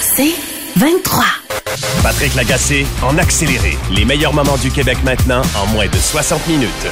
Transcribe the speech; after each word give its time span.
C'est 0.00 0.34
23. 0.76 1.24
Patrick 2.02 2.34
Lagacé 2.34 2.86
en 3.02 3.18
accéléré. 3.18 3.76
Les 3.90 4.04
meilleurs 4.04 4.32
moments 4.32 4.56
du 4.56 4.70
Québec 4.70 4.98
maintenant 5.04 5.42
en 5.54 5.66
moins 5.66 5.86
de 5.86 5.96
60 5.96 6.46
minutes. 6.48 6.86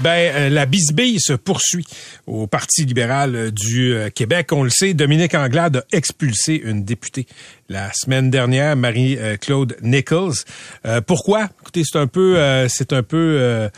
Ben, 0.00 0.34
euh, 0.34 0.48
la 0.50 0.66
bisbille 0.66 1.20
se 1.20 1.32
poursuit 1.34 1.86
au 2.26 2.46
Parti 2.46 2.84
libéral 2.84 3.36
euh, 3.36 3.50
du 3.50 3.94
euh, 3.94 4.10
Québec. 4.10 4.52
On 4.52 4.62
le 4.62 4.70
sait, 4.70 4.92
Dominique 4.92 5.34
Anglade 5.34 5.76
a 5.76 5.96
expulsé 5.96 6.60
une 6.64 6.84
députée 6.84 7.26
la 7.68 7.90
semaine 7.92 8.30
dernière, 8.30 8.76
Marie-Claude 8.76 9.76
Nichols. 9.82 10.34
pourquoi? 11.06 11.48
Écoutez, 11.62 11.82
c'est 11.84 11.98
un 11.98 12.06
peu, 12.06 12.38
c'est 12.68 12.92
un 12.92 13.02
peu 13.02 13.68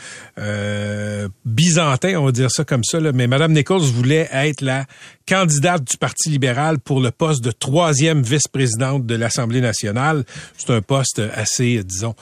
byzantin, 1.45 2.15
on 2.17 2.25
va 2.25 2.31
dire 2.31 2.51
ça 2.51 2.63
comme 2.63 2.83
ça, 2.83 2.99
mais 2.99 3.27
Madame 3.27 3.53
Nichols 3.53 3.81
voulait 3.81 4.29
être 4.31 4.61
la 4.61 4.85
candidate 5.27 5.83
du 5.83 5.97
Parti 5.97 6.29
libéral 6.29 6.79
pour 6.79 7.01
le 7.01 7.11
poste 7.11 7.43
de 7.43 7.51
troisième 7.51 8.21
vice-présidente 8.21 9.05
de 9.05 9.15
l'Assemblée 9.15 9.61
nationale. 9.61 10.23
C'est 10.57 10.71
un 10.71 10.81
poste 10.81 11.21
assez, 11.33 11.83
disons, 11.83 12.15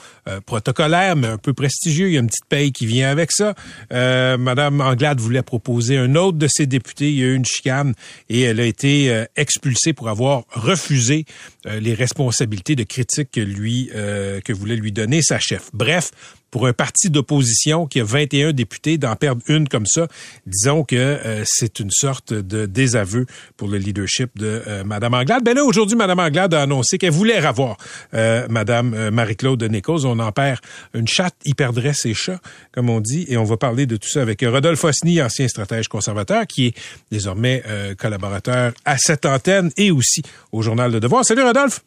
protocolaire, 0.44 1.16
mais 1.16 1.28
un 1.28 1.38
peu 1.38 1.52
prestigieux. 1.52 2.08
Il 2.08 2.14
y 2.14 2.16
a 2.16 2.20
une 2.20 2.26
petite 2.26 2.46
paye 2.48 2.72
qui 2.72 2.86
vient 2.86 3.10
avec 3.10 3.32
ça. 3.32 3.54
Euh, 3.92 4.38
Madame 4.38 4.80
Anglade 4.80 5.20
voulait 5.20 5.42
proposer 5.42 5.96
un 5.96 6.14
autre 6.14 6.38
de 6.38 6.48
ses 6.48 6.66
députés. 6.66 7.10
Il 7.10 7.18
y 7.18 7.22
a 7.22 7.26
eu 7.26 7.34
une 7.34 7.44
chicane 7.44 7.94
et 8.28 8.42
elle 8.42 8.60
a 8.60 8.64
été 8.64 9.10
euh, 9.10 9.24
expulsée 9.36 9.92
pour 9.92 10.08
avoir 10.08 10.44
refusé 10.52 11.24
euh, 11.65 11.65
les 11.66 11.94
responsabilités 11.94 12.76
de 12.76 12.84
critique 12.84 13.30
que 13.32 13.40
lui 13.40 13.90
que 13.92 14.52
voulait 14.52 14.76
lui 14.76 14.92
donner 14.92 15.22
sa 15.22 15.38
chef. 15.38 15.70
Bref, 15.72 16.12
pour 16.56 16.66
un 16.66 16.72
parti 16.72 17.10
d'opposition 17.10 17.86
qui 17.86 18.00
a 18.00 18.04
21 18.04 18.54
députés, 18.54 18.96
d'en 18.96 19.14
perdre 19.14 19.42
une 19.46 19.68
comme 19.68 19.84
ça, 19.84 20.08
disons 20.46 20.84
que 20.84 20.96
euh, 20.96 21.42
c'est 21.44 21.80
une 21.80 21.90
sorte 21.90 22.32
de 22.32 22.64
désaveu 22.64 23.26
pour 23.58 23.68
le 23.68 23.76
leadership 23.76 24.30
de 24.38 24.62
euh, 24.66 24.82
Madame 24.82 25.12
Anglade. 25.12 25.44
Ben 25.44 25.54
là, 25.54 25.66
aujourd'hui, 25.66 25.98
Madame 25.98 26.18
Anglade 26.18 26.54
a 26.54 26.62
annoncé 26.62 26.96
qu'elle 26.96 27.12
voulait 27.12 27.46
revoir 27.46 27.76
euh, 28.14 28.46
Madame 28.48 28.94
euh, 28.94 29.10
Marie-Claude 29.10 29.62
Nichols. 29.64 30.06
On 30.06 30.18
en 30.18 30.32
perd 30.32 30.60
une 30.94 31.06
chatte, 31.06 31.34
il 31.44 31.54
perdrait 31.54 31.92
ses 31.92 32.14
chats, 32.14 32.40
comme 32.72 32.88
on 32.88 33.00
dit, 33.00 33.26
et 33.28 33.36
on 33.36 33.44
va 33.44 33.58
parler 33.58 33.84
de 33.84 33.98
tout 33.98 34.08
ça 34.08 34.22
avec 34.22 34.40
Rodolphe 34.40 34.82
Osny, 34.82 35.20
ancien 35.20 35.48
stratège 35.48 35.88
conservateur, 35.88 36.46
qui 36.46 36.68
est 36.68 36.74
désormais 37.12 37.62
collaborateur 37.98 38.72
à 38.86 38.96
cette 38.96 39.26
antenne 39.26 39.72
et 39.76 39.90
aussi 39.90 40.22
au 40.52 40.62
Journal 40.62 40.90
de 40.90 41.00
Devoir. 41.00 41.22
Salut 41.22 41.42
Rodolphe! 41.42 41.82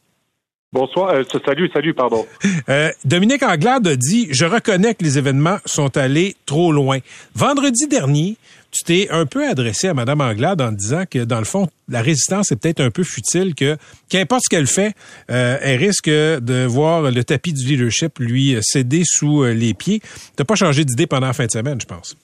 Bonsoir, 0.71 1.15
euh, 1.15 1.23
salut, 1.43 1.67
salut, 1.73 1.95
pardon. 1.95 2.27
Euh, 2.69 2.91
Dominique 3.03 3.41
Anglade 3.41 3.87
a 3.87 3.95
dit 3.95 4.27
Je 4.29 4.45
reconnais 4.45 4.93
que 4.93 5.03
les 5.03 5.17
événements 5.17 5.57
sont 5.65 5.97
allés 5.97 6.35
trop 6.45 6.71
loin. 6.71 6.99
Vendredi 7.33 7.87
dernier, 7.87 8.37
tu 8.69 8.83
t'es 8.83 9.07
un 9.09 9.25
peu 9.25 9.47
adressé 9.47 9.87
à 9.87 9.95
Mme 9.95 10.21
Anglade 10.21 10.61
en 10.61 10.71
disant 10.71 11.05
que, 11.09 11.23
dans 11.23 11.39
le 11.39 11.45
fond, 11.45 11.67
la 11.87 12.03
résistance 12.03 12.51
est 12.51 12.61
peut-être 12.61 12.81
un 12.81 12.91
peu 12.91 13.01
futile, 13.01 13.55
que 13.55 13.77
qu'importe 14.09 14.43
ce 14.43 14.49
qu'elle 14.49 14.67
fait, 14.67 14.93
euh, 15.31 15.57
elle 15.59 15.79
risque 15.79 16.07
de 16.07 16.67
voir 16.67 17.09
le 17.09 17.23
tapis 17.23 17.53
du 17.53 17.65
leadership 17.65 18.19
lui 18.19 18.55
céder 18.61 19.01
sous 19.03 19.45
les 19.45 19.73
pieds. 19.73 20.01
Tu 20.37 20.45
pas 20.45 20.53
changé 20.53 20.85
d'idée 20.85 21.08
pendant 21.08 21.27
la 21.27 21.33
fin 21.33 21.47
de 21.47 21.52
semaine, 21.52 21.81
je 21.81 21.87
pense. 21.87 22.15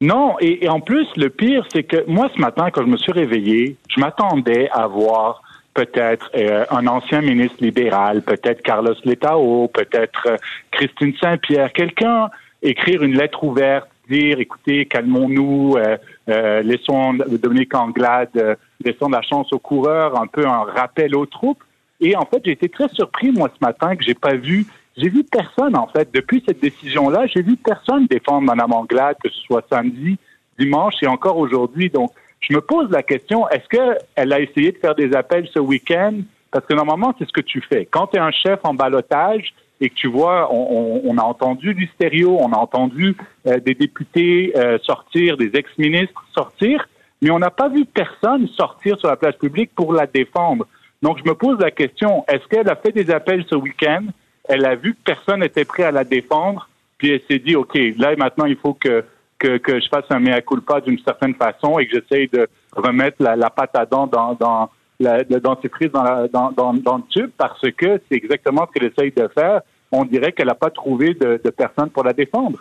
Non, 0.00 0.36
et, 0.40 0.64
et 0.64 0.68
en 0.68 0.78
plus, 0.78 1.08
le 1.16 1.28
pire, 1.28 1.66
c'est 1.72 1.82
que 1.82 2.04
moi, 2.06 2.30
ce 2.32 2.40
matin, 2.40 2.68
quand 2.72 2.82
je 2.82 2.90
me 2.90 2.98
suis 2.98 3.12
réveillé, 3.12 3.76
je 3.88 4.00
m'attendais 4.00 4.68
à 4.70 4.86
voir 4.86 5.42
peut-être 5.74 6.30
euh, 6.36 6.64
un 6.70 6.86
ancien 6.86 7.20
ministre 7.20 7.56
libéral, 7.60 8.22
peut-être 8.22 8.62
Carlos 8.62 8.94
Letao, 9.04 9.68
peut-être 9.68 10.26
euh, 10.26 10.36
Christine 10.70 11.14
Saint-Pierre, 11.20 11.72
quelqu'un 11.72 12.30
écrire 12.62 13.02
une 13.02 13.16
lettre 13.16 13.42
ouverte, 13.44 13.88
dire 14.08 14.38
écoutez, 14.38 14.86
calmons-nous, 14.86 15.76
euh, 15.76 16.62
laissons 16.62 17.14
Dominique 17.14 17.74
Anglade, 17.74 18.56
laissons 18.82 19.08
la 19.08 19.22
chance 19.22 19.52
aux 19.52 19.58
coureurs, 19.58 20.20
un 20.20 20.26
peu 20.26 20.46
un 20.46 20.62
rappel 20.62 21.14
aux 21.14 21.26
troupes. 21.26 21.62
Et 22.00 22.16
en 22.16 22.24
fait, 22.24 22.40
j'ai 22.44 22.52
été 22.52 22.68
très 22.68 22.88
surpris 22.88 23.32
moi 23.32 23.50
ce 23.54 23.64
matin 23.64 23.96
que 23.96 24.04
j'ai 24.04 24.14
pas 24.14 24.34
vu, 24.34 24.66
j'ai 24.96 25.08
vu 25.08 25.24
personne 25.24 25.76
en 25.76 25.88
fait 25.88 26.08
depuis 26.14 26.42
cette 26.46 26.60
décision-là, 26.60 27.26
j'ai 27.26 27.42
vu 27.42 27.56
personne 27.56 28.06
défendre 28.06 28.42
Mme 28.42 28.72
Anglade, 28.72 29.16
que 29.22 29.28
ce 29.28 29.40
soit 29.40 29.64
samedi, 29.68 30.16
dimanche 30.58 30.94
et 31.02 31.06
encore 31.06 31.36
aujourd'hui. 31.36 31.90
Donc 31.90 32.12
je 32.48 32.54
me 32.54 32.60
pose 32.60 32.90
la 32.90 33.02
question, 33.02 33.48
est-ce 33.48 33.68
qu'elle 33.68 34.32
a 34.32 34.40
essayé 34.40 34.72
de 34.72 34.78
faire 34.78 34.94
des 34.94 35.14
appels 35.14 35.48
ce 35.52 35.58
week-end? 35.58 36.14
Parce 36.50 36.66
que 36.66 36.74
normalement, 36.74 37.14
c'est 37.18 37.26
ce 37.26 37.32
que 37.32 37.40
tu 37.40 37.60
fais. 37.60 37.86
Quand 37.86 38.08
tu 38.08 38.16
es 38.16 38.20
un 38.20 38.30
chef 38.30 38.60
en 38.64 38.74
balotage 38.74 39.54
et 39.80 39.88
que 39.88 39.94
tu 39.94 40.08
vois, 40.08 40.52
on, 40.52 41.18
a 41.18 41.22
entendu 41.22 41.74
du 41.74 41.86
stéréo, 41.94 42.38
on 42.40 42.52
a 42.52 42.56
entendu 42.56 43.16
euh, 43.46 43.58
des 43.58 43.74
députés 43.74 44.52
euh, 44.56 44.78
sortir, 44.82 45.36
des 45.36 45.50
ex-ministres 45.54 46.24
sortir, 46.32 46.86
mais 47.22 47.30
on 47.30 47.38
n'a 47.38 47.50
pas 47.50 47.68
vu 47.68 47.84
personne 47.86 48.46
sortir 48.48 48.98
sur 48.98 49.08
la 49.08 49.16
place 49.16 49.36
publique 49.36 49.70
pour 49.74 49.92
la 49.92 50.06
défendre. 50.06 50.66
Donc, 51.02 51.18
je 51.18 51.28
me 51.28 51.34
pose 51.34 51.58
la 51.58 51.70
question, 51.70 52.24
est-ce 52.28 52.46
qu'elle 52.46 52.68
a 52.68 52.76
fait 52.76 52.92
des 52.92 53.10
appels 53.10 53.44
ce 53.48 53.54
week-end? 53.54 54.04
Elle 54.48 54.64
a 54.64 54.74
vu 54.74 54.94
que 54.94 55.00
personne 55.04 55.40
n'était 55.40 55.64
prêt 55.64 55.84
à 55.84 55.90
la 55.90 56.04
défendre, 56.04 56.68
puis 56.98 57.10
elle 57.10 57.22
s'est 57.28 57.38
dit, 57.38 57.56
OK, 57.56 57.76
là, 57.96 58.14
maintenant, 58.16 58.44
il 58.44 58.56
faut 58.56 58.74
que 58.74 59.04
que, 59.38 59.58
je 59.66 59.88
fasse 59.88 60.04
un 60.10 60.20
mea 60.20 60.40
culpa 60.40 60.80
d'une 60.80 60.98
certaine 60.98 61.34
façon 61.34 61.78
et 61.78 61.86
que 61.86 61.98
j'essaye 61.98 62.28
de 62.28 62.48
remettre 62.72 63.16
la, 63.20 63.36
la 63.36 63.50
pâte 63.50 63.74
à 63.74 63.86
dents 63.86 64.06
dans, 64.06 64.34
dans 64.34 64.70
la, 65.00 65.18
le 65.18 65.40
dentifrice 65.40 65.90
dans, 65.92 66.26
dans, 66.32 66.52
dans, 66.52 66.74
dans, 66.74 66.96
le 66.96 67.02
tube 67.10 67.30
parce 67.36 67.60
que 67.60 68.00
c'est 68.08 68.16
exactement 68.16 68.66
ce 68.66 68.78
qu'elle 68.78 68.90
essaye 68.90 69.12
de 69.12 69.28
faire. 69.28 69.60
On 69.92 70.04
dirait 70.04 70.32
qu'elle 70.32 70.46
n'a 70.46 70.54
pas 70.54 70.70
trouvé 70.70 71.14
de, 71.14 71.40
de 71.44 71.50
personne 71.50 71.90
pour 71.90 72.04
la 72.04 72.12
défendre. 72.12 72.58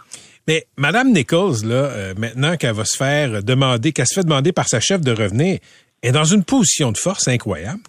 Mais 0.47 0.65
Madame 0.77 1.11
Nichols, 1.11 1.65
là, 1.65 1.75
euh, 1.75 2.13
maintenant 2.17 2.57
qu'elle 2.57 2.75
va 2.75 2.85
se 2.85 2.97
faire 2.97 3.43
demander, 3.43 3.91
qu'elle 3.93 4.07
se 4.07 4.15
fait 4.15 4.25
demander 4.25 4.51
par 4.51 4.67
sa 4.67 4.79
chef 4.79 5.01
de 5.01 5.11
revenir, 5.11 5.59
est 6.01 6.11
dans 6.11 6.25
une 6.25 6.43
position 6.43 6.91
de 6.91 6.97
force 6.97 7.27
incroyable. 7.27 7.79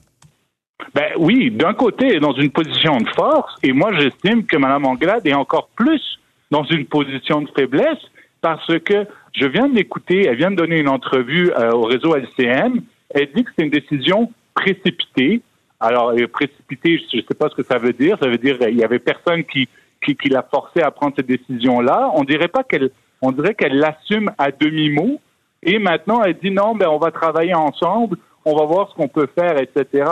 Ben 0.94 1.12
oui, 1.18 1.50
d'un 1.50 1.74
côté, 1.74 2.06
elle 2.06 2.16
est 2.16 2.20
dans 2.20 2.34
une 2.34 2.50
position 2.50 2.98
de 2.98 3.08
force, 3.16 3.52
et 3.62 3.72
moi 3.72 3.90
j'estime 3.98 4.44
que 4.46 4.56
Mme 4.56 4.86
Anglade 4.86 5.26
est 5.26 5.34
encore 5.34 5.68
plus 5.74 6.02
dans 6.50 6.64
une 6.64 6.86
position 6.86 7.42
de 7.42 7.48
faiblesse 7.56 7.98
parce 8.44 8.78
que 8.80 9.06
je 9.32 9.46
viens 9.46 9.68
de 9.68 9.74
l'écouter, 9.74 10.26
elle 10.26 10.36
vient 10.36 10.50
de 10.50 10.56
donner 10.56 10.78
une 10.78 10.90
entrevue 10.90 11.50
euh, 11.52 11.70
au 11.70 11.84
réseau 11.84 12.14
LCM, 12.14 12.82
elle 13.08 13.32
dit 13.34 13.42
que 13.42 13.50
c'est 13.56 13.64
une 13.64 13.70
décision 13.70 14.30
précipitée. 14.52 15.40
Alors, 15.80 16.10
euh, 16.10 16.28
précipitée, 16.28 17.00
je 17.10 17.16
ne 17.16 17.22
sais 17.22 17.34
pas 17.34 17.48
ce 17.48 17.54
que 17.54 17.62
ça 17.62 17.78
veut 17.78 17.94
dire. 17.94 18.18
Ça 18.20 18.28
veut 18.28 18.36
dire 18.36 18.58
qu'il 18.58 18.76
y 18.76 18.84
avait 18.84 18.98
personne 18.98 19.44
qui, 19.44 19.66
qui, 20.02 20.28
l'a 20.28 20.42
forcé 20.42 20.82
à 20.82 20.90
prendre 20.90 21.14
cette 21.16 21.26
décision-là. 21.26 22.10
On 22.12 22.24
dirait 22.24 22.48
pas 22.48 22.64
qu'elle, 22.64 22.90
on 23.22 23.32
dirait 23.32 23.54
qu'elle 23.54 23.78
l'assume 23.78 24.30
à 24.36 24.50
demi-mot. 24.50 25.22
Et 25.62 25.78
maintenant, 25.78 26.22
elle 26.22 26.36
dit 26.36 26.50
non, 26.50 26.74
ben, 26.74 26.88
on 26.88 26.98
va 26.98 27.10
travailler 27.12 27.54
ensemble, 27.54 28.18
on 28.44 28.54
va 28.54 28.66
voir 28.66 28.90
ce 28.90 28.94
qu'on 28.94 29.08
peut 29.08 29.28
faire, 29.34 29.56
etc. 29.56 30.04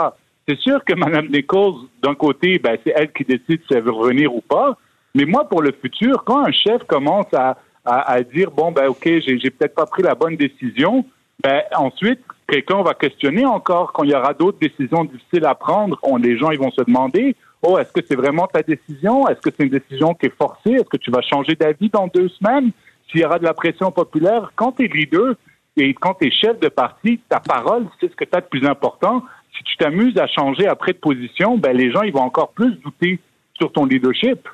C'est 0.47 0.57
sûr 0.57 0.83
que 0.83 0.95
Mme 0.95 1.27
Nichols, 1.27 1.85
d'un 2.01 2.15
côté, 2.15 2.57
ben, 2.57 2.79
c'est 2.83 2.93
elle 2.95 3.11
qui 3.11 3.25
décide 3.25 3.61
si 3.67 3.75
elle 3.75 3.83
veut 3.83 3.91
revenir 3.91 4.33
ou 4.33 4.41
pas. 4.41 4.75
Mais 5.13 5.25
moi, 5.25 5.47
pour 5.47 5.61
le 5.61 5.71
futur, 5.71 6.23
quand 6.23 6.43
un 6.43 6.51
chef 6.51 6.83
commence 6.85 7.31
à, 7.35 7.57
à, 7.85 8.21
dire 8.23 8.51
bon 8.51 8.71
ben 8.71 8.87
ok 8.87 9.03
j'ai, 9.03 9.39
j'ai 9.39 9.49
peut-être 9.49 9.75
pas 9.75 9.85
pris 9.85 10.03
la 10.03 10.15
bonne 10.15 10.37
décision, 10.37 11.05
ben 11.41 11.61
ensuite 11.75 12.21
quelqu'un 12.47 12.81
va 12.81 12.93
questionner 12.93 13.45
encore 13.45 13.91
quand 13.93 14.03
il 14.03 14.11
y 14.11 14.15
aura 14.15 14.33
d'autres 14.33 14.59
décisions 14.59 15.03
difficiles 15.05 15.45
à 15.45 15.55
prendre. 15.55 15.97
On, 16.03 16.17
les 16.17 16.37
gens 16.37 16.51
ils 16.51 16.59
vont 16.59 16.71
se 16.71 16.81
demander 16.81 17.35
oh 17.61 17.77
est-ce 17.77 17.91
que 17.91 18.01
c'est 18.07 18.15
vraiment 18.15 18.47
ta 18.47 18.61
décision? 18.61 19.27
Est-ce 19.27 19.41
que 19.41 19.49
c'est 19.55 19.63
une 19.63 19.69
décision 19.69 20.13
qui 20.13 20.27
est 20.27 20.37
forcée? 20.37 20.71
Est-ce 20.71 20.89
que 20.89 20.97
tu 20.97 21.11
vas 21.11 21.21
changer 21.21 21.55
d'avis 21.55 21.89
dans 21.89 22.07
deux 22.07 22.29
semaines? 22.29 22.71
S'il 23.09 23.21
y 23.21 23.25
aura 23.25 23.39
de 23.39 23.43
la 23.43 23.53
pression 23.53 23.91
populaire, 23.91 24.51
quand 24.55 24.73
tu 24.73 24.85
es 24.85 24.87
leader 24.87 25.35
et 25.77 25.93
quand 25.93 26.15
tu 26.15 26.27
es 26.27 26.31
chef 26.31 26.59
de 26.59 26.69
parti, 26.69 27.19
ta 27.29 27.39
parole 27.39 27.87
c'est 27.99 28.09
ce 28.09 28.15
que 28.15 28.25
tu 28.25 28.35
as 28.35 28.41
de 28.41 28.47
plus 28.47 28.65
important. 28.65 29.23
Si 29.57 29.63
tu 29.63 29.77
t'amuses 29.77 30.17
à 30.17 30.27
changer 30.27 30.67
après 30.67 30.93
de 30.93 30.97
position, 30.97 31.57
ben 31.57 31.75
les 31.75 31.91
gens 31.91 32.01
ils 32.03 32.13
vont 32.13 32.21
encore 32.21 32.51
plus 32.53 32.71
douter 32.81 33.19
sur 33.55 33.71
ton 33.71 33.85
leadership. 33.85 34.47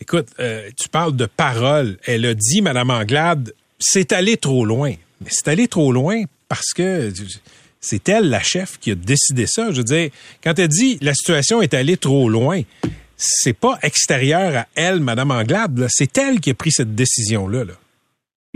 Écoute, 0.00 0.28
euh, 0.38 0.68
tu 0.76 0.88
parles 0.88 1.16
de 1.16 1.26
parole. 1.26 1.98
Elle 2.06 2.24
a 2.26 2.34
dit, 2.34 2.62
Madame 2.62 2.90
Anglade, 2.90 3.52
c'est 3.78 4.12
allé 4.12 4.36
trop 4.36 4.64
loin. 4.64 4.92
Mais 5.20 5.30
c'est 5.30 5.48
allé 5.48 5.66
trop 5.66 5.92
loin 5.92 6.22
parce 6.48 6.72
que 6.72 7.12
c'est 7.80 8.08
elle, 8.08 8.30
la 8.30 8.40
chef, 8.40 8.78
qui 8.78 8.92
a 8.92 8.94
décidé 8.94 9.46
ça. 9.46 9.70
Je 9.70 9.78
veux 9.78 9.84
dire, 9.84 10.10
quand 10.42 10.58
elle 10.58 10.68
dit 10.68 10.98
la 11.00 11.14
situation 11.14 11.60
est 11.62 11.74
allée 11.74 11.96
trop 11.96 12.28
loin, 12.28 12.62
c'est 13.16 13.58
pas 13.58 13.78
extérieur 13.82 14.56
à 14.56 14.66
elle, 14.76 15.00
Madame 15.00 15.32
Anglade. 15.32 15.86
C'est 15.88 16.16
elle 16.18 16.40
qui 16.40 16.50
a 16.50 16.54
pris 16.54 16.70
cette 16.70 16.94
décision-là. 16.94 17.64
Là. 17.64 17.72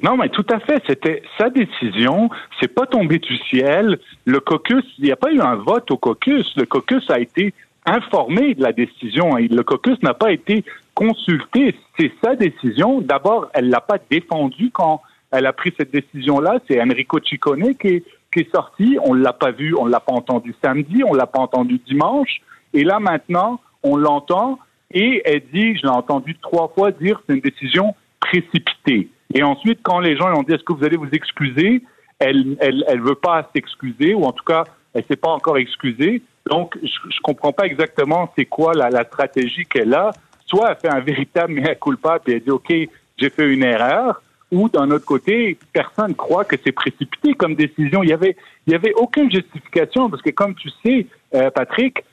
Non, 0.02 0.16
mais 0.16 0.28
tout 0.28 0.46
à 0.50 0.60
fait. 0.60 0.82
C'était 0.86 1.22
sa 1.38 1.50
décision. 1.50 2.30
C'est 2.60 2.72
pas 2.72 2.86
tombé 2.86 3.18
du 3.18 3.36
ciel. 3.48 3.98
Le 4.24 4.40
caucus, 4.40 4.84
il 4.98 5.04
n'y 5.04 5.12
a 5.12 5.16
pas 5.16 5.32
eu 5.32 5.40
un 5.40 5.56
vote 5.56 5.90
au 5.90 5.96
caucus. 5.96 6.46
Le 6.56 6.66
caucus 6.66 7.10
a 7.10 7.18
été 7.18 7.52
informé 7.84 8.54
de 8.54 8.62
la 8.62 8.72
décision. 8.72 9.34
Le 9.36 9.62
caucus 9.62 10.00
n'a 10.02 10.14
pas 10.14 10.32
été 10.32 10.64
consulté. 10.94 11.74
C'est 11.98 12.12
sa 12.22 12.34
décision. 12.34 13.00
D'abord, 13.00 13.48
elle 13.54 13.68
l'a 13.68 13.80
pas 13.80 13.98
défendue 14.10 14.70
quand 14.72 15.02
elle 15.30 15.46
a 15.46 15.52
pris 15.52 15.72
cette 15.78 15.90
décision-là. 15.90 16.60
C'est 16.68 16.80
Enrico 16.80 17.18
Ciccone 17.20 17.74
qui 17.74 17.88
est, 17.88 18.04
qui 18.32 18.40
est 18.40 18.54
sorti. 18.54 18.98
On 19.04 19.14
l'a 19.14 19.32
pas 19.32 19.50
vu, 19.50 19.74
on 19.74 19.86
l'a 19.86 20.00
pas 20.00 20.12
entendu 20.12 20.54
samedi, 20.62 21.02
on 21.04 21.14
l'a 21.14 21.26
pas 21.26 21.40
entendu 21.40 21.80
dimanche. 21.86 22.40
Et 22.74 22.84
là, 22.84 22.98
maintenant, 23.00 23.60
on 23.82 23.96
l'entend 23.96 24.58
et 24.90 25.22
elle 25.24 25.42
dit, 25.52 25.76
je 25.76 25.82
l'ai 25.82 25.88
entendu 25.88 26.36
trois 26.40 26.68
fois 26.74 26.90
dire, 26.90 27.22
c'est 27.26 27.34
une 27.34 27.40
décision 27.40 27.94
précipitée. 28.20 29.08
Et 29.34 29.42
ensuite, 29.42 29.80
quand 29.82 30.00
les 30.00 30.16
gens 30.16 30.28
lui 30.28 30.38
ont 30.38 30.42
dit, 30.42 30.52
est-ce 30.52 30.64
que 30.64 30.74
vous 30.74 30.84
allez 30.84 30.98
vous 30.98 31.08
excuser? 31.12 31.82
Elle, 32.18 32.56
elle, 32.60 32.84
elle 32.86 33.00
veut 33.00 33.14
pas 33.14 33.48
s'excuser, 33.54 34.14
ou 34.14 34.24
en 34.24 34.32
tout 34.32 34.44
cas, 34.44 34.64
elle 34.94 35.04
s'est 35.06 35.16
pas 35.16 35.30
encore 35.30 35.56
excusée. 35.56 36.22
Donc, 36.48 36.76
je, 36.82 37.10
je 37.10 37.20
comprends 37.22 37.52
pas 37.52 37.64
exactement 37.64 38.30
c'est 38.36 38.44
quoi 38.44 38.74
la, 38.74 38.90
la 38.90 39.04
stratégie 39.04 39.64
qu'elle 39.64 39.94
a. 39.94 40.10
Soit 40.46 40.70
elle 40.70 40.76
fait 40.76 40.96
un 40.96 41.00
véritable 41.00 41.52
mea 41.54 41.74
culpa, 41.74 42.18
puis 42.18 42.34
elle 42.34 42.42
dit, 42.42 42.50
OK, 42.50 42.72
j'ai 43.16 43.30
fait 43.30 43.52
une 43.52 43.64
erreur, 43.64 44.22
ou 44.50 44.68
d'un 44.68 44.90
autre 44.90 45.06
côté, 45.06 45.56
personne 45.72 46.14
croit 46.14 46.44
que 46.44 46.56
c'est 46.62 46.72
précipité 46.72 47.32
comme 47.34 47.54
décision. 47.54 48.02
Il 48.02 48.10
y 48.10 48.12
avait, 48.12 48.36
avait 48.72 48.92
aucune 48.94 49.30
justification, 49.30 50.10
parce 50.10 50.22
que 50.22 50.30
comme 50.30 50.54
tu 50.54 50.68
sais, 50.84 51.06
euh, 51.34 51.50
Patrick, 51.50 52.04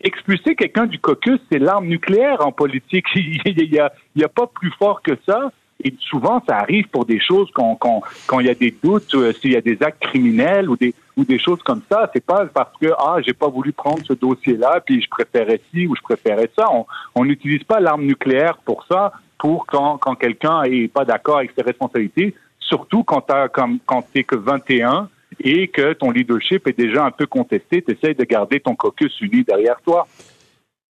expulser 0.00 0.54
quelqu'un 0.54 0.86
du 0.86 0.98
caucus, 0.98 1.40
c'est 1.50 1.58
l'arme 1.58 1.86
nucléaire 1.86 2.44
en 2.44 2.52
politique. 2.52 3.06
il 3.14 3.70
n'y 3.70 3.78
a, 3.78 3.92
a 4.24 4.28
pas 4.28 4.46
plus 4.46 4.72
fort 4.78 5.02
que 5.02 5.12
ça. 5.26 5.52
Et 5.84 5.94
souvent, 6.00 6.42
ça 6.48 6.56
arrive 6.56 6.88
pour 6.88 7.04
des 7.04 7.20
choses 7.20 7.48
quand, 7.54 7.76
quand, 7.76 8.00
quand 8.26 8.40
il 8.40 8.46
y 8.46 8.50
a 8.50 8.54
des 8.54 8.74
doutes, 8.82 9.14
euh, 9.14 9.32
s'il 9.32 9.52
y 9.52 9.56
a 9.56 9.60
des 9.60 9.76
actes 9.82 10.00
criminels 10.00 10.70
ou 10.70 10.76
des, 10.76 10.94
ou 11.16 11.24
des 11.24 11.38
choses 11.38 11.62
comme 11.62 11.82
ça. 11.90 12.10
C'est 12.14 12.24
pas 12.24 12.46
parce 12.46 12.76
que, 12.80 12.88
ah, 12.98 13.16
j'ai 13.24 13.34
pas 13.34 13.48
voulu 13.48 13.72
prendre 13.72 14.00
ce 14.04 14.14
dossier-là, 14.14 14.80
puis 14.84 15.02
je 15.02 15.08
préférais 15.08 15.60
ci 15.70 15.86
ou 15.86 15.94
je 15.94 16.02
préférais 16.02 16.50
ça. 16.56 16.66
On 17.14 17.24
n'utilise 17.24 17.64
pas 17.64 17.80
l'arme 17.80 18.04
nucléaire 18.04 18.58
pour 18.64 18.84
ça, 18.86 19.12
pour 19.38 19.66
quand, 19.66 19.98
quand 19.98 20.14
quelqu'un 20.14 20.62
est 20.64 20.88
pas 20.88 21.04
d'accord 21.04 21.38
avec 21.38 21.52
ses 21.56 21.62
responsabilités, 21.62 22.34
surtout 22.58 23.04
quand 23.04 23.20
t'as, 23.20 23.48
comme, 23.48 23.78
quand 23.84 24.02
t'es 24.12 24.24
que 24.24 24.36
21 24.36 25.08
et 25.40 25.68
que 25.68 25.92
ton 25.92 26.10
leadership 26.10 26.66
est 26.66 26.78
déjà 26.78 27.04
un 27.04 27.10
peu 27.10 27.26
contesté, 27.26 27.82
tu 27.82 27.92
essaies 27.92 28.14
de 28.14 28.24
garder 28.24 28.60
ton 28.60 28.74
caucus 28.74 29.12
uni 29.20 29.44
derrière 29.44 29.76
toi. 29.84 30.06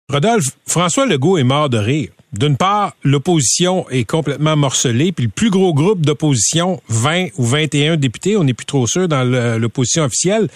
Rodolphe, 0.09 0.57
François 0.65 1.05
Legault 1.05 1.37
est 1.37 1.43
mort 1.43 1.69
de 1.69 1.77
rire. 1.77 2.11
D'une 2.33 2.55
part, 2.55 2.93
l'opposition 3.03 3.89
est 3.89 4.09
complètement 4.09 4.55
morcelée, 4.55 5.11
puis 5.11 5.25
le 5.25 5.31
plus 5.31 5.49
gros 5.49 5.73
groupe 5.73 6.05
d'opposition, 6.05 6.79
20 6.87 7.27
ou 7.37 7.43
21 7.43 7.97
députés, 7.97 8.37
on 8.37 8.45
n'est 8.45 8.53
plus 8.53 8.65
trop 8.65 8.87
sûr 8.87 9.09
dans 9.09 9.23
l'opposition 9.59 10.03
officielle, 10.03 10.47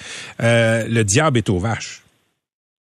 euh, 0.42 0.86
le 0.88 1.04
diable 1.04 1.38
est 1.38 1.50
aux 1.50 1.60
vaches. 1.60 2.02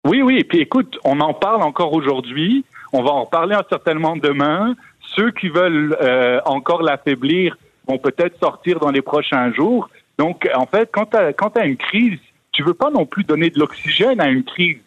Oui, 0.07 0.23
oui, 0.23 0.45
puis 0.45 0.61
écoute, 0.61 0.99
on 1.05 1.19
en 1.21 1.35
parle 1.35 1.63
encore 1.63 1.93
aujourd'hui, 1.93 2.65
on 2.93 3.03
va 3.03 3.11
en 3.11 3.27
parler 3.27 3.57
certainement 3.69 4.17
demain. 4.17 4.77
Ceux 5.17 5.33
qui 5.33 5.49
veulent 5.49 5.97
euh, 6.01 6.41
encore 6.45 6.83
l'affaiblir 6.83 7.57
vont 7.89 7.99
peut-être 7.99 8.39
sortir 8.39 8.79
dans 8.79 8.93
les 8.93 9.03
prochains 9.03 9.53
jours. 9.53 9.89
Donc, 10.19 10.49
en 10.55 10.67
fait, 10.67 10.89
quand 10.93 11.07
tu 11.07 11.17
as, 11.17 11.65
une 11.65 11.77
crise, 11.77 12.21
tu 12.53 12.63
veux 12.63 12.75
pas 12.75 12.91
non 12.91 13.07
plus 13.07 13.25
donner 13.25 13.51
de 13.51 13.59
l'oxygène 13.59 14.21
à 14.21 14.29
une 14.29 14.45
crise. 14.45 14.79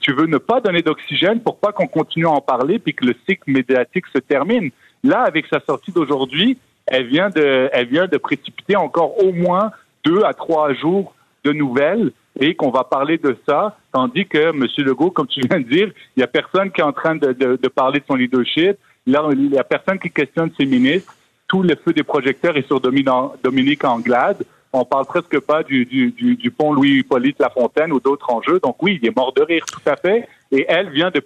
Tu 0.00 0.12
veux 0.12 0.26
ne 0.26 0.38
pas 0.38 0.60
donner 0.60 0.82
d'oxygène 0.82 1.40
pour 1.40 1.58
pas 1.58 1.72
qu'on 1.72 1.86
continue 1.86 2.26
à 2.26 2.30
en 2.30 2.40
parler 2.40 2.78
puis 2.78 2.94
que 2.94 3.04
le 3.04 3.14
cycle 3.28 3.50
médiatique 3.50 4.06
se 4.14 4.18
termine. 4.18 4.70
Là, 5.02 5.22
avec 5.22 5.46
sa 5.46 5.60
sortie 5.60 5.92
d'aujourd'hui, 5.92 6.58
elle 6.86 7.06
vient 7.06 7.30
de, 7.30 7.68
elle 7.72 7.86
vient 7.86 8.06
de 8.06 8.16
précipiter 8.16 8.76
encore 8.76 9.22
au 9.22 9.32
moins 9.32 9.70
deux 10.04 10.22
à 10.24 10.34
trois 10.34 10.74
jours 10.74 11.14
de 11.44 11.52
nouvelles 11.52 12.10
et 12.40 12.54
qu'on 12.54 12.70
va 12.70 12.84
parler 12.84 13.18
de 13.18 13.36
ça, 13.46 13.76
tandis 13.92 14.26
que 14.26 14.50
M. 14.50 14.66
Legault, 14.78 15.10
comme 15.10 15.28
tu 15.28 15.40
viens 15.48 15.60
de 15.60 15.68
dire, 15.68 15.92
il 16.16 16.20
y 16.20 16.22
a 16.22 16.26
personne 16.26 16.70
qui 16.72 16.80
est 16.80 16.84
en 16.84 16.92
train 16.92 17.14
de, 17.14 17.32
de, 17.32 17.56
de 17.62 17.68
parler 17.68 18.00
de 18.00 18.04
son 18.06 18.16
leadership. 18.16 18.76
Il 19.06 19.12
y 19.52 19.58
a 19.58 19.64
personne 19.64 19.98
qui 19.98 20.10
questionne 20.10 20.50
ses 20.58 20.66
ministres. 20.66 21.14
Tout 21.46 21.62
le 21.62 21.76
feu 21.76 21.92
des 21.92 22.02
projecteurs 22.02 22.56
est 22.56 22.66
sur 22.66 22.80
Dominique 22.80 23.84
Anglade 23.84 24.44
on 24.74 24.84
parle 24.84 25.06
presque 25.06 25.38
pas 25.40 25.62
du, 25.62 25.84
du, 25.84 26.10
du, 26.10 26.50
pont 26.50 26.72
Louis-Hippolyte 26.72 27.38
Lafontaine 27.38 27.92
ou 27.92 28.00
d'autres 28.00 28.28
enjeux. 28.30 28.58
Donc 28.60 28.82
oui, 28.82 28.98
il 29.00 29.08
est 29.08 29.16
mort 29.16 29.32
de 29.32 29.42
rire 29.42 29.64
tout 29.66 29.88
à 29.88 29.96
fait. 29.96 30.28
Et 30.50 30.66
elle 30.68 30.90
vient 30.90 31.10
de, 31.10 31.22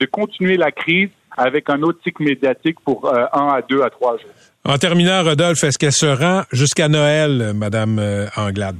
de 0.00 0.06
continuer 0.06 0.56
la 0.56 0.70
crise 0.70 1.10
avec 1.36 1.68
un 1.68 1.82
autre 1.82 1.98
cycle 2.04 2.22
médiatique 2.22 2.78
pour 2.84 3.06
euh, 3.06 3.24
un 3.32 3.48
à 3.48 3.62
deux 3.62 3.82
à 3.82 3.90
trois 3.90 4.18
jours. 4.18 4.30
En 4.64 4.78
terminant, 4.78 5.24
Rodolphe, 5.24 5.64
est-ce 5.64 5.78
qu'elle 5.78 5.92
se 5.92 6.06
rend 6.06 6.42
jusqu'à 6.52 6.88
Noël, 6.88 7.52
Madame 7.54 7.98
euh, 7.98 8.26
Anglade? 8.36 8.76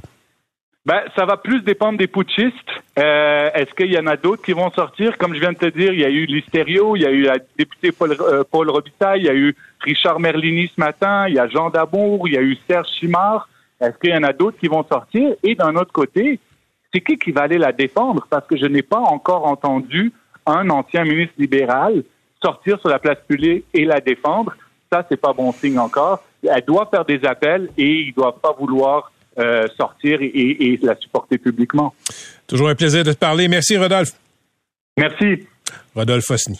Ben, 0.85 1.01
ça 1.17 1.25
va 1.25 1.35
plus 1.35 1.61
dépendre 1.61 1.97
des 1.97 2.07
putschistes. 2.07 2.53
Euh, 2.97 3.49
est-ce 3.53 3.73
qu'il 3.73 3.91
y 3.91 3.97
en 3.97 4.07
a 4.07 4.15
d'autres 4.15 4.41
qui 4.41 4.53
vont 4.53 4.71
sortir? 4.71 5.17
Comme 5.17 5.33
je 5.33 5.39
viens 5.39 5.51
de 5.51 5.57
te 5.57 5.65
dire, 5.65 5.93
il 5.93 5.99
y 5.99 6.05
a 6.05 6.09
eu 6.09 6.25
Listerio, 6.25 6.95
il 6.95 7.01
y 7.01 7.05
a 7.05 7.11
eu 7.11 7.23
la 7.23 7.37
députée 7.57 7.91
Paul, 7.91 8.15
Paul 8.49 8.69
Robitaille, 8.69 9.21
il 9.21 9.25
y 9.25 9.29
a 9.29 9.33
eu 9.33 9.55
Richard 9.81 10.19
Merlini 10.21 10.71
ce 10.73 10.79
matin, 10.79 11.27
il 11.27 11.35
y 11.35 11.39
a 11.39 11.47
Jean 11.47 11.69
Dabour, 11.69 12.27
il 12.27 12.33
y 12.35 12.37
a 12.37 12.41
eu 12.41 12.57
Serge 12.67 12.87
Chimard. 12.99 13.47
Est-ce 13.81 13.97
qu'il 13.99 14.11
y 14.11 14.17
en 14.17 14.23
a 14.23 14.33
d'autres 14.33 14.57
qui 14.57 14.67
vont 14.67 14.83
sortir? 14.83 15.35
Et 15.43 15.55
d'un 15.55 15.75
autre 15.75 15.91
côté, 15.91 16.39
c'est 16.93 17.01
qui 17.01 17.17
qui 17.17 17.31
va 17.31 17.41
aller 17.41 17.57
la 17.57 17.71
défendre? 17.71 18.27
Parce 18.29 18.47
que 18.47 18.57
je 18.57 18.65
n'ai 18.65 18.81
pas 18.81 18.99
encore 18.99 19.45
entendu 19.45 20.11
un 20.45 20.69
ancien 20.69 21.03
ministre 21.03 21.35
libéral 21.37 22.03
sortir 22.43 22.79
sur 22.79 22.89
la 22.89 22.99
place 22.99 23.17
publique 23.27 23.65
et 23.73 23.85
la 23.85 23.99
défendre. 23.99 24.53
Ça, 24.91 25.05
c'est 25.09 25.19
pas 25.19 25.33
bon 25.33 25.51
signe 25.51 25.79
encore. 25.79 26.23
Elle 26.43 26.63
doit 26.65 26.87
faire 26.91 27.05
des 27.05 27.23
appels 27.25 27.69
et 27.77 27.89
il 27.89 28.07
ne 28.09 28.13
doit 28.13 28.39
pas 28.39 28.51
vouloir 28.51 29.11
euh, 29.39 29.65
sortir 29.77 30.21
et, 30.21 30.27
et, 30.27 30.79
la 30.83 30.95
supporter 30.95 31.37
publiquement. 31.37 31.95
Toujours 32.45 32.69
un 32.69 32.75
plaisir 32.75 33.03
de 33.03 33.13
te 33.13 33.17
parler. 33.17 33.47
Merci, 33.47 33.77
Rodolphe. 33.77 34.11
Merci. 34.97 35.47
Rodolphe 35.95 36.25
Fosny. 36.25 36.59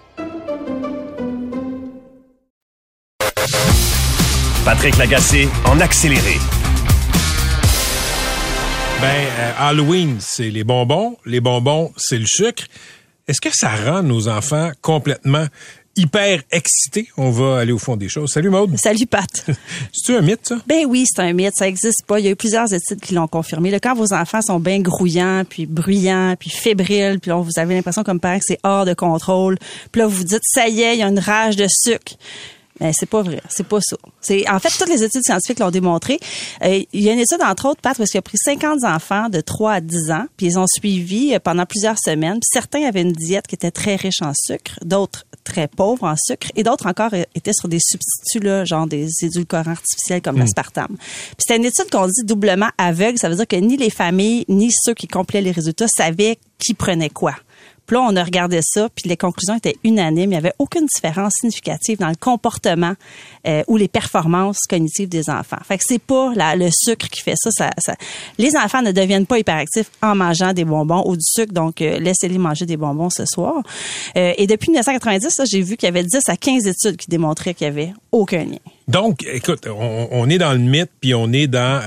Patrick 4.63 4.95
Lagacé 4.97 5.49
en 5.65 5.79
accéléré. 5.79 6.37
Ben, 9.01 9.07
euh, 9.07 9.51
Halloween, 9.57 10.17
c'est 10.19 10.51
les 10.51 10.63
bonbons. 10.63 11.17
Les 11.25 11.39
bonbons, 11.39 11.91
c'est 11.97 12.19
le 12.19 12.27
sucre. 12.27 12.65
Est-ce 13.27 13.41
que 13.41 13.49
ça 13.51 13.69
rend 13.69 14.03
nos 14.03 14.27
enfants 14.27 14.69
complètement 14.81 15.47
hyper 15.95 16.43
excités? 16.51 17.07
On 17.17 17.31
va 17.31 17.57
aller 17.57 17.71
au 17.71 17.79
fond 17.79 17.97
des 17.97 18.07
choses. 18.07 18.29
Salut 18.29 18.51
Maude. 18.51 18.77
Salut 18.77 19.07
Pat. 19.07 19.27
C'est-tu 19.93 20.15
un 20.15 20.21
mythe, 20.21 20.47
ça? 20.47 20.57
Ben 20.67 20.85
oui, 20.87 21.05
c'est 21.07 21.23
un 21.23 21.33
mythe. 21.33 21.55
Ça 21.55 21.67
existe 21.67 22.05
pas. 22.05 22.19
Il 22.19 22.25
y 22.25 22.27
a 22.27 22.31
eu 22.31 22.35
plusieurs 22.35 22.71
études 22.71 23.01
qui 23.01 23.15
l'ont 23.15 23.27
confirmé. 23.27 23.71
quand 23.79 23.95
vos 23.95 24.13
enfants 24.13 24.43
sont 24.43 24.59
bien 24.59 24.79
grouillants, 24.79 25.43
puis 25.49 25.65
bruyants, 25.65 26.35
puis 26.39 26.51
fébriles, 26.51 27.19
puis 27.19 27.31
vous 27.31 27.57
avez 27.57 27.73
l'impression 27.73 28.03
comme 28.03 28.19
parent 28.19 28.37
que 28.37 28.45
c'est 28.45 28.59
hors 28.61 28.85
de 28.85 28.93
contrôle. 28.93 29.57
Puis 29.91 30.01
là, 30.01 30.07
vous 30.07 30.17
vous 30.17 30.23
dites, 30.23 30.43
ça 30.43 30.67
y 30.67 30.81
est, 30.81 30.93
il 30.93 30.99
y 30.99 31.03
a 31.03 31.07
une 31.07 31.17
rage 31.17 31.55
de 31.55 31.65
sucre. 31.67 32.13
Mais 32.81 32.93
c'est 32.93 33.05
pas 33.05 33.21
vrai, 33.21 33.41
c'est 33.47 33.67
pas 33.67 33.79
ça. 33.79 33.95
C'est 34.21 34.49
en 34.49 34.59
fait 34.59 34.69
toutes 34.69 34.89
les 34.89 35.03
études 35.03 35.23
scientifiques 35.23 35.59
l'ont 35.59 35.69
démontré. 35.69 36.19
Euh, 36.63 36.83
il 36.91 37.01
y 37.01 37.09
a 37.09 37.13
une 37.13 37.19
étude 37.19 37.41
entre 37.43 37.69
autres 37.69 37.79
Pat 37.79 37.95
parce 37.95 38.09
qu'il 38.09 38.17
a 38.17 38.23
pris 38.23 38.39
50 38.43 38.83
enfants 38.83 39.29
de 39.29 39.39
3 39.39 39.73
à 39.73 39.81
10 39.81 40.11
ans, 40.11 40.25
puis 40.35 40.47
ils 40.47 40.57
ont 40.57 40.65
suivi 40.67 41.35
euh, 41.35 41.39
pendant 41.39 41.67
plusieurs 41.67 41.99
semaines. 41.99 42.39
Puis 42.39 42.49
certains 42.51 42.83
avaient 42.83 43.03
une 43.03 43.11
diète 43.11 43.45
qui 43.45 43.53
était 43.53 43.69
très 43.69 43.95
riche 43.95 44.21
en 44.23 44.31
sucre, 44.33 44.79
d'autres 44.83 45.25
très 45.43 45.67
pauvres 45.67 46.05
en 46.05 46.15
sucre 46.17 46.47
et 46.55 46.63
d'autres 46.63 46.87
encore 46.87 47.13
euh, 47.13 47.23
étaient 47.35 47.53
sur 47.53 47.67
des 47.67 47.79
substituts 47.79 48.43
là, 48.43 48.65
genre 48.65 48.87
des 48.87 49.07
édulcorants 49.21 49.71
artificiels 49.71 50.23
comme 50.23 50.37
hmm. 50.37 50.39
l'aspartame. 50.39 50.95
Puis 50.97 51.37
c'était 51.39 51.57
une 51.57 51.65
étude 51.65 51.89
qu'on 51.91 52.07
dit 52.07 52.23
doublement 52.23 52.69
aveugle, 52.79 53.19
ça 53.19 53.29
veut 53.29 53.35
dire 53.35 53.47
que 53.47 53.55
ni 53.57 53.77
les 53.77 53.91
familles 53.91 54.43
ni 54.49 54.71
ceux 54.71 54.95
qui 54.95 55.07
complétaient 55.07 55.43
les 55.43 55.51
résultats 55.51 55.87
savaient 55.87 56.39
qui 56.57 56.73
prenait 56.73 57.09
quoi 57.09 57.35
On 57.99 58.15
a 58.15 58.23
regardé 58.23 58.59
ça, 58.63 58.89
puis 58.89 59.09
les 59.09 59.17
conclusions 59.17 59.55
étaient 59.55 59.75
unanimes. 59.83 60.25
Il 60.25 60.29
n'y 60.29 60.35
avait 60.35 60.53
aucune 60.59 60.85
différence 60.85 61.33
significative 61.39 61.97
dans 61.97 62.09
le 62.09 62.15
comportement 62.15 62.93
euh, 63.47 63.63
ou 63.67 63.77
les 63.77 63.87
performances 63.87 64.59
cognitives 64.69 65.09
des 65.09 65.29
enfants. 65.29 65.57
Fait 65.67 65.77
que 65.77 65.83
c'est 65.85 66.01
pas 66.01 66.33
le 66.55 66.69
sucre 66.71 67.07
qui 67.09 67.21
fait 67.21 67.35
ça, 67.35 67.69
Les 68.37 68.55
enfants 68.55 68.81
ne 68.81 68.91
deviennent 68.91 69.25
pas 69.25 69.39
hyperactifs 69.39 69.91
en 70.01 70.15
mangeant 70.15 70.53
des 70.53 70.65
bonbons 70.65 71.03
ou 71.05 71.15
du 71.15 71.23
sucre, 71.23 71.53
donc 71.53 71.81
euh, 71.81 71.99
laissez-les 71.99 72.37
manger 72.37 72.65
des 72.65 72.77
bonbons 72.77 73.09
ce 73.09 73.25
soir. 73.25 73.61
Euh, 74.17 74.33
et 74.37 74.47
depuis 74.47 74.69
1990, 74.69 75.37
là, 75.37 75.45
j'ai 75.49 75.61
vu 75.61 75.77
qu'il 75.77 75.87
y 75.87 75.89
avait 75.89 76.03
10 76.03 76.21
à 76.27 76.37
15 76.37 76.67
études 76.67 76.97
qui 76.97 77.09
démontraient 77.09 77.53
qu'il 77.53 77.65
y 77.65 77.69
avait 77.69 77.93
aucun 78.11 78.45
lien. 78.45 78.57
Donc, 78.87 79.23
écoute, 79.23 79.67
on 79.67 80.29
est 80.29 80.37
dans 80.37 80.53
le 80.53 80.59
mythe, 80.59 80.91
puis 80.99 81.13
on 81.13 81.31
est 81.31 81.47
dans... 81.47 81.81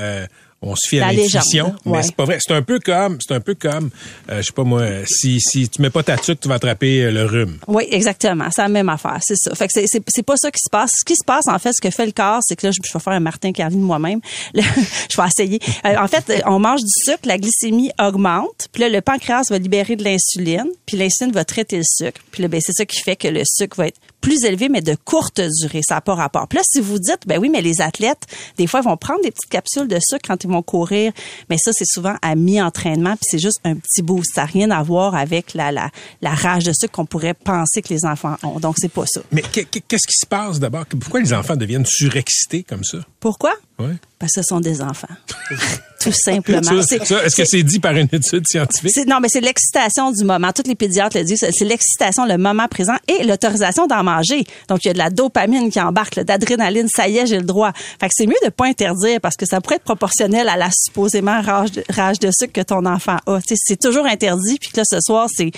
on 0.64 0.74
se 0.76 0.88
fie 0.88 0.98
à 0.98 1.06
La 1.06 1.12
l'intuition, 1.12 1.66
légende, 1.66 1.80
mais 1.84 1.92
ouais. 1.92 2.02
c'est 2.02 2.16
pas 2.16 2.24
vrai. 2.24 2.38
C'est 2.40 2.54
un 2.54 2.62
peu 2.62 2.78
comme, 2.80 3.18
c'est 3.20 3.34
un 3.34 3.40
peu 3.40 3.54
comme, 3.54 3.90
euh, 4.30 4.38
je 4.38 4.46
sais 4.46 4.52
pas 4.52 4.64
moi, 4.64 4.82
si 5.06 5.40
si 5.40 5.68
tu 5.68 5.82
mets 5.82 5.90
pas 5.90 6.02
ta 6.02 6.16
tuque, 6.16 6.40
tu 6.40 6.48
vas 6.48 6.54
attraper 6.54 7.04
euh, 7.04 7.10
le 7.10 7.24
rhume. 7.24 7.58
Oui, 7.66 7.86
exactement. 7.90 8.46
C'est 8.54 8.62
la 8.62 8.68
même 8.68 8.88
affaire, 8.88 9.18
c'est 9.22 9.36
ça. 9.36 9.54
Fait 9.54 9.66
que 9.66 9.72
c'est, 9.74 9.86
c'est, 9.86 10.22
pas 10.22 10.36
ça 10.36 10.50
qui 10.50 10.60
se 10.64 10.70
passe. 10.70 10.92
Ce 10.98 11.04
qui 11.04 11.16
se 11.16 11.24
passe, 11.24 11.46
en 11.48 11.58
fait, 11.58 11.72
ce 11.72 11.80
que 11.80 11.90
fait 11.90 12.06
le 12.06 12.12
corps, 12.12 12.40
c'est 12.42 12.56
que 12.56 12.66
là, 12.66 12.72
je, 12.72 12.78
je 12.82 12.92
vais 12.92 13.00
faire 13.00 13.12
un 13.12 13.20
Martin 13.20 13.52
Carly 13.52 13.76
de 13.76 13.80
moi-même. 13.80 14.20
Je 14.54 15.20
vais 15.20 15.28
essayer. 15.28 15.60
Euh, 15.84 15.96
en 15.96 16.08
fait, 16.08 16.42
on 16.46 16.58
mange 16.58 16.80
du 16.80 16.90
sucre, 17.04 17.20
la 17.24 17.38
glycémie 17.38 17.90
augmente, 18.00 18.68
puis 18.72 18.82
là, 18.82 18.88
le 18.88 19.00
pancréas 19.00 19.42
va 19.50 19.58
libérer 19.58 19.96
de 19.96 20.04
l'insuline, 20.04 20.68
puis 20.86 20.96
l'insuline 20.96 21.32
va 21.32 21.44
traiter 21.44 21.76
le 21.76 21.84
sucre. 21.84 22.20
Puis 22.30 22.42
là, 22.42 22.48
ben, 22.48 22.60
c'est 22.64 22.72
ça 22.72 22.84
qui 22.84 23.00
fait 23.00 23.16
que 23.16 23.28
le 23.28 23.42
sucre 23.44 23.76
va 23.76 23.88
être 23.88 23.98
plus 24.24 24.44
élevé, 24.44 24.68
mais 24.68 24.80
de 24.80 24.96
courte 25.04 25.40
durée. 25.60 25.82
Ça 25.86 25.96
n'a 25.96 26.00
pas 26.00 26.14
rapport. 26.14 26.48
Puis 26.48 26.56
là, 26.58 26.62
si 26.66 26.80
vous 26.80 26.98
dites, 26.98 27.20
ben 27.26 27.38
oui, 27.38 27.50
mais 27.50 27.60
les 27.62 27.80
athlètes, 27.80 28.26
des 28.56 28.66
fois, 28.66 28.80
ils 28.82 28.88
vont 28.88 28.96
prendre 28.96 29.20
des 29.22 29.30
petites 29.30 29.50
capsules 29.50 29.86
de 29.86 29.98
sucre 30.00 30.22
quand 30.26 30.42
ils 30.42 30.50
vont 30.50 30.62
courir, 30.62 31.12
mais 31.50 31.56
ça, 31.58 31.72
c'est 31.72 31.84
souvent 31.86 32.14
à 32.22 32.34
mi-entraînement, 32.34 33.12
puis 33.16 33.24
c'est 33.30 33.38
juste 33.38 33.60
un 33.64 33.74
petit 33.76 34.02
boost. 34.02 34.34
Ça 34.34 34.42
n'a 34.42 34.46
rien 34.46 34.70
à 34.70 34.82
voir 34.82 35.14
avec 35.14 35.54
la, 35.54 35.70
la, 35.72 35.90
la 36.22 36.34
rage 36.34 36.64
de 36.64 36.72
sucre 36.72 36.92
qu'on 36.92 37.06
pourrait 37.06 37.34
penser 37.34 37.82
que 37.82 37.92
les 37.92 38.04
enfants 38.04 38.36
ont. 38.42 38.58
Donc, 38.60 38.76
c'est 38.78 38.88
pas 38.92 39.04
ça. 39.06 39.20
Mais 39.30 39.42
qu'est- 39.42 39.66
qu'est-ce 39.66 40.06
qui 40.08 40.16
se 40.18 40.26
passe 40.26 40.58
d'abord? 40.58 40.86
Pourquoi 40.86 41.20
les 41.20 41.32
enfants 41.32 41.56
deviennent 41.56 41.86
surexcités 41.86 42.62
comme 42.62 42.84
ça? 42.84 42.98
Pourquoi? 43.20 43.52
Ouais. 43.78 43.94
Ce 44.28 44.42
sont 44.42 44.60
des 44.60 44.80
enfants. 44.82 45.08
Tout 46.00 46.12
simplement. 46.12 46.62
Ça, 46.62 46.82
C'est- 46.82 47.04
ça, 47.04 47.24
Est-ce 47.24 47.34
que 47.34 47.46
c'est 47.46 47.62
dit 47.62 47.80
par 47.80 47.92
une 47.96 48.08
étude 48.12 48.46
scientifique? 48.46 48.94
Non, 49.06 49.20
mais 49.22 49.28
c'est 49.30 49.40
l'excitation 49.40 50.10
du 50.12 50.22
moment. 50.24 50.52
Tous 50.52 50.68
les 50.68 50.74
pédiatres 50.74 51.16
le 51.16 51.24
disent. 51.24 51.46
C'est 51.50 51.64
l'excitation, 51.64 52.26
le 52.26 52.36
moment 52.36 52.68
présent 52.68 52.96
et 53.08 53.24
l'autorisation 53.24 53.86
d'en 53.86 54.02
manger. 54.04 54.44
Donc, 54.68 54.84
il 54.84 54.88
y 54.88 54.90
a 54.90 54.92
de 54.92 54.98
la 54.98 55.08
dopamine 55.08 55.70
qui 55.70 55.80
embarque, 55.80 56.20
d'adrénaline. 56.20 56.88
Ça 56.94 57.08
y 57.08 57.16
est, 57.16 57.26
j'ai 57.26 57.38
le 57.38 57.46
droit. 57.46 57.72
Fait 57.98 58.08
que 58.08 58.12
c'est 58.14 58.26
mieux 58.26 58.34
de 58.44 58.50
pas 58.50 58.66
interdire 58.66 59.18
parce 59.22 59.36
que 59.36 59.46
ça 59.46 59.62
pourrait 59.62 59.76
être 59.76 59.84
proportionnel 59.84 60.48
à 60.50 60.56
la 60.58 60.68
supposément 60.72 61.40
rage 61.40 61.72
de, 61.72 61.82
rage 61.88 62.18
de 62.18 62.30
sucre 62.38 62.52
que 62.52 62.60
ton 62.60 62.84
enfant 62.84 63.16
a. 63.26 63.38
C'est 63.54 63.80
toujours 63.80 64.04
interdit. 64.04 64.58
Puis 64.60 64.70
que 64.72 64.80
là, 64.80 64.82
ce 64.86 64.98
soir, 65.00 65.28
c'est 65.34 65.52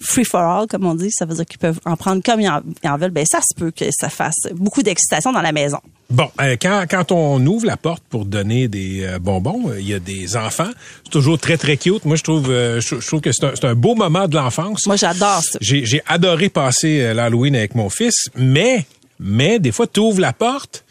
free 0.00 0.24
for 0.24 0.40
all, 0.40 0.66
comme 0.66 0.84
on 0.84 0.94
dit. 0.94 1.10
Ça 1.10 1.24
veut 1.24 1.34
dire 1.34 1.46
qu'ils 1.46 1.58
peuvent 1.58 1.80
en 1.84 1.96
prendre 1.96 2.22
comme 2.22 2.40
ils 2.40 2.48
en, 2.48 2.62
ils 2.82 2.88
en 2.88 2.96
veulent. 2.96 3.10
Ben, 3.10 3.24
ça 3.24 3.40
se 3.40 3.54
peut 3.54 3.70
que 3.70 3.84
ça 3.90 4.08
fasse 4.08 4.48
beaucoup 4.54 4.82
d'excitation 4.82 5.32
dans 5.32 5.42
la 5.42 5.52
maison. 5.52 5.78
Bon, 6.08 6.30
euh, 6.40 6.56
quand, 6.60 6.84
quand 6.88 7.10
on 7.10 7.44
ouvre 7.46 7.66
la 7.66 7.76
porte 7.76 8.02
pour 8.08 8.26
donner 8.26 8.68
des 8.68 9.02
euh, 9.04 9.18
bonbons, 9.18 9.70
euh, 9.70 9.80
il 9.80 9.88
y 9.88 9.94
a 9.94 9.98
des 9.98 10.36
enfants. 10.36 10.70
C'est 11.04 11.10
toujours 11.10 11.38
très, 11.38 11.56
très 11.56 11.76
cute. 11.76 12.04
Moi, 12.04 12.16
je 12.16 12.22
trouve, 12.22 12.46
je, 12.46 12.80
je 12.80 13.06
trouve 13.06 13.20
que 13.20 13.32
c'est 13.32 13.44
un, 13.44 13.68
un 13.68 13.74
beau 13.74 13.94
moment 13.94 14.28
de 14.28 14.36
l'enfance. 14.36 14.86
Moi, 14.86 14.96
j'adore 14.96 15.42
ça. 15.42 15.58
J'ai 15.60 16.02
adoré 16.06 16.48
passer 16.48 17.12
l'Halloween 17.14 17.56
avec 17.56 17.74
mon 17.74 17.90
fils, 17.90 18.28
mais, 18.36 18.86
mais 19.18 19.58
des 19.58 19.72
fois, 19.72 19.86
tu 19.86 20.00
ouvres 20.00 20.20
la 20.20 20.32
porte, 20.32 20.84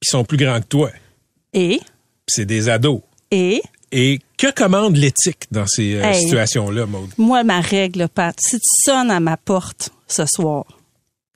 puis 0.00 0.08
ils 0.08 0.10
sont 0.10 0.24
plus 0.24 0.38
grands 0.38 0.60
que 0.60 0.66
toi. 0.66 0.90
Et, 1.52 1.80
c'est 2.28 2.46
des 2.46 2.68
ados. 2.68 3.00
et, 3.32 3.60
Et 3.92 4.20
que 4.36 4.52
commande 4.52 4.96
l'éthique 4.96 5.44
dans 5.50 5.66
ces 5.66 5.94
euh, 5.96 6.02
Hey. 6.04 6.20
situations-là, 6.22 6.86
Maude? 6.86 7.10
Moi, 7.18 7.42
ma 7.44 7.60
règle, 7.60 8.08
Pat, 8.08 8.36
si 8.40 8.56
tu 8.58 8.66
sonnes 8.84 9.10
à 9.10 9.18
ma 9.20 9.36
porte 9.36 9.90
ce 10.06 10.24
soir, 10.26 10.64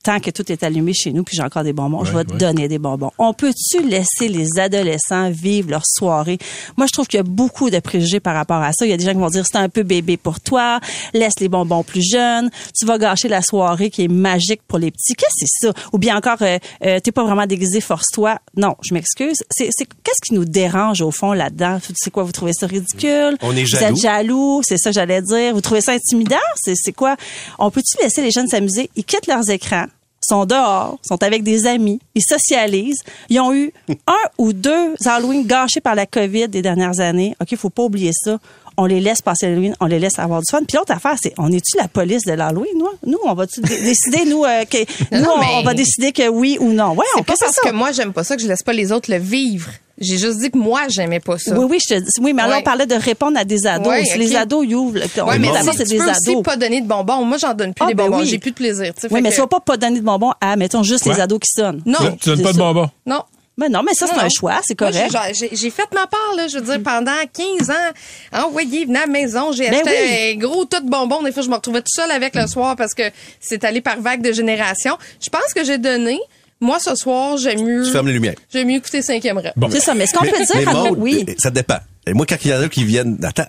tant 0.04 0.20
que 0.20 0.30
tout 0.30 0.52
est 0.52 0.62
allumé 0.62 0.92
chez 0.94 1.12
nous, 1.12 1.24
puis 1.24 1.34
j'ai 1.36 1.42
encore 1.42 1.64
des 1.64 1.72
bonbons, 1.72 2.04
je 2.04 2.12
Ouais, 2.12 2.18
vais 2.22 2.24
te 2.32 2.36
donner 2.36 2.68
des 2.68 2.78
bonbons. 2.78 3.10
On 3.18 3.32
peut-tu 3.32 3.82
laisser 3.82 4.28
les 4.28 4.46
adolescents 4.58 5.30
vivre 5.30 5.70
leur 5.70 5.82
soirée? 5.84 6.38
Moi, 6.76 6.86
je 6.86 6.92
trouve 6.92 7.06
qu'il 7.08 7.16
y 7.16 7.20
a 7.20 7.24
beaucoup 7.24 7.70
de 7.70 7.78
préjugés 7.80 8.20
par 8.20 8.34
rapport 8.34 8.62
à 8.62 8.72
ça. 8.72 8.86
Il 8.86 8.90
y 8.90 8.92
a 8.92 8.96
des 8.96 9.04
gens 9.04 9.12
qui 9.12 9.18
vont 9.18 9.30
dire, 9.30 9.44
c'est 9.50 9.56
un 9.58 9.68
peu 9.68 9.82
bébé 9.82 10.16
pour 10.16 10.38
toi, 10.40 10.78
laisse 11.14 11.40
les 11.40 11.48
bonbons 11.48 11.82
plus 11.82 12.08
jeunes, 12.08 12.50
tu 12.78 12.86
vas 12.86 12.98
gâcher 12.98 13.28
la 13.28 13.42
soirée 13.42 13.90
qui 13.90 14.04
est 14.04 14.08
magique 14.08 14.60
pour 14.68 14.78
les 14.78 14.90
petits. 14.90 15.14
Qu'est-ce 15.14 15.44
que 15.44 15.48
c'est 15.48 15.66
ça? 15.68 15.72
Ou 15.92 15.98
bien 15.98 16.16
encore, 16.16 16.36
euh, 16.42 16.58
euh, 16.84 17.00
t'es 17.00 17.10
pas 17.10 17.24
vraiment 17.24 17.46
déguisé, 17.46 17.80
force-toi. 17.80 18.38
Non, 18.56 18.76
je 18.82 18.94
m'excuse. 18.94 19.38
C'est, 19.50 19.70
c'est, 19.70 19.86
qu'est-ce 20.04 20.20
qui 20.28 20.34
nous 20.34 20.44
dérange 20.44 21.00
au 21.02 21.10
fond 21.10 21.32
là-dedans? 21.32 21.78
C'est 21.96 22.10
quoi? 22.10 22.22
Vous 22.24 22.32
trouvez 22.32 22.52
ça 22.52 22.66
ridicule? 22.66 23.36
On 23.40 23.56
est 23.56 23.62
Vous 23.62 23.66
jaloux. 23.66 23.86
êtes 23.96 24.02
jaloux, 24.02 24.60
c'est 24.62 24.76
ça 24.76 24.90
que 24.90 24.94
j'allais 24.94 25.22
dire. 25.22 25.54
Vous 25.54 25.60
trouvez 25.62 25.80
ça 25.80 25.92
intimidant? 25.92 26.36
C'est, 26.56 26.74
c'est 26.76 26.92
quoi? 26.92 27.16
On 27.58 27.70
peut-tu 27.70 27.96
laisser 28.02 28.22
les 28.22 28.30
jeunes 28.30 28.48
s'amuser? 28.48 28.90
Ils 28.96 29.04
quittent 29.04 29.26
leurs 29.26 29.48
écrans, 29.50 29.86
sont 30.24 30.44
dehors, 30.46 30.98
sont 31.06 31.22
avec 31.22 31.42
des 31.42 31.66
amis, 31.66 32.00
ils 32.14 32.22
socialisent. 32.22 33.02
Ils 33.28 33.40
ont 33.40 33.52
eu 33.54 33.72
un 34.06 34.28
ou 34.38 34.52
deux 34.52 34.94
Halloween 35.04 35.46
gâchés 35.46 35.80
par 35.80 35.94
la 35.94 36.06
COVID 36.06 36.48
des 36.48 36.62
dernières 36.62 37.00
années. 37.00 37.34
OK, 37.40 37.56
faut 37.56 37.70
pas 37.70 37.82
oublier 37.84 38.10
ça. 38.12 38.38
On 38.76 38.86
les 38.86 39.00
laisse 39.00 39.22
passer 39.22 39.46
l'Halloween, 39.48 39.76
on 39.78 39.86
les 39.86 40.00
laisse 40.00 40.18
avoir 40.18 40.40
du 40.40 40.50
fun. 40.50 40.58
Puis 40.66 40.76
l'autre 40.76 40.90
affaire, 40.92 41.14
c'est, 41.22 41.32
on 41.38 41.52
est-tu 41.52 41.76
la 41.76 41.86
police 41.86 42.24
de 42.24 42.32
l'Halloween, 42.32 42.72
nous? 42.76 42.88
Nous, 43.06 43.18
on 43.24 43.32
va-tu 43.32 43.60
dé- 43.60 43.80
décider, 43.82 44.24
nous, 44.24 44.44
euh, 44.44 44.64
que, 44.64 44.78
nous, 45.16 45.20
non, 45.22 45.34
on- 45.36 45.40
mais- 45.40 45.46
on 45.52 45.62
va 45.62 45.74
décider 45.74 46.10
que 46.10 46.26
oui 46.28 46.56
ou 46.60 46.72
non? 46.72 46.90
Ouais, 46.94 47.06
on 47.14 47.18
C'est 47.18 47.24
pas 47.24 47.32
peut 47.34 47.38
parce 47.40 47.54
ça? 47.62 47.70
que 47.70 47.72
moi 47.74 47.92
j'aime 47.92 48.12
pas 48.12 48.24
ça 48.24 48.34
que 48.34 48.42
je 48.42 48.48
laisse 48.48 48.64
pas 48.64 48.72
les 48.72 48.90
autres 48.90 49.12
le 49.12 49.18
vivre. 49.18 49.70
J'ai 49.98 50.18
juste 50.18 50.40
dit 50.40 50.50
que 50.50 50.58
moi 50.58 50.82
j'aimais 50.88 51.20
pas 51.20 51.38
ça. 51.38 51.56
Oui, 51.56 51.66
oui, 51.70 51.78
je 51.80 51.94
te 51.94 52.00
dis. 52.00 52.10
Oui, 52.20 52.32
mais 52.32 52.42
alors, 52.42 52.56
Ouais. 52.56 52.60
on 52.62 52.64
parlait 52.64 52.86
de 52.86 52.94
répondre 52.96 53.38
à 53.38 53.44
des 53.44 53.66
ados. 53.66 53.86
Ouais, 53.86 54.02
les 54.16 54.34
ados, 54.34 54.64
ils 54.68 54.74
ouvrent. 54.74 54.98
le- 54.98 55.22
Ouais, 55.22 55.38
mais 55.38 55.52
d'abord, 55.52 55.72
si 55.72 55.78
c'est 55.78 55.84
tu 55.84 55.90
des 55.90 55.98
peux 55.98 56.10
aussi 56.10 56.30
ados. 56.30 56.42
pas 56.42 56.56
donner 56.56 56.80
de 56.80 56.86
bonbons. 56.86 57.24
Moi, 57.24 57.38
j'en 57.38 57.54
donne 57.54 57.72
plus 57.74 57.84
Ah, 57.84 57.88
des 57.88 57.94
ben 57.94 58.06
bonbons. 58.06 58.18
oui. 58.22 58.26
J'ai 58.26 58.38
plus 58.38 58.50
de 58.50 58.56
plaisir. 58.56 58.92
tu 58.94 59.02
sais, 59.02 59.06
Oui, 59.08 59.18
fait 59.18 59.22
mais 59.22 59.28
que- 59.30 59.34
tu 59.36 59.40
vas 59.40 59.46
pas 59.46 59.60
pas 59.60 59.76
donner 59.76 60.00
de 60.00 60.04
bonbons 60.04 60.32
à, 60.40 60.56
mettons, 60.56 60.82
juste 60.82 61.04
Quoi? 61.04 61.14
les 61.14 61.20
ados 61.20 61.38
qui 61.38 61.50
sonnent. 61.50 61.80
Non. 61.86 61.98
Tu, 62.12 62.16
tu 62.18 62.28
donnes 62.30 62.42
pas 62.42 62.52
de 62.52 62.58
bonbons? 62.58 62.90
Non. 63.06 63.22
Mais 63.56 63.68
non, 63.68 63.84
mais 63.84 63.94
ça, 63.94 64.08
c'est 64.08 64.16
Non, 64.16 64.22
un 64.22 64.28
choix, 64.28 64.60
c'est 64.66 64.80
Moi, 64.80 64.90
correct. 64.90 65.16
j'ai- 65.34 65.48
j'ai 65.48 65.56
j'ai 65.56 65.70
fait 65.70 65.86
ma 65.94 66.08
part, 66.08 66.34
là. 66.36 66.48
Je 66.48 66.58
veux 66.58 66.64
dire, 66.76 66.82
pendant 66.82 67.12
15 67.32 67.70
ans, 67.70 67.92
ah, 68.32 68.48
il 68.60 68.86
venait 68.88 68.98
à 68.98 69.02
la 69.02 69.06
maison, 69.06 69.52
j'ai 69.52 69.70
Ben 69.70 69.74
acheté 69.86 70.32
un 70.34 70.38
gros 70.38 70.64
tas 70.64 70.80
de 70.80 70.90
bonbons. 70.90 71.22
Des 71.22 71.30
fois, 71.30 71.44
je 71.44 71.48
me 71.48 71.54
retrouvais 71.54 71.80
tout 71.80 71.92
seul 71.94 72.10
avec 72.10 72.34
le 72.34 72.48
soir 72.48 72.74
parce 72.74 72.94
que 72.94 73.04
c'est 73.40 73.62
allé 73.62 73.80
par 73.80 74.00
vague 74.00 74.22
de 74.22 74.32
génération. 74.32 74.98
Je 75.22 75.30
pense 75.30 75.54
que 75.54 75.62
j'ai 75.62 75.78
donné. 75.78 76.18
Moi, 76.64 76.78
ce 76.80 76.94
soir, 76.94 77.36
j'aime 77.36 77.62
mieux. 77.62 77.84
Tu 77.84 77.90
fermes 77.92 78.06
les 78.06 78.14
lumières. 78.14 78.34
J'aime 78.52 78.68
mieux 78.68 78.76
écauter 78.76 79.02
cinquième 79.02 79.36
rep. 79.38 79.52
Bon. 79.56 79.68
C'est 79.70 79.80
ça, 79.80 79.94
mais 79.94 80.06
ce 80.06 80.14
qu'on 80.14 80.24
peut 80.24 80.30
dire, 80.30 80.46
Mais 80.54 80.66
Anne- 80.66 80.76
Maud, 80.88 80.98
oui. 80.98 81.26
ça 81.38 81.50
dépend. 81.50 81.78
Et 82.06 82.12
moi, 82.14 82.24
quand 82.26 82.36
il 82.44 82.50
y 82.50 82.54
en 82.54 82.60
a 82.62 82.68
qui 82.68 82.84
viennent... 82.84 83.18
Attends, 83.22 83.46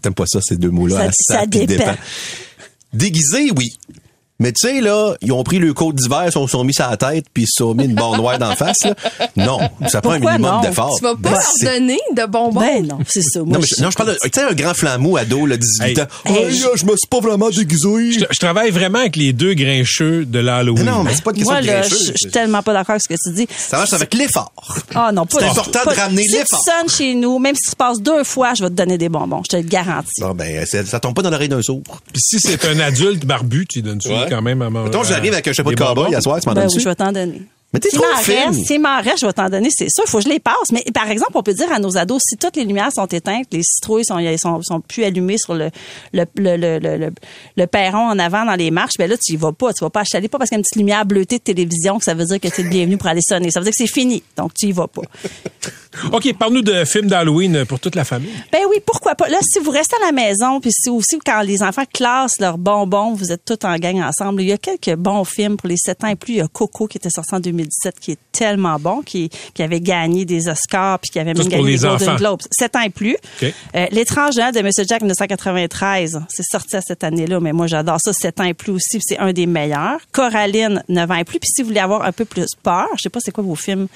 t'aimes 0.00 0.14
pas 0.14 0.26
ça, 0.26 0.38
ces 0.42 0.56
deux 0.56 0.70
mots-là. 0.70 0.96
Ça- 0.96 1.04
hein, 1.06 1.10
ça 1.12 1.46
dépend. 1.46 1.94
Déguisé, 2.92 3.50
oui. 3.56 3.68
Mais 4.42 4.50
tu 4.52 4.66
sais, 4.68 4.80
là, 4.80 5.14
ils 5.22 5.30
ont 5.32 5.44
pris 5.44 5.58
le 5.60 5.72
côte 5.72 5.94
d'hiver, 5.94 6.24
ils 6.26 6.32
se 6.32 6.46
sont 6.48 6.64
mis 6.64 6.74
ça 6.74 6.88
à 6.88 6.90
la 6.90 6.96
tête, 6.96 7.26
puis 7.32 7.44
ils 7.44 7.46
se 7.46 7.58
sont 7.64 7.74
mis 7.74 7.84
une 7.84 7.94
barre 7.94 8.16
noire 8.16 8.38
d'en 8.38 8.56
face. 8.56 8.78
Là. 8.84 8.94
Non, 9.36 9.58
ça 9.88 10.00
prend 10.00 10.12
un 10.12 10.18
minimum 10.18 10.60
d'effort. 10.62 10.96
Tu 10.98 11.04
vas 11.04 11.14
pas 11.14 11.18
Ben, 11.20 11.30
leur 11.30 11.42
c'est- 11.42 11.64
donner 11.78 11.98
de 12.16 12.26
bonbons? 12.26 12.60
Ben 12.60 12.84
non, 12.86 12.98
c'est 13.06 13.22
ça. 13.22 13.38
Moi, 13.40 13.52
Non, 13.54 13.60
mais 13.60 13.66
je, 13.66 13.82
non, 13.82 13.90
je 13.90 13.96
parle 13.96 14.10
de, 14.10 14.18
tu 14.20 14.30
sais, 14.34 14.42
un 14.42 14.52
grand 14.52 14.74
flambeau 14.74 15.16
ado, 15.16 15.46
là, 15.46 15.56
18 15.56 15.84
Hey. 15.96 16.00
ans. 16.00 16.06
Hey, 16.24 16.62
Oh, 16.66 16.76
je- 16.76 16.84
me 16.84 16.96
suis 16.96 17.06
pas 17.08 17.20
vraiment 17.20 17.50
déguisé. 17.50 18.12
Je, 18.12 18.24
je 18.30 18.38
travaille 18.38 18.70
vraiment 18.70 18.98
avec 18.98 19.14
les 19.16 19.32
deux 19.32 19.54
grincheux 19.54 20.24
de 20.24 20.38
l'Halloween. 20.40 20.84
Non, 20.86 21.04
mais 21.04 21.14
c'est 21.14 21.22
pas 21.22 21.30
une 21.30 21.36
question 21.36 21.52
Moi, 21.52 21.62
de 21.62 21.66
là, 21.68 21.82
je 21.82 21.88
grincheux. 21.88 22.12
je 22.12 22.18
suis 22.18 22.30
tellement 22.30 22.62
pas 22.62 22.72
d'accord 22.72 22.90
avec 22.94 23.02
ce 23.02 23.08
que 23.08 23.14
tu 23.14 23.34
dis. 23.34 23.46
Ça 23.56 23.78
marche 23.78 23.92
avec 23.92 24.12
l'effort. 24.14 24.52
Ah 24.94 25.12
non, 25.12 25.24
pas 25.24 25.38
C'est 25.38 25.46
important 25.46 25.80
de 25.88 25.94
ramener 25.96 26.22
si 26.24 26.32
l'effort. 26.32 26.60
tu 26.64 26.70
sonnes 26.70 26.88
chez 26.90 27.14
nous, 27.14 27.38
même 27.38 27.54
si 27.54 27.70
tu 27.70 27.76
passes 27.76 28.00
deux 28.00 28.24
fois, 28.24 28.54
je 28.54 28.64
vais 28.64 28.70
te 28.70 28.74
donner 28.74 28.98
des 28.98 29.08
bonbons. 29.08 29.42
Je 29.44 29.56
te 29.56 29.62
le 29.62 29.62
garantis. 29.68 30.20
Bon, 30.20 30.34
ben, 30.34 30.66
ça 30.66 30.98
tombe 31.00 31.14
pas 31.14 31.22
dans 31.22 31.30
l'oreille 31.30 31.48
d'un 31.48 31.62
sourd. 31.62 31.82
Puis 32.12 32.22
si 32.22 32.40
c'est 32.40 32.64
un 32.66 32.80
adulte 32.80 33.24
barbu, 33.24 33.66
tu 33.68 33.82
donnes 33.82 34.00
Ouais. 34.06 34.26
Quand 34.32 34.42
même 34.42 34.62
à 34.62 34.70
manger. 34.70 34.90
Mettons, 34.90 35.04
j'arrive 35.04 35.32
avec 35.32 35.46
un 35.48 35.52
chapeau 35.52 35.70
de 35.70 35.76
cowboy 35.76 36.14
à 36.14 36.20
soir, 36.20 36.40
tu 36.40 36.48
m'en 36.48 36.54
donnes 36.54 36.68
oui, 36.72 36.80
je 36.80 36.88
vais 36.88 36.94
t'en 36.94 37.12
donner. 37.12 37.42
Mais 37.72 37.80
t'es 37.80 37.88
trop 37.88 38.04
fine. 38.22 38.34
reste, 38.48 38.66
s'il 38.66 38.80
m'en 38.80 39.00
reste, 39.00 39.20
je 39.22 39.26
vais 39.26 39.32
t'en 39.32 39.48
donner, 39.48 39.68
c'est 39.70 39.88
sûr. 39.88 40.04
Il 40.06 40.10
faut 40.10 40.18
que 40.18 40.24
je 40.24 40.28
les 40.28 40.40
passe. 40.40 40.70
Mais 40.72 40.84
par 40.92 41.10
exemple, 41.10 41.32
on 41.34 41.42
peut 41.42 41.54
dire 41.54 41.72
à 41.72 41.78
nos 41.78 41.96
ados, 41.96 42.20
si 42.22 42.36
toutes 42.36 42.56
les 42.56 42.64
lumières 42.64 42.92
sont 42.92 43.06
éteintes, 43.06 43.46
les 43.50 43.62
citrouilles 43.62 44.04
sont, 44.04 44.18
ils 44.18 44.38
sont, 44.38 44.60
sont 44.62 44.80
plus 44.80 45.04
allumées 45.04 45.38
sur 45.38 45.54
le, 45.54 45.70
le, 46.12 46.24
le, 46.36 46.56
le, 46.56 46.78
le, 46.78 46.96
le- 46.98 47.12
le 47.56 47.66
perron 47.66 48.08
en 48.10 48.18
avant 48.18 48.44
dans 48.44 48.54
les 48.56 48.70
marches, 48.70 48.94
ben 48.98 49.08
là, 49.08 49.16
tu 49.16 49.32
y 49.32 49.36
vas 49.36 49.52
pas. 49.52 49.72
Tu 49.72 49.82
vas 49.84 49.90
pas 49.90 50.00
achaler 50.00 50.28
pas 50.28 50.36
parce 50.38 50.50
qu'il 50.50 50.56
y 50.56 50.58
a 50.58 50.60
une 50.60 50.64
petite 50.64 50.76
lumière 50.76 51.06
bleutée 51.06 51.38
de 51.38 51.42
télévision 51.44 51.98
que 51.98 52.04
ça 52.04 52.12
veut 52.14 52.26
dire 52.26 52.38
que 52.40 52.48
tu 52.48 52.60
es 52.60 52.64
le 52.64 52.70
bienvenu 52.70 52.98
pour 52.98 53.06
aller 53.08 53.22
sonner. 53.26 53.50
Ça 53.50 53.60
veut 53.60 53.64
dire 53.64 53.72
que 53.72 53.78
c'est 53.78 53.92
fini. 53.92 54.22
Donc, 54.36 54.52
tu 54.52 54.66
y 54.66 54.72
vas 54.72 54.88
pas. 54.88 55.02
OK, 56.12 56.32
parle-nous 56.38 56.62
de 56.62 56.84
films 56.84 57.06
d'Halloween 57.06 57.64
pour 57.66 57.78
toute 57.80 57.94
la 57.94 58.04
famille. 58.04 58.32
Ben 58.50 58.60
oui, 58.70 58.76
pourquoi 58.84 59.14
pas? 59.14 59.28
Là, 59.28 59.38
si 59.42 59.58
vous 59.60 59.70
restez 59.70 59.96
à 60.02 60.06
la 60.06 60.12
maison, 60.12 60.58
puis 60.60 60.72
si 60.72 60.88
aussi 60.90 61.18
quand 61.24 61.40
les 61.42 61.62
enfants 61.62 61.84
classent 61.92 62.38
leurs 62.40 62.56
bonbons, 62.58 63.12
vous 63.14 63.30
êtes 63.32 63.44
tous 63.44 63.66
en 63.66 63.76
gang 63.76 64.00
ensemble. 64.02 64.42
Il 64.42 64.48
y 64.48 64.52
a 64.52 64.58
quelques 64.58 64.94
bons 64.96 65.24
films 65.24 65.56
pour 65.56 65.68
les 65.68 65.76
7 65.76 66.04
ans 66.04 66.08
et 66.08 66.16
plus. 66.16 66.32
Il 66.34 66.36
y 66.38 66.40
a 66.40 66.48
Coco 66.48 66.86
qui 66.86 66.96
était 66.98 67.10
sorti 67.10 67.34
en 67.34 67.40
2010 67.40 67.61
2017 67.62 68.00
qui 68.00 68.12
est 68.12 68.18
tellement 68.32 68.78
bon, 68.78 69.02
qui, 69.02 69.30
qui 69.54 69.62
avait 69.62 69.80
gagné 69.80 70.24
des 70.24 70.48
Oscars 70.48 70.98
puis 70.98 71.10
qui 71.10 71.18
avait 71.18 71.34
même 71.34 71.46
gagné 71.46 71.72
les 71.72 71.78
des 71.78 71.86
Golden. 71.86 72.16
Globes. 72.16 72.40
7 72.50 72.76
ans 72.76 72.80
et 72.82 72.90
plus. 72.90 73.14
OK. 73.42 73.54
Euh, 73.74 73.86
L'étrange 73.90 74.34
de 74.36 74.62
Monsieur 74.62 74.84
Jack 74.88 75.02
1993, 75.02 76.20
c'est 76.28 76.42
sorti 76.44 76.76
à 76.76 76.80
cette 76.80 77.04
année-là, 77.04 77.40
mais 77.40 77.52
moi 77.52 77.66
j'adore 77.66 77.98
ça, 78.02 78.12
7 78.12 78.40
ans 78.40 78.44
et 78.44 78.54
plus 78.54 78.72
aussi, 78.72 78.98
puis 78.98 79.02
c'est 79.06 79.18
un 79.18 79.32
des 79.32 79.46
meilleurs. 79.46 79.98
Coraline, 80.12 80.82
9 80.88 81.10
ans 81.10 81.14
et 81.16 81.24
plus. 81.24 81.38
Puis 81.38 81.50
si 81.54 81.62
vous 81.62 81.68
voulez 81.68 81.80
avoir 81.80 82.02
un 82.04 82.12
peu 82.12 82.24
plus 82.24 82.46
peur, 82.62 82.86
je 82.96 83.02
sais 83.02 83.10
pas 83.10 83.20
c'est 83.20 83.32
quoi 83.32 83.44
vos 83.44 83.54
films 83.54 83.88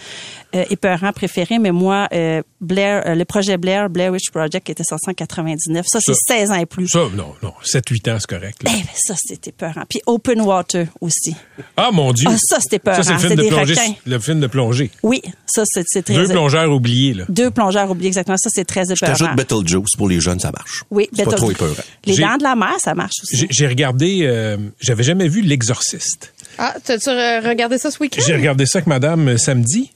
euh, 0.55 0.65
épeurants 0.71 1.13
préférés, 1.13 1.59
mais 1.59 1.73
moi, 1.73 2.09
euh, 2.13 2.43
Blair, 2.61 3.03
euh, 3.07 3.15
le 3.15 3.25
projet 3.25 3.57
Blair, 3.59 3.91
Blair 3.91 4.13
Witch 4.13 4.31
Project, 4.31 4.67
qui 4.67 4.73
était 4.73 4.85
sorti 4.85 5.11
en 5.11 5.15
99, 5.15 5.87
ça 5.89 5.99
c'est 6.01 6.15
Ça. 6.15 6.35
16 6.39 6.51
ans 6.51 6.55
et 6.55 6.67
plus. 6.67 6.89
Ça, 6.89 7.01
non, 7.15 7.35
non. 7.43 7.53
7-8 7.65 8.13
ans, 8.13 8.17
c'est 8.21 8.27
correct. 8.29 8.63
là. 8.63 8.71
Eh 8.75 8.79
ben, 8.83 8.89
ça, 8.95 9.15
c'était 9.17 9.53
peurant. 9.53 9.83
Puis 9.89 10.01
Open 10.07 10.41
Water 10.41 10.87
aussi. 11.01 11.35
Ah, 11.77 11.91
mon 11.93 12.13
Dieu. 12.13 12.29
Ah, 12.31 12.37
ça, 12.39 12.59
c'était 12.61 12.79
peurant. 12.79 13.03
Ça, 13.03 13.03
c'est 13.03 13.13
le 13.15 13.19
film 13.19 13.49
de 13.51 13.56
plongée. 13.65 13.99
Le 14.07 14.19
film 14.19 14.41
de 14.41 14.47
plongée. 14.47 14.91
Oui, 15.03 15.23
ça, 15.47 15.63
c'est 15.67 16.03
très... 16.03 16.15
Deux 16.15 16.29
plongeurs 16.29 16.71
oubliés, 16.71 17.15
là. 17.15 17.25
Deux 17.29 17.51
plongeurs 17.51 17.91
oubliés, 17.91 18.09
exactement. 18.09 18.37
Ça, 18.37 18.51
c'est 18.53 18.65
très 18.65 18.85
Je 18.87 18.93
épeurant. 18.93 19.13
t'ajoute 19.13 19.37
Beetlejuice 19.37 19.97
pour 19.97 20.09
les 20.09 20.21
jeunes, 20.21 20.41
ça 20.41 20.51
marche. 20.53 20.83
Oui, 20.91 21.09
C'est 21.15 21.25
pas 21.25 21.33
trop 21.33 21.51
épeurant. 21.51 21.75
Les 22.05 22.17
dents 22.17 22.37
de 22.37 22.43
la 22.43 22.55
mer, 22.55 22.75
ça 22.79 22.95
marche 22.95 23.15
aussi. 23.23 23.47
J'ai 23.51 23.67
regardé, 23.67 24.21
euh, 24.23 24.57
j'avais 24.81 25.03
jamais 25.03 25.29
vu 25.29 25.41
L'Exorciste. 25.43 26.33
Ah, 26.59 26.75
t'as-tu 26.83 27.11
regardé 27.11 27.79
ça 27.79 27.91
ce 27.91 27.99
week-end? 28.01 28.23
J'ai 28.27 28.35
regardé 28.35 28.67
ça 28.67 28.79
avec 28.79 28.87
madame 28.87 29.29
euh, 29.29 29.37
samedi. 29.37 29.91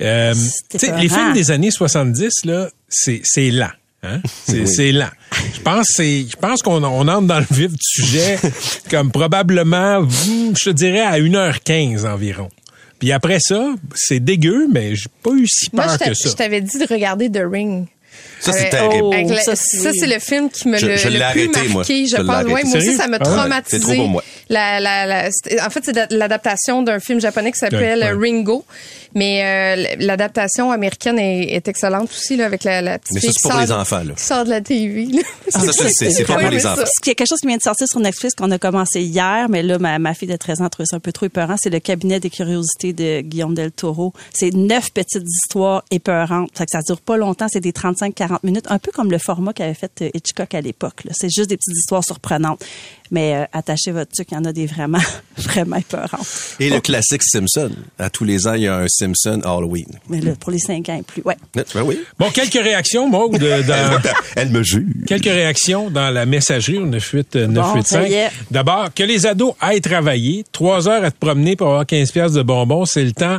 Euh, 0.00 0.34
les 0.72 1.08
films 1.08 1.32
des 1.34 1.50
années 1.50 1.70
70, 1.70 2.44
là, 2.44 2.68
c'est 2.88 3.22
lent. 3.50 3.70
Hein? 4.04 4.20
C'est 4.46 4.66
c'est 4.66 4.90
lent. 4.90 5.10
Je 5.54 5.60
pense 5.60 5.86
c'est 5.90 6.26
je 6.28 6.36
pense 6.36 6.60
qu'on 6.60 6.82
on 6.82 7.06
entre 7.06 7.26
dans 7.28 7.38
le 7.38 7.46
vif 7.52 7.70
du 7.70 7.78
sujet 7.78 8.36
comme 8.90 9.12
probablement 9.12 10.00
hmm, 10.02 10.54
je 10.60 10.64
te 10.64 10.70
dirais 10.70 11.02
à 11.02 11.20
1h15 11.20 12.04
environ. 12.08 12.48
Puis 13.02 13.10
après 13.10 13.38
ça, 13.40 13.74
c'est 13.96 14.20
dégueu 14.20 14.68
mais 14.72 14.94
j'ai 14.94 15.08
pas 15.24 15.32
eu 15.32 15.44
si 15.48 15.68
Moi, 15.72 15.84
peur 15.84 15.98
t'a- 15.98 16.08
que 16.10 16.14
ça. 16.14 16.28
je 16.30 16.34
t'avais 16.36 16.60
dit 16.60 16.78
de 16.78 16.86
regarder 16.88 17.28
The 17.28 17.42
Ring. 17.50 17.86
Ça, 18.38 18.52
c'est 18.52 18.68
Euh, 18.68 18.70
terrible. 18.70 19.02
oh, 19.02 19.12
ça, 19.44 19.56
c'est- 19.56 20.06
le 20.06 20.18
film 20.20 20.50
qui 20.50 20.68
me 20.68 20.76
Je- 20.78 20.86
le, 20.86 20.96
je 20.96 21.04
le 21.08 21.10
l'ai 21.14 21.16
plus 21.18 21.22
arrêté, 21.24 21.48
marqué, 21.48 21.68
moi. 21.68 21.82
je 21.82 21.88
Je 21.92 22.16
pense. 22.22 22.44
Ouais, 22.44 22.62
moi 22.64 22.76
aussi, 22.78 22.94
ça 22.96 23.08
m'a 23.08 23.16
Ah 23.20 23.28
ouais? 23.28 23.36
traumatisé. 23.36 23.76
C'est 23.78 23.82
trop 23.82 23.94
pour 23.94 24.08
moi. 24.08 24.24
La, 24.52 24.78
la, 24.80 25.06
la- 25.06 25.28
en 25.66 25.70
fait, 25.70 25.80
c'est 25.84 26.12
l'adaptation 26.12 26.82
d'un 26.82 27.00
film 27.00 27.20
japonais 27.20 27.50
qui 27.52 27.58
s'appelle 27.58 27.98
Ouais, 28.00 28.12
ouais. 28.12 28.30
Ringo. 28.30 28.64
Mais 29.14 29.42
euh, 29.76 29.94
l'adaptation 29.98 30.70
américaine 30.72 31.18
est, 31.18 31.54
est 31.54 31.68
excellente 31.68 32.08
aussi, 32.10 32.36
là, 32.36 32.46
avec 32.46 32.64
la, 32.64 32.80
la 32.80 32.98
petite 32.98 33.14
Mais 33.14 33.20
ça, 33.20 33.26
fille 33.28 33.36
qui 33.36 33.42
pour 33.48 33.58
les 33.60 33.66
sort- 33.66 33.80
enfants, 33.80 34.02
là. 34.04 34.14
qui 34.14 34.22
sort 34.22 34.44
de 34.44 34.50
la 34.50 34.60
TV. 34.60 35.08
ça, 35.48 35.60
c'est- 35.72 35.88
c'est 36.10 36.24
fait 36.24 36.32
Ouais, 36.34 36.42
pour 36.42 36.50
les 36.50 36.64
enfants. 36.66 36.82
Ce 36.86 37.00
qui 37.02 37.10
est 37.10 37.14
quelque 37.14 37.28
chose 37.28 37.40
qui 37.40 37.46
vient 37.46 37.56
de 37.56 37.62
sortir 37.62 37.86
sur 37.88 38.00
Netflix 38.00 38.34
qu'on 38.34 38.50
a 38.50 38.58
commencé 38.58 39.02
hier, 39.02 39.48
mais 39.50 39.62
là, 39.62 39.78
ma, 39.78 39.98
ma 39.98 40.14
fille 40.14 40.28
de 40.28 40.36
13 40.36 40.60
ans 40.62 40.68
trouvait 40.68 40.86
ça 40.86 40.96
un 40.96 41.00
peu 41.00 41.12
trop 41.12 41.26
épeurant. 41.26 41.56
C'est 41.58 41.70
le 41.70 41.80
cabinet 41.80 42.20
des 42.20 42.30
curiosités 42.30 42.92
de 42.92 43.20
Guillaume 43.22 43.54
Del 43.54 43.70
Toro. 43.72 44.12
C'est 44.32 44.52
neuf 44.54 44.92
petites 44.92 45.26
histoires 45.26 45.82
épeurantes. 45.90 46.50
Ça, 46.56 46.64
que 46.64 46.70
ça 46.72 46.80
dure 46.80 47.00
pas 47.00 47.16
longtemps. 47.16 47.46
C'est 47.52 47.60
des 47.60 47.72
35-40 47.72 48.38
minutes. 48.44 48.64
Un 48.68 48.78
peu 48.78 48.92
comme 48.92 49.10
le 49.10 49.18
format 49.18 49.52
qu'avait 49.52 49.74
fait 49.74 49.92
euh, 50.02 50.10
Hitchcock 50.14 50.54
à 50.54 50.60
l'époque. 50.60 51.02
C'est 51.12 51.30
juste 51.30 51.48
des 51.50 51.56
petites 51.56 51.76
histoires 51.76 52.04
surprenantes. 52.04 52.62
Mais 53.12 53.34
euh, 53.34 53.44
attachez 53.52 53.92
votre 53.92 54.10
truc, 54.10 54.28
il 54.30 54.34
y 54.34 54.36
en 54.38 54.44
a 54.46 54.52
des 54.52 54.66
vraiment, 54.66 54.98
vraiment 55.36 55.76
épeurantes. 55.76 56.26
Et 56.58 56.70
le 56.70 56.80
classique 56.80 57.22
Simpson. 57.22 57.70
À 57.98 58.08
tous 58.08 58.24
les 58.24 58.46
ans, 58.46 58.54
il 58.54 58.62
y 58.62 58.66
a 58.66 58.78
un 58.78 58.88
Simpson 58.88 59.40
Halloween. 59.44 59.86
Mais 60.08 60.20
là, 60.20 60.32
pour 60.40 60.50
les 60.50 60.58
5 60.58 60.88
ans 60.88 60.96
et 60.98 61.02
plus, 61.02 61.22
ouais. 61.22 61.36
Ben 61.54 61.64
oui. 61.84 62.00
Bon, 62.18 62.30
quelques 62.30 62.54
réactions, 62.54 63.08
Maud, 63.08 63.32
dans, 63.38 64.00
Elle 64.34 64.48
me 64.48 64.62
jure. 64.62 64.82
Quelques 65.06 65.26
réactions 65.26 65.90
dans 65.90 66.10
la 66.10 66.24
messagerie 66.24 66.78
au 66.78 66.86
98 66.86 67.36
euh, 67.36 67.46
Bon, 67.48 67.52
985. 67.52 67.84
ça 67.84 68.08
y 68.08 68.14
est. 68.14 68.30
D'abord, 68.50 68.94
que 68.94 69.02
les 69.02 69.26
ados 69.26 69.54
aillent 69.60 69.82
travailler. 69.82 70.44
Trois 70.50 70.88
heures 70.88 71.04
à 71.04 71.10
te 71.10 71.18
promener 71.18 71.54
pour 71.54 71.68
avoir 71.68 71.86
15 71.86 72.10
pièces 72.12 72.32
de 72.32 72.42
bonbons, 72.42 72.86
c'est 72.86 73.04
le 73.04 73.12
temps 73.12 73.38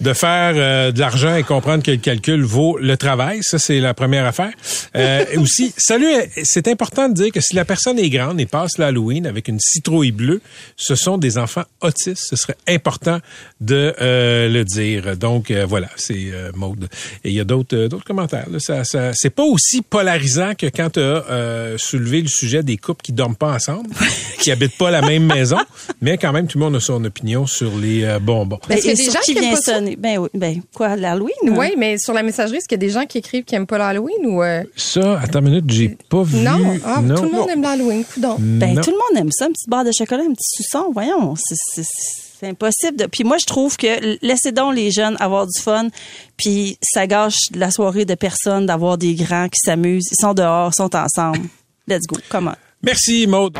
de 0.00 0.12
faire 0.12 0.54
euh, 0.56 0.92
de 0.92 1.00
l'argent 1.00 1.36
et 1.36 1.42
comprendre 1.42 1.82
que 1.82 1.90
le 1.90 1.96
calcul 1.96 2.42
vaut 2.42 2.78
le 2.78 2.96
travail. 2.96 3.40
Ça, 3.42 3.58
c'est 3.58 3.80
la 3.80 3.94
première 3.94 4.26
affaire. 4.26 4.52
Euh, 4.96 5.24
et 5.32 5.38
aussi, 5.38 5.72
salut, 5.76 6.06
euh, 6.06 6.22
c'est 6.44 6.68
important 6.68 7.08
de 7.08 7.14
dire 7.14 7.32
que 7.32 7.40
si 7.40 7.54
la 7.54 7.64
personne 7.64 7.98
est 7.98 8.10
grande 8.10 8.40
et 8.40 8.46
passe 8.46 8.78
l'Halloween 8.88 9.26
avec 9.26 9.48
une 9.48 9.58
citrouille 9.60 10.12
bleue, 10.12 10.40
ce 10.76 10.94
sont 10.94 11.18
des 11.18 11.38
enfants 11.38 11.64
autistes. 11.80 12.24
Ce 12.28 12.36
serait 12.36 12.56
important 12.66 13.18
de 13.60 13.94
euh, 14.00 14.48
le 14.48 14.64
dire. 14.64 15.16
Donc, 15.16 15.50
euh, 15.50 15.66
voilà, 15.66 15.88
c'est 15.96 16.28
euh, 16.32 16.50
Maude. 16.54 16.88
Et 17.24 17.30
il 17.30 17.34
y 17.34 17.40
a 17.40 17.44
d'autres 17.44 17.76
euh, 17.76 17.88
d'autres 17.88 18.04
commentaires. 18.04 18.48
Là. 18.50 18.58
Ça, 18.58 18.84
ça, 18.84 19.10
c'est 19.14 19.30
pas 19.30 19.42
aussi 19.44 19.82
polarisant 19.82 20.54
que 20.54 20.66
quand 20.66 20.90
tu 20.90 21.00
as 21.00 21.02
euh, 21.30 21.76
soulevé 21.78 22.22
le 22.22 22.28
sujet 22.28 22.62
des 22.62 22.76
couples 22.76 23.02
qui 23.02 23.12
dorment 23.12 23.36
pas 23.36 23.52
ensemble, 23.54 23.88
qui 24.40 24.50
habitent 24.50 24.78
pas 24.78 24.90
la 24.90 25.02
même 25.02 25.26
maison, 25.26 25.58
mais 26.00 26.16
quand 26.18 26.32
même, 26.32 26.46
tout 26.46 26.58
le 26.58 26.64
monde 26.64 26.76
a 26.76 26.80
son 26.80 27.04
opinion 27.04 27.46
sur 27.46 27.76
les 27.76 28.04
euh, 28.04 28.18
bonbons. 28.18 28.58
Est-ce 28.70 28.80
qu'il 28.82 28.90
y 28.90 28.92
a 28.92 28.96
des 28.96 29.10
gens 29.10 29.20
qui 29.22 29.32
aiment 29.38 29.50
pas 29.54 29.60
ça? 29.60 29.74
sonner? 29.74 29.96
Ben 29.96 30.18
oui, 30.18 30.28
ben 30.34 30.60
quoi, 30.74 30.96
l'Halloween? 30.96 31.34
Oui, 31.50 31.74
mais 31.76 31.98
sur 31.98 32.14
la 32.14 32.22
messagerie, 32.22 32.58
est-ce 32.58 32.68
qu'il 32.68 32.76
y 32.76 32.82
a 32.84 32.86
des 32.86 32.92
gens 32.92 33.06
qui 33.06 33.18
écrivent 33.18 33.44
qui 33.44 33.54
aiment 33.54 33.66
pas 33.66 33.78
l'Halloween 33.78 34.26
ou 34.26 34.42
euh, 34.42 34.62
Ça, 34.76 35.20
attends 35.20 35.40
une 35.40 35.46
minute, 35.50 35.64
j'ai 35.70 35.96
pas 36.08 36.22
vu. 36.22 36.38
non? 36.38 36.78
Ah, 36.84 36.96
tout 37.16 37.22
le 37.24 37.30
monde 37.32 37.50
aime 37.50 37.62
l'Halloween, 37.62 38.04
coudon. 38.04 38.36
Ben, 38.38 38.77
Non. 38.78 38.82
tout 38.82 38.90
le 38.90 38.96
monde 38.96 39.22
aime 39.22 39.32
ça, 39.32 39.46
une 39.46 39.52
petite 39.52 39.68
barre 39.68 39.84
de 39.84 39.92
chocolat, 39.92 40.22
un 40.22 40.32
petit 40.32 40.62
suçon, 40.62 40.90
voyons. 40.92 41.34
C'est, 41.36 42.46
impossible. 42.46 42.96
De... 42.96 43.06
Puis 43.06 43.24
moi, 43.24 43.36
je 43.38 43.46
trouve 43.46 43.76
que 43.76 44.18
laissez 44.24 44.52
donc 44.52 44.74
les 44.74 44.90
jeunes 44.90 45.16
avoir 45.18 45.46
du 45.46 45.60
fun, 45.60 45.88
puis 46.36 46.78
ça 46.82 47.06
gâche 47.06 47.36
la 47.54 47.70
soirée 47.70 48.04
de 48.04 48.14
personne 48.14 48.66
d'avoir 48.66 48.96
des 48.96 49.14
grands 49.14 49.48
qui 49.48 49.58
s'amusent. 49.64 50.08
Ils 50.12 50.20
sont 50.20 50.34
dehors, 50.34 50.70
ils 50.72 50.76
sont 50.76 50.94
ensemble. 50.94 51.40
Let's 51.88 52.06
go, 52.06 52.16
come 52.28 52.48
on. 52.48 52.54
Merci, 52.82 53.26
Maud. 53.26 53.56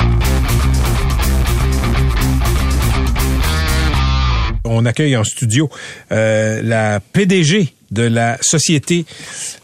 On 4.64 4.84
accueille 4.86 5.16
en 5.16 5.24
studio 5.24 5.68
euh, 6.12 6.62
la 6.62 7.00
PDG 7.00 7.72
de 7.90 8.02
la 8.02 8.38
Société 8.40 9.06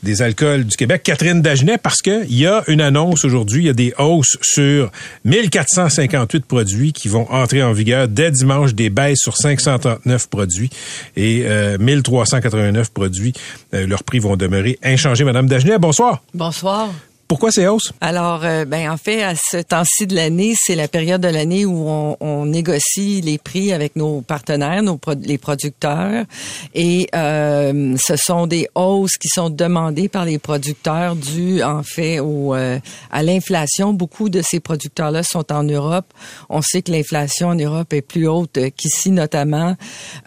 des 0.02 0.22
alcools 0.22 0.64
du 0.64 0.76
Québec, 0.76 1.02
Catherine 1.02 1.42
Dagenet, 1.42 1.78
parce 1.78 2.02
qu'il 2.02 2.34
y 2.34 2.46
a 2.46 2.64
une 2.68 2.80
annonce 2.80 3.24
aujourd'hui, 3.24 3.64
il 3.64 3.66
y 3.66 3.70
a 3.70 3.74
des 3.74 3.94
hausses 3.98 4.36
sur 4.42 4.90
1458 5.24 6.44
produits 6.46 6.92
qui 6.92 7.08
vont 7.08 7.30
entrer 7.30 7.62
en 7.62 7.72
vigueur 7.72 8.08
dès 8.08 8.30
dimanche, 8.30 8.74
des 8.74 8.90
baisses 8.90 9.20
sur 9.20 9.36
539 9.36 10.28
produits 10.28 10.70
et 11.16 11.42
euh, 11.44 11.78
1389 11.78 12.90
produits. 12.90 13.32
Euh, 13.74 13.86
leurs 13.86 14.04
prix 14.04 14.18
vont 14.18 14.36
demeurer 14.36 14.78
inchangés. 14.82 15.24
Madame 15.24 15.48
Dagenet, 15.48 15.78
bonsoir. 15.78 16.22
Bonsoir. 16.32 16.90
Pourquoi 17.26 17.50
ces 17.50 17.66
hausses? 17.66 17.92
Alors, 18.00 18.44
euh, 18.44 18.64
ben 18.66 18.90
en 18.90 18.98
fait, 18.98 19.22
à 19.22 19.34
ce 19.34 19.56
temps-ci 19.56 20.06
de 20.06 20.14
l'année, 20.14 20.54
c'est 20.58 20.74
la 20.74 20.88
période 20.88 21.22
de 21.22 21.28
l'année 21.28 21.64
où 21.64 21.88
on, 21.88 22.16
on 22.20 22.44
négocie 22.44 23.22
les 23.22 23.38
prix 23.38 23.72
avec 23.72 23.96
nos 23.96 24.20
partenaires, 24.20 24.82
nos 24.82 24.98
pro- 24.98 25.14
les 25.20 25.38
producteurs, 25.38 26.26
et 26.74 27.08
euh, 27.14 27.96
ce 27.98 28.16
sont 28.16 28.46
des 28.46 28.68
hausses 28.74 29.16
qui 29.16 29.28
sont 29.28 29.48
demandées 29.48 30.08
par 30.08 30.26
les 30.26 30.38
producteurs 30.38 31.16
dues 31.16 31.62
en 31.62 31.82
fait 31.82 32.20
au 32.20 32.54
euh, 32.54 32.78
à 33.10 33.22
l'inflation. 33.22 33.94
Beaucoup 33.94 34.28
de 34.28 34.42
ces 34.42 34.60
producteurs-là 34.60 35.22
sont 35.22 35.50
en 35.50 35.62
Europe. 35.62 36.12
On 36.50 36.60
sait 36.60 36.82
que 36.82 36.92
l'inflation 36.92 37.48
en 37.48 37.54
Europe 37.54 37.92
est 37.94 38.02
plus 38.02 38.28
haute 38.28 38.58
qu'ici, 38.76 39.10
notamment. 39.10 39.76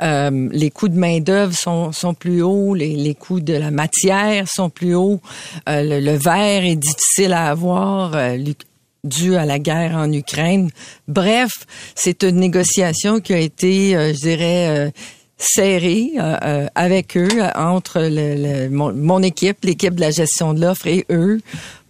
Euh, 0.02 0.50
les 0.52 0.72
coûts 0.72 0.90
de 0.90 0.98
main 0.98 1.20
d'œuvre 1.20 1.54
sont 1.54 1.92
sont 1.92 2.16
plus 2.16 2.42
hauts, 2.42 2.74
les, 2.74 2.96
les 2.96 3.14
coûts 3.14 3.40
de 3.40 3.54
la 3.54 3.70
matière 3.70 4.48
sont 4.48 4.72
plus 4.72 4.96
hauts. 4.96 5.22
Euh, 5.70 5.84
le, 5.84 6.00
le 6.00 6.18
verre 6.18 6.66
est 6.66 6.87
difficile 6.96 7.34
à 7.34 7.50
avoir. 7.50 8.16
euh, 8.16 8.38
dû 9.04 9.36
à 9.38 9.46
la 9.46 9.58
guerre 9.58 9.96
en 9.96 10.12
Ukraine. 10.12 10.70
Bref, 11.08 11.52
c'est 11.96 12.24
une 12.24 12.38
négociation 12.38 13.22
qui 13.22 13.34
a 13.34 13.38
été, 13.40 13.96
euh, 13.96 14.12
je 14.14 14.20
dirais, 14.20 14.68
euh, 14.68 14.90
serrée 15.38 16.12
euh, 16.20 16.68
avec 16.76 17.16
eux, 17.16 17.30
entre 17.56 18.00
le, 18.02 18.36
le- 18.36 18.70
mon, 18.70 18.92
mon 18.94 19.24
équipe, 19.24 19.64
l'équipe 19.64 19.96
de 19.96 20.02
la 20.02 20.12
gestion 20.12 20.54
de 20.54 20.60
l'offre 20.60 20.88
et 20.88 21.06
eux, 21.10 21.40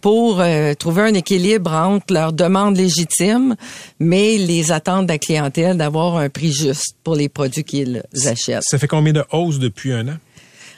pour 0.00 0.40
euh, 0.40 0.74
trouver 0.74 1.02
un 1.02 1.14
équilibre 1.14 1.72
entre 1.72 2.12
leurs 2.12 2.32
demandes 2.34 2.76
légitimes, 2.76 3.56
mais 3.98 4.36
les 4.36 4.70
attentes 4.70 5.06
de 5.06 5.12
la 5.12 5.18
clientèle 5.18 5.76
d'avoir 5.76 6.18
un 6.18 6.28
prix 6.28 6.52
juste 6.52 6.94
pour 7.02 7.16
les 7.16 7.28
produits 7.28 7.64
qu'ils 7.64 8.02
achètent. 8.26 8.62
Ça 8.62 8.78
fait 8.78 8.86
combien 8.86 9.14
de 9.14 9.24
hausses 9.32 9.58
depuis 9.58 9.92
un 9.92 10.06
an? 10.08 10.18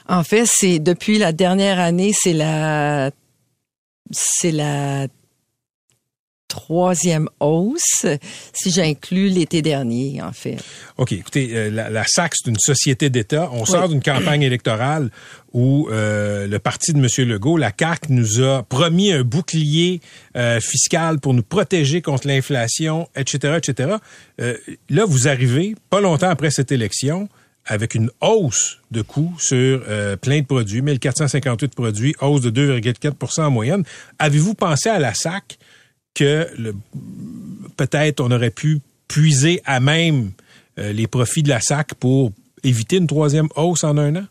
En 0.08 0.24
fait, 0.24 0.44
c'est 0.46 0.78
depuis 0.78 1.18
la 1.18 1.32
dernière 1.32 1.78
année, 1.78 2.12
c'est 2.18 2.32
la 2.32 3.10
c'est 4.10 4.52
la 4.52 5.06
troisième 6.50 7.28
hausse, 7.38 8.06
si 8.52 8.70
j'inclus 8.70 9.28
l'été 9.28 9.62
dernier, 9.62 10.20
en 10.20 10.32
fait. 10.32 10.58
OK, 10.98 11.12
écoutez, 11.12 11.50
euh, 11.54 11.70
la, 11.70 11.88
la 11.88 12.04
SAC, 12.04 12.34
c'est 12.34 12.50
une 12.50 12.58
société 12.58 13.08
d'État. 13.08 13.48
On 13.52 13.64
sort 13.64 13.88
d'une 13.88 14.02
campagne 14.02 14.42
électorale 14.42 15.10
où 15.52 15.88
euh, 15.90 16.46
le 16.46 16.58
parti 16.58 16.92
de 16.92 16.98
M. 16.98 17.28
Legault, 17.28 17.56
la 17.56 17.72
CAQ, 17.76 18.12
nous 18.12 18.42
a 18.42 18.64
promis 18.64 19.12
un 19.12 19.22
bouclier 19.22 20.00
euh, 20.36 20.60
fiscal 20.60 21.20
pour 21.20 21.34
nous 21.34 21.42
protéger 21.42 22.02
contre 22.02 22.26
l'inflation, 22.26 23.08
etc., 23.14 23.58
etc. 23.58 23.96
Là, 24.88 25.04
vous 25.06 25.28
arrivez, 25.28 25.76
pas 25.88 26.00
longtemps 26.00 26.30
après 26.30 26.50
cette 26.50 26.72
élection, 26.72 27.28
avec 27.66 27.94
une 27.94 28.10
hausse 28.20 28.78
de 28.90 29.02
coûts 29.02 29.34
sur 29.38 29.82
euh, 29.88 30.16
plein 30.16 30.40
de 30.40 30.46
produits, 30.46 30.82
1458 30.82 31.74
produits, 31.74 32.14
hausse 32.20 32.40
de 32.40 32.50
2,4% 32.80 33.42
en 33.42 33.50
moyenne. 33.50 33.84
Avez-vous 34.18 34.54
pensé 34.54 34.88
à 34.88 34.98
la 34.98 35.14
SAC 35.14 35.58
que 36.14 36.48
peut-être 37.76 38.20
on 38.20 38.30
aurait 38.30 38.50
pu 38.50 38.80
puiser 39.08 39.62
à 39.64 39.80
même 39.80 40.32
euh, 40.78 40.92
les 40.92 41.06
profits 41.06 41.42
de 41.42 41.48
la 41.48 41.60
SAC 41.60 41.94
pour 41.94 42.32
éviter 42.64 42.96
une 42.96 43.06
troisième 43.06 43.48
hausse 43.56 43.84
en 43.84 43.96
un 43.98 44.16
an? 44.16 44.24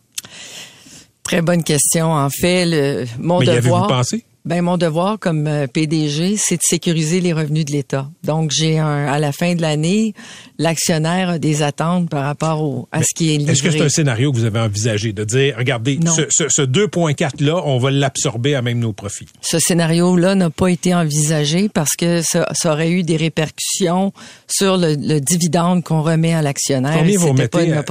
Très 1.24 1.42
bonne 1.42 1.64
question. 1.64 2.12
En 2.12 2.30
fait, 2.30 2.66
le, 2.66 3.06
mon 3.20 3.40
Mais 3.40 3.46
y 3.46 3.50
avez-vous 3.50 3.88
pensé? 3.88 4.26
Ben 4.50 4.64
mon 4.64 4.78
devoir 4.78 5.20
comme 5.20 5.46
euh, 5.46 5.68
PDG, 5.68 6.36
c'est 6.36 6.56
de 6.56 6.62
sécuriser 6.68 7.22
les 7.22 7.34
revenus 7.34 7.66
de 7.66 7.72
l'État. 7.72 8.10
Donc 8.24 8.50
j'ai 8.50 8.80
un 8.80 9.06
à 9.06 9.20
la 9.20 9.32
fin 9.32 9.54
de 9.54 9.62
l'année, 9.62 10.16
l'actionnaire 10.58 11.30
a 11.30 11.38
des 11.38 11.62
attentes 11.62 12.10
par 12.10 12.24
rapport 12.24 12.64
au, 12.64 12.88
à 12.92 13.04
ce 13.04 13.14
qui 13.16 13.32
est 13.32 13.38
livré. 13.38 13.54
Est-ce 13.54 13.62
que 13.62 13.70
c'est 13.70 13.82
un 13.82 13.90
scénario 13.90 14.32
que 14.32 14.38
vous 14.38 14.46
avez 14.46 14.60
envisagé 14.60 15.14
de 15.14 15.24
dire, 15.24 15.54
regardez, 15.56 15.98
Non. 15.98 16.12
ce, 16.12 16.24
ce, 16.32 16.50
ce 16.50 16.64
2,4 16.64 17.44
là, 17.44 17.62
on 17.64 17.78
va 17.78 17.92
l'absorber 17.92 18.56
à 18.56 18.64
même 18.64 18.80
nos 18.80 18.92
profits? 18.92 19.28
Ce 19.42 19.60
scénario-là 19.60 20.34
n'a 20.34 20.50
pas 20.50 20.70
été 20.70 20.96
envisagé 20.96 21.70
parce 21.70 21.96
que 21.96 22.24
ça, 22.24 22.48
ça 22.54 22.72
aurait 22.74 22.90
eu 22.90 23.04
des 23.04 23.18
répercussions 23.18 24.14
sur 24.48 24.78
le, 24.78 24.96
le 24.96 25.20
dividende 25.22 25.84
qu'on 25.84 26.02
remet 26.02 26.34
à 26.34 26.42
l'actionnaire. 26.42 26.98
Combien 26.98 27.20
vous 27.20 27.36
pas 27.36 27.64
une, 27.64 27.74
à- 27.74 27.84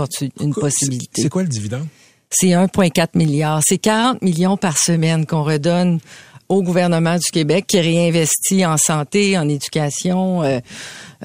une 0.42 0.52
C'est- 0.52 0.60
possibilité. 0.60 1.22
C'est 1.22 1.28
quoi 1.28 1.42
le 1.42 1.48
dividende? 1.48 1.86
C'est 2.30 2.48
1,4 2.48 3.16
milliard. 3.16 3.62
C'est 3.64 3.78
40 3.78 4.20
millions 4.20 4.58
par 4.58 4.76
semaine 4.76 5.24
qu'on 5.24 5.42
redonne 5.44 5.98
au 6.48 6.62
gouvernement 6.62 7.16
du 7.16 7.30
Québec 7.30 7.66
qui 7.66 7.80
réinvestit 7.80 8.64
en 8.64 8.76
santé, 8.76 9.36
en 9.36 9.48
éducation, 9.48 10.42
euh, 10.42 10.60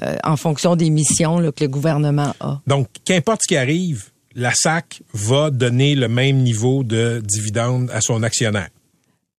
euh, 0.02 0.16
en 0.24 0.36
fonction 0.36 0.76
des 0.76 0.90
missions 0.90 1.38
là, 1.38 1.50
que 1.52 1.64
le 1.64 1.68
gouvernement 1.68 2.34
a. 2.40 2.60
Donc, 2.66 2.88
qu'importe 3.04 3.42
ce 3.44 3.48
qui 3.48 3.56
arrive, 3.56 4.10
la 4.34 4.52
SAC 4.54 5.02
va 5.12 5.50
donner 5.50 5.94
le 5.94 6.08
même 6.08 6.38
niveau 6.38 6.84
de 6.84 7.22
dividende 7.24 7.90
à 7.92 8.00
son 8.00 8.22
actionnaire. 8.22 8.68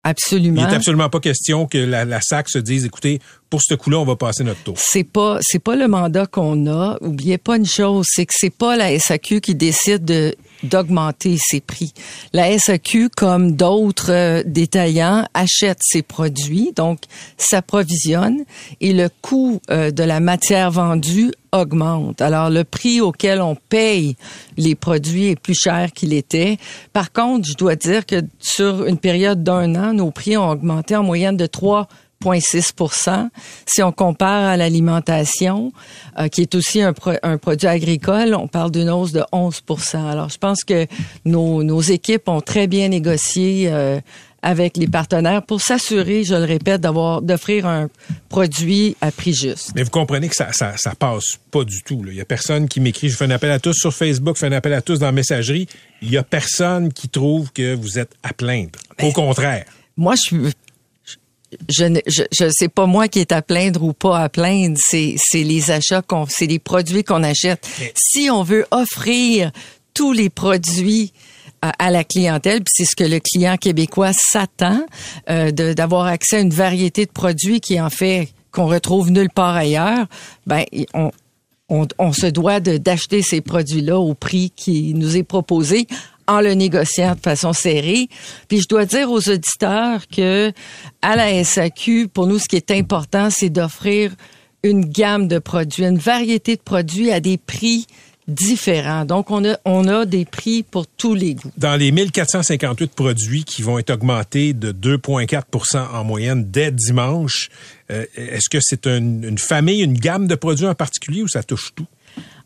Il 0.04 0.10
Absolument. 0.10 0.66
n'est 0.66 0.74
absolument 0.74 1.08
pas 1.08 1.18
question 1.18 1.66
que 1.66 1.78
la, 1.78 2.04
la 2.04 2.20
SAC 2.20 2.48
se 2.48 2.58
dise, 2.58 2.84
écoutez, 2.84 3.20
pour 3.50 3.60
ce 3.60 3.74
coup-là, 3.74 3.98
on 3.98 4.04
va 4.04 4.14
passer 4.14 4.44
notre 4.44 4.62
tour. 4.62 4.76
C'est 4.78 5.02
pas 5.02 5.38
c'est 5.42 5.58
pas 5.58 5.74
le 5.74 5.88
mandat 5.88 6.26
qu'on 6.26 6.68
a. 6.68 6.96
Oubliez 7.00 7.38
pas 7.38 7.56
une 7.56 7.66
chose, 7.66 8.06
c'est 8.08 8.24
que 8.24 8.32
c'est 8.36 8.56
pas 8.56 8.76
la 8.76 8.96
SAQ 8.96 9.40
qui 9.40 9.56
décide 9.56 10.04
de 10.04 10.36
d'augmenter 10.62 11.36
ses 11.40 11.60
prix. 11.60 11.92
La 12.32 12.56
SAQ, 12.58 13.08
comme 13.08 13.52
d'autres 13.52 14.12
euh, 14.12 14.42
détaillants, 14.46 15.26
achète 15.34 15.78
ses 15.80 16.02
produits, 16.02 16.72
donc 16.74 17.00
s'approvisionne 17.36 18.44
et 18.80 18.92
le 18.92 19.08
coût 19.22 19.60
euh, 19.70 19.90
de 19.90 20.02
la 20.02 20.20
matière 20.20 20.70
vendue 20.70 21.32
augmente. 21.52 22.20
Alors 22.20 22.50
le 22.50 22.64
prix 22.64 23.00
auquel 23.00 23.40
on 23.40 23.54
paye 23.54 24.16
les 24.56 24.74
produits 24.74 25.28
est 25.28 25.40
plus 25.40 25.54
cher 25.54 25.92
qu'il 25.92 26.12
était. 26.12 26.58
Par 26.92 27.12
contre, 27.12 27.48
je 27.48 27.54
dois 27.54 27.76
dire 27.76 28.06
que 28.06 28.22
sur 28.40 28.86
une 28.86 28.98
période 28.98 29.42
d'un 29.42 29.74
an, 29.74 29.92
nos 29.92 30.10
prix 30.10 30.36
ont 30.36 30.50
augmenté 30.50 30.96
en 30.96 31.02
moyenne 31.02 31.36
de 31.36 31.46
3 31.46 31.88
0,6 32.24 33.28
Si 33.66 33.82
on 33.82 33.92
compare 33.92 34.44
à 34.48 34.56
l'alimentation, 34.56 35.72
euh, 36.18 36.28
qui 36.28 36.42
est 36.42 36.54
aussi 36.54 36.82
un, 36.82 36.92
pro- 36.92 37.12
un 37.22 37.38
produit 37.38 37.68
agricole, 37.68 38.34
on 38.34 38.48
parle 38.48 38.70
d'une 38.70 38.90
hausse 38.90 39.12
de 39.12 39.22
11% 39.32 39.96
Alors, 40.08 40.28
je 40.28 40.38
pense 40.38 40.64
que 40.64 40.86
nos, 41.24 41.62
nos 41.62 41.80
équipes 41.80 42.28
ont 42.28 42.40
très 42.40 42.66
bien 42.66 42.88
négocié 42.88 43.68
euh, 43.70 44.00
avec 44.42 44.76
les 44.76 44.86
partenaires 44.86 45.42
pour 45.42 45.60
s'assurer, 45.60 46.22
je 46.22 46.34
le 46.34 46.44
répète, 46.44 46.80
d'avoir 46.80 47.20
d'offrir 47.20 47.66
un 47.66 47.88
produit 48.28 48.96
à 49.00 49.10
prix 49.10 49.34
juste. 49.34 49.72
Mais 49.74 49.82
vous 49.82 49.90
comprenez 49.90 50.28
que 50.28 50.36
ça, 50.36 50.52
ça, 50.52 50.76
ça 50.76 50.94
passe 50.94 51.38
pas 51.50 51.64
du 51.64 51.82
tout. 51.82 52.02
là. 52.04 52.12
Il 52.12 52.16
y 52.18 52.20
a 52.20 52.24
personne 52.24 52.68
qui 52.68 52.78
m'écrit. 52.80 53.08
Je 53.08 53.16
fais 53.16 53.24
un 53.24 53.30
appel 53.30 53.50
à 53.50 53.58
tous 53.58 53.74
sur 53.74 53.92
Facebook, 53.92 54.36
je 54.36 54.40
fais 54.40 54.46
un 54.46 54.52
appel 54.52 54.72
à 54.74 54.82
tous 54.82 54.98
dans 55.00 55.06
la 55.06 55.12
messagerie. 55.12 55.66
Il 56.00 56.10
y 56.10 56.16
a 56.16 56.22
personne 56.22 56.92
qui 56.92 57.08
trouve 57.08 57.50
que 57.52 57.74
vous 57.74 57.98
êtes 57.98 58.12
à 58.22 58.32
plaindre. 58.32 58.78
Au 59.02 59.10
contraire. 59.10 59.64
Moi, 59.96 60.14
je 60.14 60.20
suis 60.20 60.52
je 61.68 61.84
ne 61.84 62.00
je, 62.06 62.22
je 62.32 62.48
sais 62.50 62.68
pas 62.68 62.86
moi 62.86 63.08
qui 63.08 63.20
est 63.20 63.32
à 63.32 63.42
plaindre 63.42 63.82
ou 63.82 63.92
pas 63.92 64.20
à 64.20 64.28
plaindre, 64.28 64.76
c'est 64.80 65.14
c'est 65.18 65.42
les 65.42 65.70
achats 65.70 66.02
qu'on 66.02 66.26
c'est 66.28 66.46
les 66.46 66.58
produits 66.58 67.04
qu'on 67.04 67.22
achète. 67.22 67.66
Si 67.96 68.28
on 68.30 68.42
veut 68.42 68.66
offrir 68.70 69.50
tous 69.94 70.12
les 70.12 70.28
produits 70.30 71.12
à, 71.62 71.70
à 71.86 71.90
la 71.90 72.04
clientèle, 72.04 72.58
puis 72.62 72.72
c'est 72.76 72.84
ce 72.84 72.94
que 72.96 73.04
le 73.04 73.18
client 73.20 73.56
québécois 73.56 74.12
s'attend 74.12 74.84
euh, 75.30 75.50
de- 75.50 75.72
d'avoir 75.72 76.06
accès 76.06 76.36
à 76.36 76.40
une 76.40 76.50
variété 76.50 77.06
de 77.06 77.10
produits 77.12 77.60
qui 77.60 77.80
en 77.80 77.90
fait 77.90 78.28
qu'on 78.52 78.66
retrouve 78.66 79.10
nulle 79.10 79.30
part 79.30 79.54
ailleurs, 79.56 80.06
ben 80.46 80.64
on 80.94 81.10
on, 81.68 81.84
on 81.98 82.12
se 82.12 82.26
doit 82.26 82.60
de- 82.60 82.76
d'acheter 82.76 83.22
ces 83.22 83.40
produits-là 83.40 83.98
au 83.98 84.14
prix 84.14 84.52
qui 84.54 84.94
nous 84.94 85.16
est 85.16 85.24
proposé 85.24 85.88
en 86.28 86.40
le 86.40 86.54
négociant 86.54 87.14
de 87.14 87.20
façon 87.20 87.52
serrée. 87.52 88.08
Puis 88.48 88.60
je 88.60 88.68
dois 88.68 88.84
dire 88.84 89.10
aux 89.10 89.28
auditeurs 89.28 90.06
que 90.08 90.52
à 91.02 91.16
la 91.16 91.44
SAQ, 91.44 92.08
pour 92.08 92.26
nous, 92.26 92.38
ce 92.38 92.48
qui 92.48 92.56
est 92.56 92.70
important, 92.70 93.28
c'est 93.30 93.50
d'offrir 93.50 94.12
une 94.62 94.84
gamme 94.84 95.28
de 95.28 95.38
produits, 95.38 95.84
une 95.84 95.98
variété 95.98 96.56
de 96.56 96.62
produits 96.62 97.12
à 97.12 97.20
des 97.20 97.38
prix 97.38 97.86
différents. 98.28 99.04
Donc, 99.04 99.30
on 99.30 99.44
a, 99.44 99.56
on 99.64 99.86
a 99.86 100.04
des 100.04 100.24
prix 100.24 100.62
pour 100.64 100.86
tous 100.86 101.14
les 101.14 101.34
goûts. 101.34 101.52
Dans 101.56 101.76
les 101.76 101.92
1458 101.92 102.92
produits 102.92 103.44
qui 103.44 103.62
vont 103.62 103.78
être 103.78 103.90
augmentés 103.90 104.52
de 104.52 104.72
2,4% 104.72 105.78
en 105.92 106.04
moyenne 106.04 106.44
dès 106.50 106.72
dimanche, 106.72 107.50
euh, 107.90 108.04
est-ce 108.16 108.48
que 108.48 108.58
c'est 108.60 108.86
une, 108.86 109.22
une 109.22 109.38
famille, 109.38 109.82
une 109.82 109.98
gamme 109.98 110.26
de 110.26 110.34
produits 110.34 110.66
en 110.66 110.74
particulier 110.74 111.22
ou 111.22 111.28
ça 111.28 111.42
touche 111.42 111.72
tout? 111.74 111.86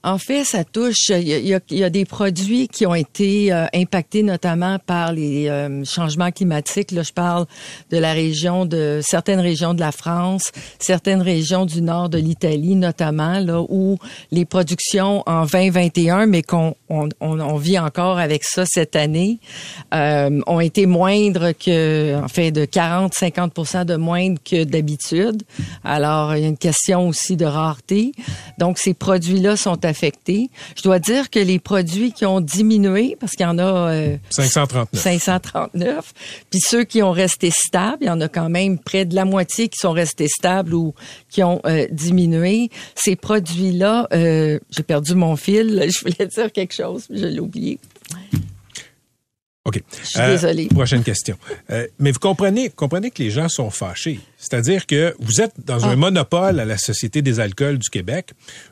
En 0.03 0.17
fait, 0.17 0.45
ça 0.45 0.65
touche. 0.65 1.11
Il 1.11 1.29
y 1.29 1.35
a, 1.55 1.61
il 1.71 1.79
y 1.79 1.85
a- 1.85 1.91
des 1.91 2.05
produits 2.07 2.69
qui 2.69 2.87
ont 2.87 2.95
été 2.95 3.53
euh, 3.53 3.67
impactés 3.75 4.23
notamment 4.23 4.79
par 4.79 5.13
les 5.13 5.49
euh, 5.49 5.85
changements 5.85 6.31
climatiques. 6.31 6.93
Là, 6.93 7.03
je 7.03 7.13
parle 7.13 7.45
de 7.91 7.99
la 7.99 8.13
région 8.13 8.65
de 8.65 9.01
certaines 9.03 9.41
régions 9.41 9.75
de 9.75 9.81
la 9.81 9.93
France, 9.93 10.53
certaines 10.79 11.21
régions 11.21 11.67
du 11.67 11.83
nord 11.83 12.09
de 12.09 12.17
l'Italie, 12.17 12.77
notamment 12.77 13.41
là 13.41 13.61
où 13.61 13.99
les 14.31 14.45
productions 14.47 15.23
en 15.27 15.45
2021, 15.45 16.27
mais 16.27 16.43
qu'on 16.43 16.75
on, 16.89 17.09
on- 17.21 17.57
vit 17.57 17.79
encore 17.79 18.19
avec 18.19 18.43
ça 18.45 18.65
cette 18.67 18.97
année, 18.97 19.39
euh, 19.93 20.41
ont 20.47 20.61
été 20.61 20.87
moindres 20.87 21.51
que, 21.59 22.17
en 22.23 22.29
fait, 22.29 22.53
de 22.53 22.65
40-50% 22.65 23.85
de 23.85 23.97
moindres 23.97 24.39
que 24.43 24.65
d'habitude. 24.65 25.43
Alors, 25.85 26.37
il 26.37 26.43
y 26.43 26.45
a 26.47 26.49
une 26.49 26.57
question 26.57 27.09
aussi 27.09 27.37
de 27.37 27.45
rareté. 27.45 28.13
Donc, 28.59 28.79
ces 28.79 28.95
produits-là 28.95 29.57
sont 29.57 29.85
affectés. 29.91 30.51
Je 30.77 30.83
dois 30.83 30.99
dire 30.99 31.31
que 31.31 31.39
les 31.39 31.59
produits 31.59 32.13
qui 32.13 32.25
ont 32.25 32.41
diminué, 32.41 33.17
parce 33.21 33.33
qu'il 33.33 33.45
y 33.45 33.49
en 33.49 33.59
a 33.59 33.91
euh, 33.91 34.17
539. 34.31 35.03
539, 35.03 36.13
puis 36.51 36.61
ceux 36.61 36.85
qui 36.85 37.03
ont 37.03 37.13
resté 37.13 37.51
stables, 37.51 37.99
il 38.03 38.07
y 38.07 38.11
en 38.11 38.21
a 38.21 38.29
quand 38.29 38.49
même 38.49 38.79
près 38.79 39.05
de 39.05 39.15
la 39.15 39.25
moitié 39.25 39.69
qui 39.69 39.79
sont 39.79 39.93
restés 39.93 40.29
stables 40.29 40.75
ou 40.75 40.95
qui 41.29 41.43
ont 41.43 41.61
euh, 41.67 41.87
diminué. 41.91 42.71
Ces 42.95 43.17
produits-là, 43.17 44.09
euh, 44.13 44.59
j'ai 44.71 44.83
perdu 44.83 45.15
mon 45.15 45.37
fil. 45.37 45.89
Je 45.91 46.01
voulais 46.01 46.27
dire 46.27 46.53
quelque 46.53 46.75
chose, 46.75 47.07
mais 47.11 47.19
je 47.19 47.27
l'ai 47.27 47.41
oublié. 47.41 47.79
OK. 49.67 49.83
Je 50.03 50.07
suis 50.07 50.21
désolée. 50.21 50.67
Prochaine 50.69 51.03
question. 51.03 51.37
Euh, 51.71 51.87
mais 51.99 52.13
vous 52.13 52.19
comprenez, 52.19 52.71
comprenez 52.71 53.11
que 53.11 53.23
les 53.23 53.31
gens 53.31 53.49
sont 53.49 53.71
fâchés. 53.71 54.19
C'est-à-dire 54.39 54.87
que 54.87 55.15
vous 55.19 55.43
êtes 55.43 55.53
dans 55.65 55.85
un 55.85 55.97
monopole 55.97 56.61
à 56.61 56.65
la 56.65 56.79
Société 56.79 57.21
des 57.21 57.41
alcools 57.41 57.79
du 57.79 57.91
Québec. 57.91 58.31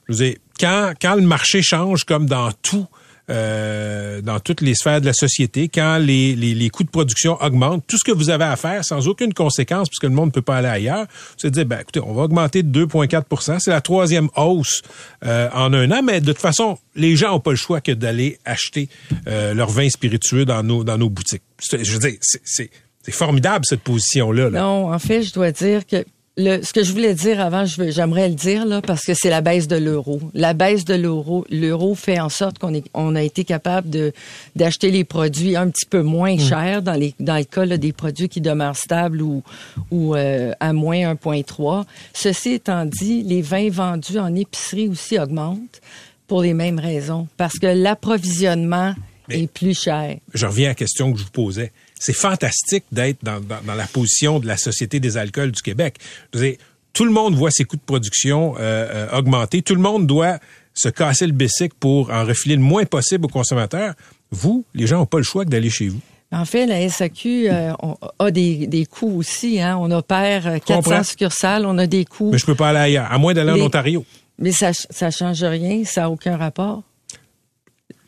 Je 0.08 0.12
vous 0.12 0.22
ai, 0.22 0.38
quand, 0.58 0.92
quand 1.00 1.14
le 1.14 1.22
marché 1.22 1.62
change, 1.62 2.04
comme 2.04 2.26
dans 2.26 2.50
tout, 2.62 2.86
euh, 3.30 4.22
dans 4.22 4.40
toutes 4.40 4.62
les 4.62 4.74
sphères 4.74 5.00
de 5.00 5.06
la 5.06 5.12
société, 5.12 5.68
quand 5.68 5.98
les, 5.98 6.34
les, 6.34 6.70
coûts 6.70 6.84
de 6.84 6.88
production 6.88 7.36
augmentent, 7.42 7.84
tout 7.86 7.98
ce 7.98 8.04
que 8.04 8.12
vous 8.16 8.30
avez 8.30 8.44
à 8.44 8.56
faire 8.56 8.84
sans 8.84 9.06
aucune 9.06 9.34
conséquence, 9.34 9.88
puisque 9.88 10.04
le 10.04 10.10
monde 10.10 10.28
ne 10.28 10.32
peut 10.32 10.42
pas 10.42 10.56
aller 10.56 10.68
ailleurs, 10.68 11.06
c'est 11.36 11.50
de 11.50 11.54
dire, 11.54 11.66
ben, 11.66 11.80
écoutez, 11.80 12.00
on 12.00 12.14
va 12.14 12.22
augmenter 12.22 12.62
de 12.62 12.86
2,4% 12.86 13.58
C'est 13.58 13.70
la 13.70 13.82
troisième 13.82 14.28
hausse 14.34 14.80
euh, 15.26 15.48
en 15.52 15.72
un 15.74 15.90
an, 15.90 16.02
mais 16.02 16.20
de 16.20 16.32
toute 16.32 16.40
façon, 16.40 16.78
les 16.94 17.16
gens 17.16 17.32
n'ont 17.32 17.40
pas 17.40 17.50
le 17.50 17.56
choix 17.56 17.80
que 17.82 17.92
d'aller 17.92 18.38
acheter 18.46 18.88
euh, 19.26 19.52
leur 19.52 19.68
vin 19.68 19.90
spiritueux 19.90 20.46
dans 20.46 20.62
nos, 20.62 20.82
dans 20.82 20.96
nos 20.96 21.10
boutiques. 21.10 21.42
Je 21.70 21.92
veux 21.92 21.98
dire, 21.98 22.18
c'est- 22.20 22.70
formidable 23.10 23.64
cette 23.66 23.80
position-là. 23.80 24.50
là. 24.50 24.60
Non, 24.60 24.92
en 24.92 24.98
fait, 24.98 25.22
je 25.22 25.32
dois 25.32 25.50
dire 25.50 25.86
que 25.86 26.04
le, 26.38 26.62
ce 26.62 26.72
que 26.72 26.84
je 26.84 26.92
voulais 26.92 27.14
dire 27.14 27.40
avant, 27.40 27.64
j'aimerais 27.66 28.28
le 28.28 28.34
dire 28.36 28.64
là 28.64 28.80
parce 28.80 29.04
que 29.04 29.12
c'est 29.12 29.28
la 29.28 29.40
baisse 29.40 29.66
de 29.66 29.76
l'euro. 29.76 30.20
La 30.34 30.54
baisse 30.54 30.84
de 30.84 30.94
l'euro, 30.94 31.44
l'euro 31.50 31.96
fait 31.96 32.20
en 32.20 32.28
sorte 32.28 32.58
qu'on 32.58 32.72
on 32.94 33.16
a 33.16 33.22
été 33.22 33.44
capable 33.44 33.90
de 33.90 34.12
d'acheter 34.54 34.92
les 34.92 35.04
produits 35.04 35.56
un 35.56 35.68
petit 35.68 35.86
peu 35.86 36.02
moins 36.02 36.36
Mm. 36.36 36.40
chers 36.40 36.82
dans 36.82 36.92
les 36.92 37.14
dans 37.18 37.36
le 37.36 37.44
cas 37.44 37.64
là, 37.64 37.76
des 37.76 37.92
produits 37.92 38.28
qui 38.28 38.40
demeurent 38.40 38.76
stables 38.76 39.20
ou 39.20 39.42
ou 39.90 40.14
euh, 40.14 40.52
à 40.60 40.72
moins 40.72 41.14
1.3. 41.14 41.84
Ceci 42.14 42.52
étant 42.52 42.84
dit, 42.84 43.22
les 43.24 43.42
vins 43.42 43.70
vendus 43.70 44.18
en 44.18 44.34
épicerie 44.34 44.88
aussi 44.88 45.18
augmentent 45.18 45.80
pour 46.28 46.42
les 46.42 46.54
mêmes 46.54 46.78
raisons 46.78 47.26
parce 47.36 47.58
que 47.58 47.66
l'approvisionnement 47.66 48.94
est 49.28 49.50
plus 49.50 49.78
cher. 49.78 50.16
je 50.32 50.46
reviens 50.46 50.66
à 50.66 50.70
la 50.70 50.74
question 50.74 51.12
que 51.12 51.18
je 51.18 51.24
vous 51.24 51.30
posais. 51.30 51.72
C'est 52.00 52.12
fantastique 52.12 52.84
d'être 52.92 53.18
dans, 53.22 53.40
dans, 53.40 53.60
dans 53.66 53.74
la 53.74 53.86
position 53.86 54.38
de 54.40 54.46
la 54.46 54.56
Société 54.56 55.00
des 55.00 55.16
alcools 55.16 55.52
du 55.52 55.62
Québec. 55.62 55.96
Je 56.32 56.38
veux 56.38 56.46
dire, 56.50 56.56
tout 56.92 57.04
le 57.04 57.10
monde 57.12 57.34
voit 57.34 57.50
ses 57.50 57.64
coûts 57.64 57.76
de 57.76 57.82
production 57.82 58.54
euh, 58.56 59.06
euh, 59.12 59.18
augmenter. 59.18 59.62
Tout 59.62 59.74
le 59.74 59.80
monde 59.80 60.06
doit 60.06 60.38
se 60.74 60.88
casser 60.88 61.26
le 61.26 61.32
bessic 61.32 61.74
pour 61.74 62.10
en 62.10 62.24
refiler 62.24 62.56
le 62.56 62.62
moins 62.62 62.84
possible 62.84 63.24
aux 63.26 63.28
consommateurs. 63.28 63.94
Vous, 64.30 64.64
les 64.74 64.86
gens 64.86 64.98
n'ont 64.98 65.06
pas 65.06 65.18
le 65.18 65.24
choix 65.24 65.44
que 65.44 65.50
d'aller 65.50 65.70
chez 65.70 65.88
vous. 65.88 66.00
En 66.30 66.44
fait, 66.44 66.66
la 66.66 66.86
SAQ 66.88 67.48
euh, 67.50 67.72
on- 67.82 67.96
a 68.18 68.30
des, 68.30 68.66
des 68.66 68.84
coûts 68.84 69.16
aussi. 69.18 69.60
Hein. 69.60 69.78
On 69.80 69.90
opère 69.90 70.46
euh, 70.46 70.58
400 70.58 70.82
Comprends. 70.82 71.02
succursales, 71.02 71.64
on 71.66 71.78
a 71.78 71.86
des 71.86 72.04
coûts. 72.04 72.30
Mais 72.30 72.38
je 72.38 72.44
peux 72.46 72.54
pas 72.54 72.68
aller 72.68 72.78
ailleurs, 72.78 73.10
à 73.10 73.16
moins 73.18 73.32
d'aller 73.32 73.52
en 73.52 73.64
Ontario. 73.64 74.04
Mais 74.38 74.52
ça 74.52 74.72
ça 74.72 75.10
change 75.10 75.42
rien, 75.42 75.82
ça 75.84 76.02
n'a 76.02 76.10
aucun 76.10 76.36
rapport. 76.36 76.82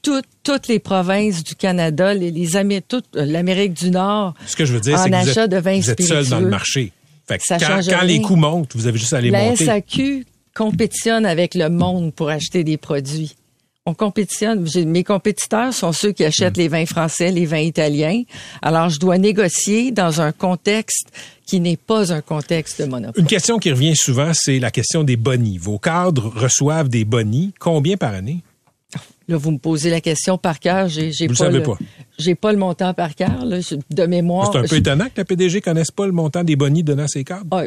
Toutes 0.02 0.24
toutes 0.42 0.68
les 0.68 0.78
provinces 0.78 1.44
du 1.44 1.54
Canada, 1.54 2.14
les, 2.14 2.30
les 2.30 2.56
Amé- 2.56 2.82
toute 2.86 3.04
euh, 3.16 3.24
l'Amérique 3.24 3.74
du 3.74 3.90
Nord. 3.90 4.34
Ce 4.46 4.56
que 4.56 4.64
je 4.64 4.72
veux 4.72 4.80
dire, 4.80 4.98
c'est 4.98 5.10
que 5.10 5.16
vous 5.16 5.38
êtes, 5.38 5.50
de 5.50 5.56
vin 5.58 5.78
vous 5.80 5.90
êtes 5.90 6.02
seul 6.02 6.26
dans 6.28 6.40
le 6.40 6.48
marché. 6.48 6.92
Fait 7.28 7.38
que 7.38 7.44
Ça 7.44 7.58
quand 7.58 8.02
les 8.04 8.20
coûts 8.20 8.36
montent, 8.36 8.74
vous 8.74 8.86
avez 8.86 8.98
juste 8.98 9.12
à 9.12 9.20
les 9.20 9.30
La 9.30 9.44
monter. 9.44 9.64
SAQ 9.66 10.26
compétitionne 10.56 11.24
avec 11.26 11.54
le 11.54 11.68
monde 11.68 12.12
pour 12.12 12.28
acheter 12.28 12.64
des 12.64 12.76
produits. 12.76 13.36
On 13.86 13.94
compétitionne. 13.94 14.66
Mes 14.86 15.04
compétiteurs 15.04 15.72
sont 15.72 15.92
ceux 15.92 16.12
qui 16.12 16.24
achètent 16.24 16.56
Hmm. 16.56 16.60
les 16.60 16.68
vins 16.68 16.86
français, 16.86 17.30
les 17.30 17.46
vins 17.46 17.58
italiens. 17.58 18.22
Alors, 18.62 18.88
je 18.90 18.98
dois 18.98 19.16
négocier 19.16 19.90
dans 19.90 20.20
un 20.20 20.32
contexte 20.32 21.06
qui 21.46 21.60
n'est 21.60 21.78
pas 21.78 22.12
un 22.12 22.20
contexte 22.20 22.80
de 22.82 22.86
monopole. 22.86 23.20
Une 23.20 23.26
question 23.26 23.58
qui 23.58 23.70
revient 23.70 23.96
souvent, 23.96 24.32
c'est 24.34 24.58
la 24.58 24.70
question 24.70 25.02
des 25.02 25.16
bonnies. 25.16 25.56
Vos 25.58 25.78
cadres 25.78 26.30
reçoivent 26.34 26.88
des 26.88 27.04
bonnies. 27.04 27.52
Combien 27.58 27.96
par 27.96 28.12
année? 28.14 28.40
Là, 29.30 29.36
vous 29.36 29.52
me 29.52 29.58
posez 29.58 29.88
la 29.90 30.00
question 30.00 30.36
par 30.38 30.58
cœur. 30.58 30.88
J'ai, 30.88 31.12
j'ai 31.12 31.26
Vous 31.26 31.32
le 31.34 31.38
pas 31.38 31.44
savez 31.44 31.58
le, 31.58 31.62
pas. 31.62 31.78
J'ai 32.18 32.34
pas 32.34 32.52
le 32.52 32.58
montant 32.58 32.92
par 32.94 33.14
cœur. 33.14 33.44
Là, 33.44 33.58
de 33.90 34.06
mémoire. 34.06 34.50
c'est 34.52 34.58
un 34.58 34.62
peu 34.62 34.66
je- 34.68 34.74
étonnant 34.76 35.04
que 35.06 35.12
la 35.18 35.24
PDG 35.24 35.60
connaisse 35.60 35.90
pas 35.90 36.04
le 36.06 36.12
montant 36.12 36.42
des 36.44 36.56
bonnies 36.56 36.82
donnant 36.82 37.06
ses 37.08 37.22
cadres. 37.24 37.46
Ah, 37.52 37.64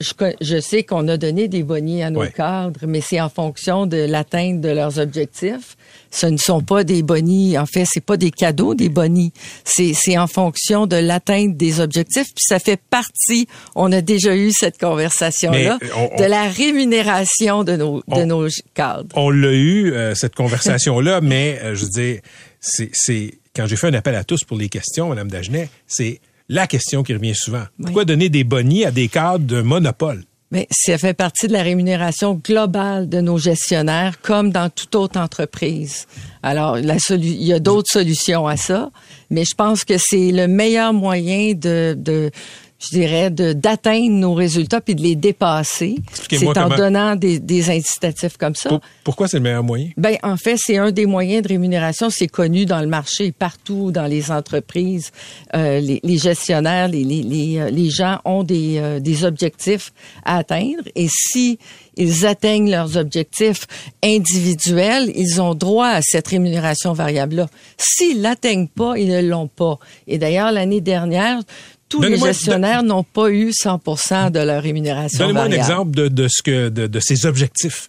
je, 0.00 0.60
sais 0.60 0.82
qu'on 0.82 1.08
a 1.08 1.16
donné 1.16 1.48
des 1.48 1.62
bonnets 1.62 2.02
à 2.02 2.10
nos 2.10 2.20
Ouais. 2.20 2.30
cadres, 2.30 2.80
mais 2.86 3.00
c'est 3.00 3.20
en 3.20 3.28
fonction 3.30 3.86
de 3.86 3.96
l'atteinte 3.96 4.60
de 4.60 4.68
leurs 4.68 4.98
objectifs. 4.98 5.76
Ce 6.10 6.26
ne 6.26 6.36
sont 6.36 6.60
pas 6.60 6.84
des 6.84 7.02
bonnies, 7.02 7.56
en 7.58 7.66
fait, 7.66 7.84
c'est 7.90 8.04
pas 8.04 8.16
des 8.16 8.30
cadeaux 8.30 8.74
des 8.74 8.88
bonnies. 8.90 9.32
C'est, 9.64 9.92
c'est 9.94 10.18
en 10.18 10.26
fonction 10.26 10.86
de 10.86 10.96
l'atteinte 10.96 11.56
des 11.56 11.80
objectifs. 11.80 12.26
Puis 12.34 12.44
ça 12.46 12.58
fait 12.58 12.78
partie, 12.90 13.48
on 13.74 13.90
a 13.92 14.00
déjà 14.02 14.36
eu 14.36 14.50
cette 14.52 14.78
conversation-là, 14.78 15.78
Mais, 15.80 15.88
on- 15.96 16.12
on- 16.14 16.16
de 16.18 16.24
la 16.24 16.48
rémunération 16.48 17.64
de 17.64 17.76
nos, 17.76 18.02
de 18.08 18.24
nos 18.24 18.48
cadres. 18.74 19.08
On 19.16 19.30
l'a 19.30 19.52
eu, 19.52 19.92
euh, 19.92 20.14
cette 20.14 20.34
conversation-là, 20.34 21.20
mais 21.22 21.58
euh, 21.62 21.74
je 21.74 21.84
veux 21.84 21.90
dire, 21.90 22.20
c'est, 22.60 22.90
c'est 22.92 23.34
quand 23.54 23.66
j'ai 23.66 23.76
fait 23.76 23.88
un 23.88 23.94
appel 23.94 24.14
à 24.14 24.24
tous 24.24 24.44
pour 24.44 24.58
les 24.58 24.68
questions, 24.68 25.08
Mme 25.08 25.30
Dagenet, 25.30 25.68
c'est 25.86 26.20
la 26.48 26.66
question 26.66 27.02
qui 27.02 27.14
revient 27.14 27.34
souvent. 27.34 27.64
Pourquoi 27.82 28.04
donner 28.04 28.28
des 28.28 28.44
bonnies 28.44 28.84
à 28.84 28.90
des 28.90 29.08
cadres 29.08 29.44
d'un 29.44 29.62
monopole? 29.62 30.24
Mais 30.52 30.68
ça 30.70 30.96
fait 30.96 31.14
partie 31.14 31.48
de 31.48 31.52
la 31.52 31.62
rémunération 31.62 32.40
globale 32.42 33.08
de 33.08 33.20
nos 33.20 33.36
gestionnaires, 33.36 34.20
comme 34.20 34.50
dans 34.50 34.70
toute 34.70 34.94
autre 34.94 35.18
entreprise. 35.18 36.06
Alors, 36.42 36.76
la 36.76 36.96
il 37.10 37.42
y 37.42 37.52
a 37.52 37.58
d'autres 37.58 37.90
solutions 37.90 38.46
à 38.46 38.56
ça, 38.56 38.90
mais 39.28 39.44
je 39.44 39.54
pense 39.56 39.84
que 39.84 39.94
c'est 39.98 40.30
le 40.30 40.46
meilleur 40.46 40.92
moyen 40.92 41.54
de, 41.54 41.96
de 41.98 42.30
je 42.78 42.90
dirais, 42.90 43.30
de 43.30 43.52
d'atteindre 43.52 44.10
nos 44.10 44.34
résultats 44.34 44.80
puis 44.80 44.94
de 44.94 45.02
les 45.02 45.16
dépasser. 45.16 45.96
C'est 46.28 46.46
en 46.46 46.52
comment. 46.52 46.76
donnant 46.76 47.16
des, 47.16 47.38
des 47.38 47.70
incitatifs 47.70 48.36
comme 48.36 48.54
ça. 48.54 48.68
Pour- 48.68 48.80
pourquoi 49.02 49.28
c'est 49.28 49.38
le 49.38 49.42
meilleur 49.44 49.62
moyen? 49.64 49.88
Ben, 49.96 50.16
en 50.22 50.36
fait, 50.36 50.56
c'est 50.58 50.76
un 50.76 50.90
des 50.90 51.06
moyens 51.06 51.42
de 51.42 51.48
rémunération. 51.48 52.10
C'est 52.10 52.28
connu 52.28 52.66
dans 52.66 52.80
le 52.80 52.86
marché, 52.86 53.32
partout 53.32 53.92
dans 53.92 54.06
les 54.06 54.30
entreprises. 54.30 55.10
Euh, 55.54 55.80
les, 55.80 56.00
les 56.02 56.18
gestionnaires, 56.18 56.88
les, 56.88 57.04
les, 57.04 57.22
les, 57.22 57.58
euh, 57.58 57.70
les 57.70 57.88
gens 57.90 58.18
ont 58.24 58.42
des, 58.42 58.78
euh, 58.78 59.00
des 59.00 59.24
objectifs 59.24 59.92
à 60.24 60.38
atteindre. 60.38 60.82
Et 60.94 61.06
si 61.10 61.58
ils 61.96 62.26
atteignent 62.26 62.70
leurs 62.70 62.98
objectifs 62.98 63.66
individuels, 64.04 65.10
ils 65.14 65.40
ont 65.40 65.54
droit 65.54 65.88
à 65.88 66.00
cette 66.02 66.28
rémunération 66.28 66.92
variable-là. 66.92 67.48
S'ils 67.78 68.20
l'atteignent 68.20 68.68
pas, 68.68 68.98
ils 68.98 69.08
ne 69.08 69.22
l'ont 69.22 69.48
pas. 69.48 69.78
Et 70.06 70.18
d'ailleurs, 70.18 70.52
l'année 70.52 70.80
dernière, 70.82 71.40
tous 71.88 72.02
les 72.02 72.18
gestionnaires 72.18 72.82
n'ont 72.82 73.04
pas 73.04 73.30
eu 73.30 73.52
100 73.52 74.30
de 74.30 74.40
leur 74.40 74.62
rémunération 74.62 75.20
Donnez-moi 75.26 75.42
un 75.42 75.50
exemple 75.50 75.90
de, 75.92 76.08
de 76.08 76.28
ce 76.28 76.42
que, 76.42 76.68
de, 76.68 76.86
de 76.86 77.00
ces 77.00 77.26
objectifs 77.26 77.88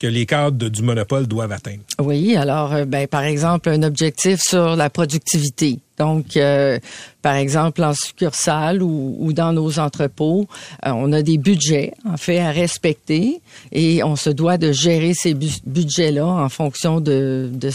que 0.00 0.06
les 0.08 0.26
cadres 0.26 0.68
du 0.68 0.82
monopole 0.82 1.26
doivent 1.28 1.52
atteindre. 1.52 1.82
Oui, 2.02 2.34
alors, 2.34 2.72
euh, 2.74 2.84
ben, 2.84 3.06
par 3.06 3.22
exemple, 3.22 3.68
un 3.68 3.82
objectif 3.84 4.40
sur 4.40 4.74
la 4.74 4.90
productivité. 4.90 5.78
Donc, 5.98 6.36
euh, 6.36 6.80
par 7.22 7.36
exemple, 7.36 7.82
en 7.84 7.94
succursale 7.94 8.82
ou, 8.82 9.16
ou 9.20 9.32
dans 9.32 9.52
nos 9.52 9.78
entrepôts, 9.78 10.48
euh, 10.84 10.90
on 10.94 11.12
a 11.12 11.22
des 11.22 11.38
budgets, 11.38 11.92
en 12.04 12.16
fait, 12.16 12.40
à 12.40 12.50
respecter 12.50 13.40
et 13.70 14.02
on 14.02 14.16
se 14.16 14.30
doit 14.30 14.58
de 14.58 14.72
gérer 14.72 15.12
ces 15.14 15.32
bu- 15.32 15.60
budgets-là 15.64 16.26
en 16.26 16.48
fonction 16.48 17.00
de, 17.00 17.48
de, 17.52 17.70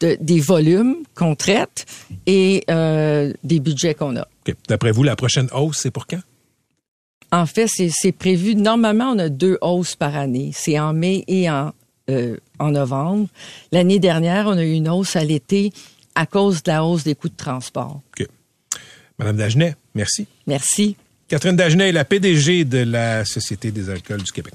de- 0.00 0.16
des 0.22 0.40
volumes 0.40 0.96
qu'on 1.14 1.34
traite 1.34 1.84
et 2.26 2.64
euh, 2.70 3.32
des 3.44 3.60
budgets 3.60 3.92
qu'on 3.94 4.16
a. 4.16 4.26
D'après 4.68 4.92
vous, 4.92 5.02
la 5.02 5.16
prochaine 5.16 5.48
hausse, 5.52 5.78
c'est 5.78 5.90
pour 5.90 6.06
quand? 6.06 6.20
En 7.32 7.46
fait, 7.46 7.68
c'est 7.68 7.90
c'est 7.92 8.12
prévu. 8.12 8.54
Normalement, 8.56 9.12
on 9.12 9.18
a 9.18 9.28
deux 9.28 9.58
hausses 9.60 9.94
par 9.94 10.16
année. 10.16 10.50
C'est 10.54 10.78
en 10.78 10.92
mai 10.92 11.24
et 11.28 11.48
en, 11.48 11.72
euh, 12.10 12.36
en 12.58 12.72
novembre. 12.72 13.28
L'année 13.70 13.98
dernière, 13.98 14.46
on 14.46 14.58
a 14.58 14.64
eu 14.64 14.72
une 14.72 14.88
hausse 14.88 15.14
à 15.16 15.24
l'été 15.24 15.72
à 16.14 16.26
cause 16.26 16.62
de 16.62 16.70
la 16.70 16.84
hausse 16.84 17.04
des 17.04 17.14
coûts 17.14 17.28
de 17.28 17.36
transport. 17.36 18.00
OK. 18.18 18.26
Madame 19.18 19.36
Dagenet, 19.36 19.76
merci. 19.94 20.26
Merci. 20.46 20.96
Catherine 21.28 21.54
Dagenet 21.54 21.90
est 21.90 21.92
la 21.92 22.04
PDG 22.04 22.64
de 22.64 22.78
la 22.78 23.24
Société 23.24 23.70
des 23.70 23.90
alcools 23.90 24.22
du 24.22 24.32
Québec. 24.32 24.54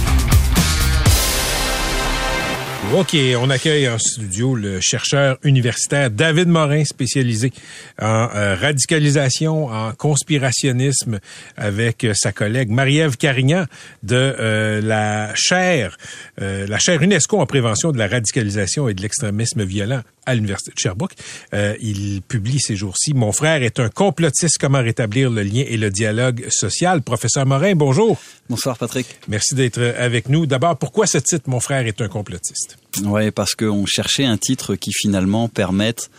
OK, 2.93 3.15
on 3.39 3.49
accueille 3.49 3.87
en 3.87 3.97
studio 3.97 4.53
le 4.53 4.81
chercheur 4.81 5.37
universitaire 5.43 6.11
David 6.11 6.49
Morin, 6.49 6.83
spécialisé 6.83 7.53
en 8.01 8.27
euh, 8.35 8.55
radicalisation, 8.55 9.67
en 9.67 9.93
conspirationnisme, 9.93 11.21
avec 11.55 12.03
euh, 12.03 12.11
sa 12.13 12.33
collègue 12.33 12.69
Marie-Ève 12.69 13.15
Carignan 13.15 13.65
de 14.03 14.15
euh, 14.15 14.81
la 14.81 15.31
chaire, 15.35 15.97
euh, 16.41 16.67
la 16.67 16.79
chaire 16.79 17.01
UNESCO 17.01 17.39
en 17.39 17.45
prévention 17.45 17.93
de 17.93 17.97
la 17.97 18.07
radicalisation 18.09 18.89
et 18.89 18.93
de 18.93 19.01
l'extrémisme 19.01 19.63
violent 19.63 20.01
à 20.25 20.35
l'Université 20.35 20.71
de 20.73 20.79
Sherbrooke. 20.79 21.13
Euh, 21.53 21.75
il 21.79 22.21
publie 22.21 22.59
ces 22.59 22.75
jours-ci 22.75 23.13
Mon 23.13 23.31
frère 23.31 23.63
est 23.63 23.79
un 23.79 23.87
complotiste, 23.87 24.57
comment 24.59 24.81
rétablir 24.81 25.29
le 25.29 25.43
lien 25.43 25.63
et 25.65 25.77
le 25.77 25.91
dialogue 25.91 26.45
social. 26.49 27.01
Professeur 27.01 27.45
Morin, 27.45 27.73
bonjour. 27.73 28.19
Bonsoir 28.49 28.77
Patrick. 28.77 29.07
Merci 29.29 29.55
d'être 29.55 29.81
avec 29.97 30.27
nous. 30.27 30.45
D'abord, 30.45 30.77
pourquoi 30.77 31.07
ce 31.07 31.19
titre 31.19 31.49
Mon 31.49 31.61
frère 31.61 31.87
est 31.87 32.01
un 32.01 32.09
complotiste? 32.09 32.80
Ouais, 33.03 33.31
parce 33.31 33.55
qu'on 33.55 33.85
cherchait 33.85 34.25
un 34.25 34.37
titre 34.37 34.75
qui 34.75 34.91
finalement 34.93 35.47
permette 35.47 36.09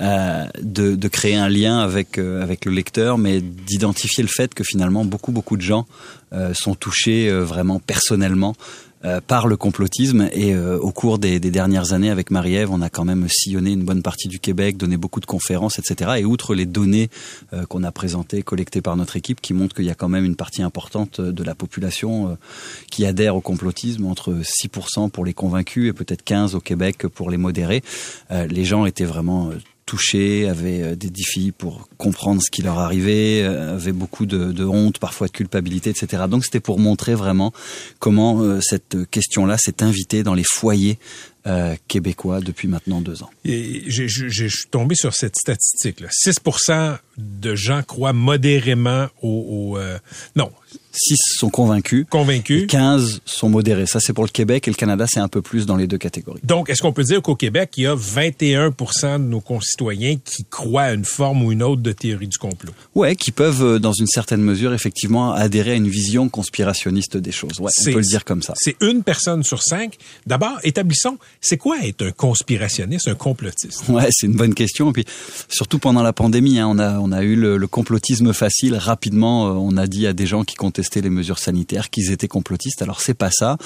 euh, 0.00 0.46
de, 0.62 1.08
créer 1.08 1.36
un 1.36 1.48
lien 1.48 1.78
avec 1.78 2.18
euh, 2.18 2.42
avec 2.42 2.64
le 2.64 2.72
lecteur, 2.72 3.18
mais 3.18 3.40
d'identifier 3.40 4.22
le 4.22 4.28
fait 4.28 4.52
que 4.52 4.62
finalement 4.62 5.04
beaucoup 5.04 5.32
beaucoup 5.32 5.56
de 5.56 5.62
gens 5.62 5.86
euh, 6.32 6.52
sont 6.54 6.74
touchés 6.74 7.30
euh, 7.30 7.40
vraiment 7.40 7.80
personnellement 7.80 8.54
par 9.26 9.46
le 9.46 9.56
complotisme 9.56 10.28
et 10.32 10.54
euh, 10.54 10.78
au 10.78 10.90
cours 10.90 11.18
des, 11.18 11.38
dernières 11.38 11.92
années 11.92 12.10
avec 12.10 12.30
Marie-Ève, 12.30 12.70
on 12.70 12.82
a 12.82 12.90
quand 12.90 13.04
même 13.04 13.26
sillonné 13.28 13.72
une 13.72 13.84
bonne 13.84 14.02
partie 14.02 14.28
du 14.28 14.38
Québec, 14.38 14.76
donné 14.76 14.96
beaucoup 14.96 15.20
de 15.20 15.26
conférences, 15.26 15.78
etc. 15.78 16.12
Et 16.18 16.24
outre 16.24 16.54
les 16.54 16.66
données 16.66 17.08
euh, 17.52 17.64
qu'on 17.66 17.82
a 17.84 17.92
présentées, 17.92 18.42
collectées 18.42 18.82
par 18.82 18.96
notre 18.96 19.16
équipe, 19.16 19.40
qui 19.40 19.54
montrent 19.54 19.74
qu'il 19.74 19.84
y 19.84 19.90
a 19.90 19.94
quand 19.94 20.08
même 20.08 20.24
une 20.24 20.36
partie 20.36 20.62
importante 20.62 21.20
de 21.20 21.44
la 21.44 21.54
population 21.54 22.30
euh, 22.30 22.34
qui 22.90 23.06
adhère 23.06 23.36
au 23.36 23.40
complotisme, 23.40 24.06
entre 24.06 24.34
6% 24.42 25.10
pour 25.10 25.24
les 25.24 25.34
convaincus 25.34 25.88
et 25.88 25.92
peut-être 25.92 26.22
15 26.22 26.54
au 26.54 26.60
Québec 26.60 27.06
pour 27.06 27.30
les 27.30 27.36
modérés, 27.36 27.82
euh, 28.30 28.46
les 28.46 28.64
gens 28.64 28.86
étaient 28.86 29.04
vraiment 29.04 29.50
euh, 29.50 29.54
touchés, 29.86 30.48
avaient 30.48 30.82
euh, 30.82 30.96
des 30.96 31.08
défis 31.10 31.52
pour 31.52 31.88
comprendre 31.96 32.42
ce 32.42 32.50
qui 32.50 32.60
leur 32.62 32.78
arrivait, 32.78 33.42
euh, 33.44 33.74
avaient 33.76 33.92
beaucoup 33.92 34.26
de, 34.26 34.64
honte, 34.64 34.98
parfois 34.98 35.28
de 35.28 35.32
culpabilité, 35.32 35.90
etc. 35.90 36.24
Donc 36.28 36.44
c'était 36.44 36.60
pour 36.60 36.78
montrer 36.78 37.14
vraiment 37.14 37.52
comment 38.00 38.42
euh, 38.42 38.60
cette 38.60 39.08
question-là 39.10 39.56
s'est 39.58 39.82
invitée 39.82 40.22
dans 40.22 40.34
les 40.34 40.44
foyers 40.44 40.98
québécois 41.86 42.40
depuis 42.40 42.66
maintenant 42.66 43.00
deux 43.00 43.22
ans. 43.22 43.30
Et 43.44 43.84
j'ai- 43.86 44.08
Je 44.08 44.48
suis 44.48 44.68
tombé 44.68 44.96
sur 44.96 45.14
cette 45.14 45.36
statistique. 45.36 46.00
Là. 46.00 46.08
6 46.10 46.34
de 47.18 47.54
gens 47.54 47.84
croient 47.84 48.12
modérément 48.12 49.06
au... 49.22 49.78
non, 50.34 50.50
6 50.96 51.16
sont 51.38 51.50
convaincus. 51.50 52.06
Convaincus. 52.08 52.64
Et 52.64 52.66
15 52.66 53.20
sont 53.24 53.48
modérés. 53.48 53.86
Ça, 53.86 54.00
c'est 54.00 54.12
pour 54.12 54.24
le 54.24 54.30
Québec 54.30 54.66
et 54.66 54.70
le 54.70 54.76
Canada, 54.76 55.06
c'est 55.08 55.20
un 55.20 55.28
peu 55.28 55.42
plus 55.42 55.66
dans 55.66 55.76
les 55.76 55.86
deux 55.86 55.98
catégories. 55.98 56.40
Donc, 56.42 56.70
est-ce 56.70 56.82
qu'on 56.82 56.92
peut 56.92 57.04
dire 57.04 57.22
qu'au 57.22 57.36
Québec, 57.36 57.72
il 57.76 57.84
y 57.84 57.86
a 57.86 57.94
21% 57.94 59.18
de 59.18 59.24
nos 59.24 59.40
concitoyens 59.40 60.16
qui 60.24 60.44
croient 60.44 60.82
à 60.82 60.92
une 60.92 61.04
forme 61.04 61.42
ou 61.42 61.52
une 61.52 61.62
autre 61.62 61.82
de 61.82 61.92
théorie 61.92 62.28
du 62.28 62.38
complot? 62.38 62.72
Ouais, 62.94 63.16
qui 63.16 63.30
peuvent, 63.30 63.62
euh, 63.62 63.78
dans 63.78 63.92
une 63.92 64.06
certaine 64.06 64.40
mesure, 64.40 64.72
effectivement, 64.72 65.32
adhérer 65.32 65.72
à 65.72 65.74
une 65.74 65.88
vision 65.88 66.28
conspirationniste 66.28 67.16
des 67.16 67.32
choses. 67.32 67.60
Ouais, 67.60 67.70
on 67.80 67.84
peut 67.84 67.98
le 67.98 68.02
dire 68.02 68.24
comme 68.24 68.42
ça. 68.42 68.54
C'est 68.56 68.76
une 68.80 69.02
personne 69.02 69.42
sur 69.42 69.62
cinq. 69.62 69.96
D'abord, 70.26 70.58
établissons, 70.64 71.18
c'est 71.40 71.56
quoi 71.56 71.78
être 71.84 72.02
un 72.02 72.12
conspirationniste, 72.12 73.08
un 73.08 73.14
complotiste? 73.14 73.88
Ouais, 73.88 74.08
c'est 74.10 74.26
une 74.26 74.36
bonne 74.36 74.54
question. 74.54 74.90
Et 74.90 74.92
puis 74.92 75.04
surtout 75.48 75.78
pendant 75.78 76.02
la 76.02 76.12
pandémie, 76.12 76.58
hein, 76.58 76.68
on 76.68 76.78
a 76.78 76.98
on 76.98 77.12
a 77.12 77.22
eu 77.22 77.36
le, 77.36 77.56
le 77.56 77.66
complotisme 77.66 78.32
facile. 78.32 78.74
Rapidement, 78.76 79.48
euh, 79.48 79.50
on 79.52 79.76
a 79.76 79.86
dit 79.86 80.06
à 80.06 80.12
des 80.12 80.26
gens 80.26 80.44
qui 80.44 80.56
les 80.94 81.10
mesures 81.10 81.38
sanitaires 81.38 81.90
qu'ils 81.90 82.10
étaient 82.10 82.28
complotistes. 82.28 82.82
Alors 82.82 83.00
c'est 83.00 83.14
pas 83.14 83.30
ça. 83.30 83.58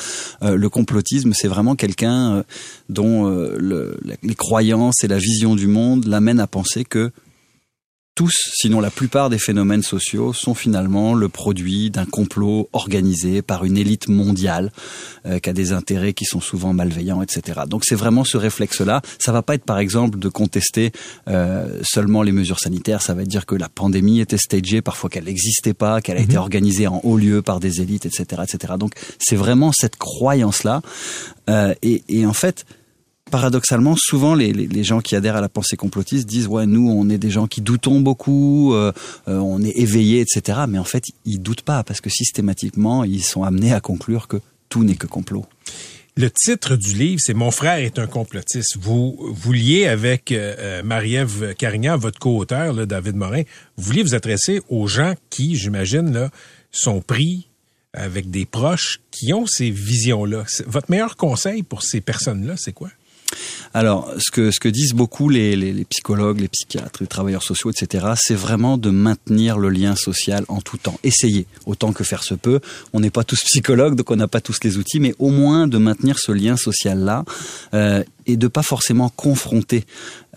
Euh, 0.42 0.56
le 0.56 0.68
complotisme, 0.68 1.32
c'est 1.34 1.48
vraiment 1.48 1.76
quelqu'un 1.76 2.36
euh, 2.36 2.42
dont 2.88 3.28
euh, 3.28 3.94
les 4.22 4.34
croyances 4.34 5.04
et 5.04 5.08
la 5.08 5.18
vision 5.18 5.54
du 5.54 5.66
monde 5.66 6.06
l'amènent 6.06 6.40
à 6.40 6.46
penser 6.46 6.84
que 6.84 7.12
tous, 8.14 8.50
sinon 8.54 8.80
la 8.80 8.90
plupart 8.90 9.30
des 9.30 9.38
phénomènes 9.38 9.82
sociaux 9.82 10.32
sont 10.32 10.54
finalement 10.54 11.14
le 11.14 11.28
produit 11.28 11.90
d'un 11.90 12.04
complot 12.04 12.68
organisé 12.72 13.40
par 13.40 13.64
une 13.64 13.76
élite 13.76 14.08
mondiale 14.08 14.72
euh, 15.26 15.38
qui 15.38 15.48
a 15.48 15.52
des 15.52 15.72
intérêts 15.72 16.12
qui 16.12 16.24
sont 16.24 16.40
souvent 16.40 16.72
malveillants, 16.72 17.22
etc. 17.22 17.60
Donc 17.66 17.84
c'est 17.84 17.94
vraiment 17.94 18.24
ce 18.24 18.36
réflexe-là. 18.36 19.00
Ça 19.18 19.32
va 19.32 19.42
pas 19.42 19.54
être 19.54 19.64
par 19.64 19.78
exemple 19.78 20.18
de 20.18 20.28
contester 20.28 20.92
euh, 21.28 21.80
seulement 21.82 22.22
les 22.22 22.32
mesures 22.32 22.58
sanitaires. 22.58 23.00
Ça 23.00 23.14
va 23.14 23.22
être 23.22 23.28
dire 23.28 23.46
que 23.46 23.54
la 23.54 23.68
pandémie 23.68 24.20
était 24.20 24.38
stagée, 24.38 24.82
parfois 24.82 25.08
qu'elle 25.08 25.24
n'existait 25.24 25.74
pas, 25.74 26.00
qu'elle 26.00 26.18
a 26.18 26.20
été 26.20 26.36
organisée 26.36 26.86
en 26.88 27.00
haut 27.04 27.16
lieu 27.16 27.42
par 27.42 27.60
des 27.60 27.80
élites, 27.80 28.06
etc., 28.06 28.42
etc. 28.42 28.74
Donc 28.78 28.92
c'est 29.18 29.36
vraiment 29.36 29.72
cette 29.72 29.96
croyance-là. 29.96 30.82
Euh, 31.48 31.74
et, 31.82 32.02
et 32.08 32.26
en 32.26 32.32
fait, 32.32 32.66
paradoxalement, 33.30 33.96
souvent 33.96 34.34
les, 34.34 34.84
gens 34.84 35.00
qui 35.00 35.16
adhèrent 35.16 35.36
à 35.36 35.40
la 35.40 35.48
pensée 35.48 35.76
complotiste 35.76 36.28
disent 36.28 36.46
ouais 36.46 36.66
nous 36.66 36.90
on 36.90 37.08
est 37.08 37.18
des 37.18 37.30
gens 37.30 37.46
qui 37.46 37.60
doutons 37.60 38.00
beaucoup, 38.00 38.74
euh, 38.74 38.92
euh, 39.28 39.38
on 39.38 39.62
est 39.62 39.76
éveillés, 39.76 40.20
etc. 40.20 40.60
Mais 40.68 40.78
en 40.78 40.84
fait 40.84 41.04
ils 41.24 41.38
doutent 41.38 41.62
pas 41.62 41.82
parce 41.84 42.00
que 42.00 42.10
systématiquement 42.10 43.04
ils 43.04 43.22
sont 43.22 43.44
amenés 43.44 43.72
à 43.72 43.80
conclure 43.80 44.28
que 44.28 44.38
tout 44.68 44.84
n'est 44.84 44.96
que 44.96 45.06
complot. 45.06 45.46
Le 46.16 46.30
titre 46.30 46.76
du 46.76 46.92
livre, 46.92 47.20
c'est 47.24 47.34
Mon 47.34 47.50
frère 47.50 47.78
est 47.78 47.98
un 47.98 48.06
complotiste. 48.06 48.76
Vous 48.78 49.16
vous 49.20 49.52
liez 49.52 49.86
avec 49.86 50.32
euh, 50.32 50.54
euh, 50.58 50.82
Marie-Ève 50.82 51.54
Carignan, 51.54 51.96
votre 51.96 52.18
co-auteur, 52.18 52.86
David 52.86 53.16
Morin. 53.16 53.42
Vous 53.76 53.84
vouliez 53.84 54.02
vous 54.02 54.14
adresser 54.14 54.60
aux 54.68 54.86
gens 54.86 55.14
qui, 55.30 55.56
j'imagine, 55.56 56.12
là, 56.12 56.30
sont 56.72 57.00
pris 57.00 57.48
avec 57.92 58.30
des 58.30 58.44
proches 58.44 59.00
qui 59.10 59.32
ont 59.32 59.46
ces 59.46 59.70
visions-là. 59.70 60.44
Votre 60.66 60.90
meilleur 60.90 61.16
conseil 61.16 61.62
pour 61.62 61.82
ces 61.82 62.00
personnes-là, 62.00 62.54
c'est 62.56 62.72
quoi? 62.72 62.90
Alors, 63.72 64.12
ce 64.18 64.30
que, 64.30 64.68
disent 64.68 64.94
beaucoup 64.94 65.28
les, 65.28 65.84
psychologues, 65.84 66.40
les 66.40 66.48
psychiatres, 66.48 66.98
les 67.00 67.06
travailleurs 67.06 67.42
sociaux, 67.42 67.70
etc., 67.70 68.06
c'est 68.16 68.34
vraiment 68.34 68.78
de 68.78 68.90
maintenir 68.90 69.58
le 69.58 69.68
lien 69.68 69.94
social 69.94 70.44
en 70.48 70.60
tout 70.60 70.76
temps. 70.76 70.98
Essayer, 71.04 71.46
autant 71.66 71.92
que 71.92 72.02
faire 72.02 72.24
se 72.24 72.34
peut. 72.34 72.60
On 72.92 73.00
n'est 73.00 73.10
pas 73.10 73.24
tous 73.24 73.40
psychologues, 73.44 73.94
donc 73.94 74.10
on 74.10 74.16
n'a 74.16 74.28
pas 74.28 74.40
tous 74.40 74.58
les 74.64 74.76
outils, 74.76 75.00
mais 75.00 75.14
au 75.18 75.30
moins 75.30 75.68
de 75.68 75.78
maintenir 75.78 76.18
ce 76.18 76.32
lien 76.32 76.56
social-là 76.56 77.24
euh, 77.74 78.02
et 78.26 78.36
de 78.36 78.48
pas 78.48 78.62
forcément 78.62 79.08
confronter 79.08 79.84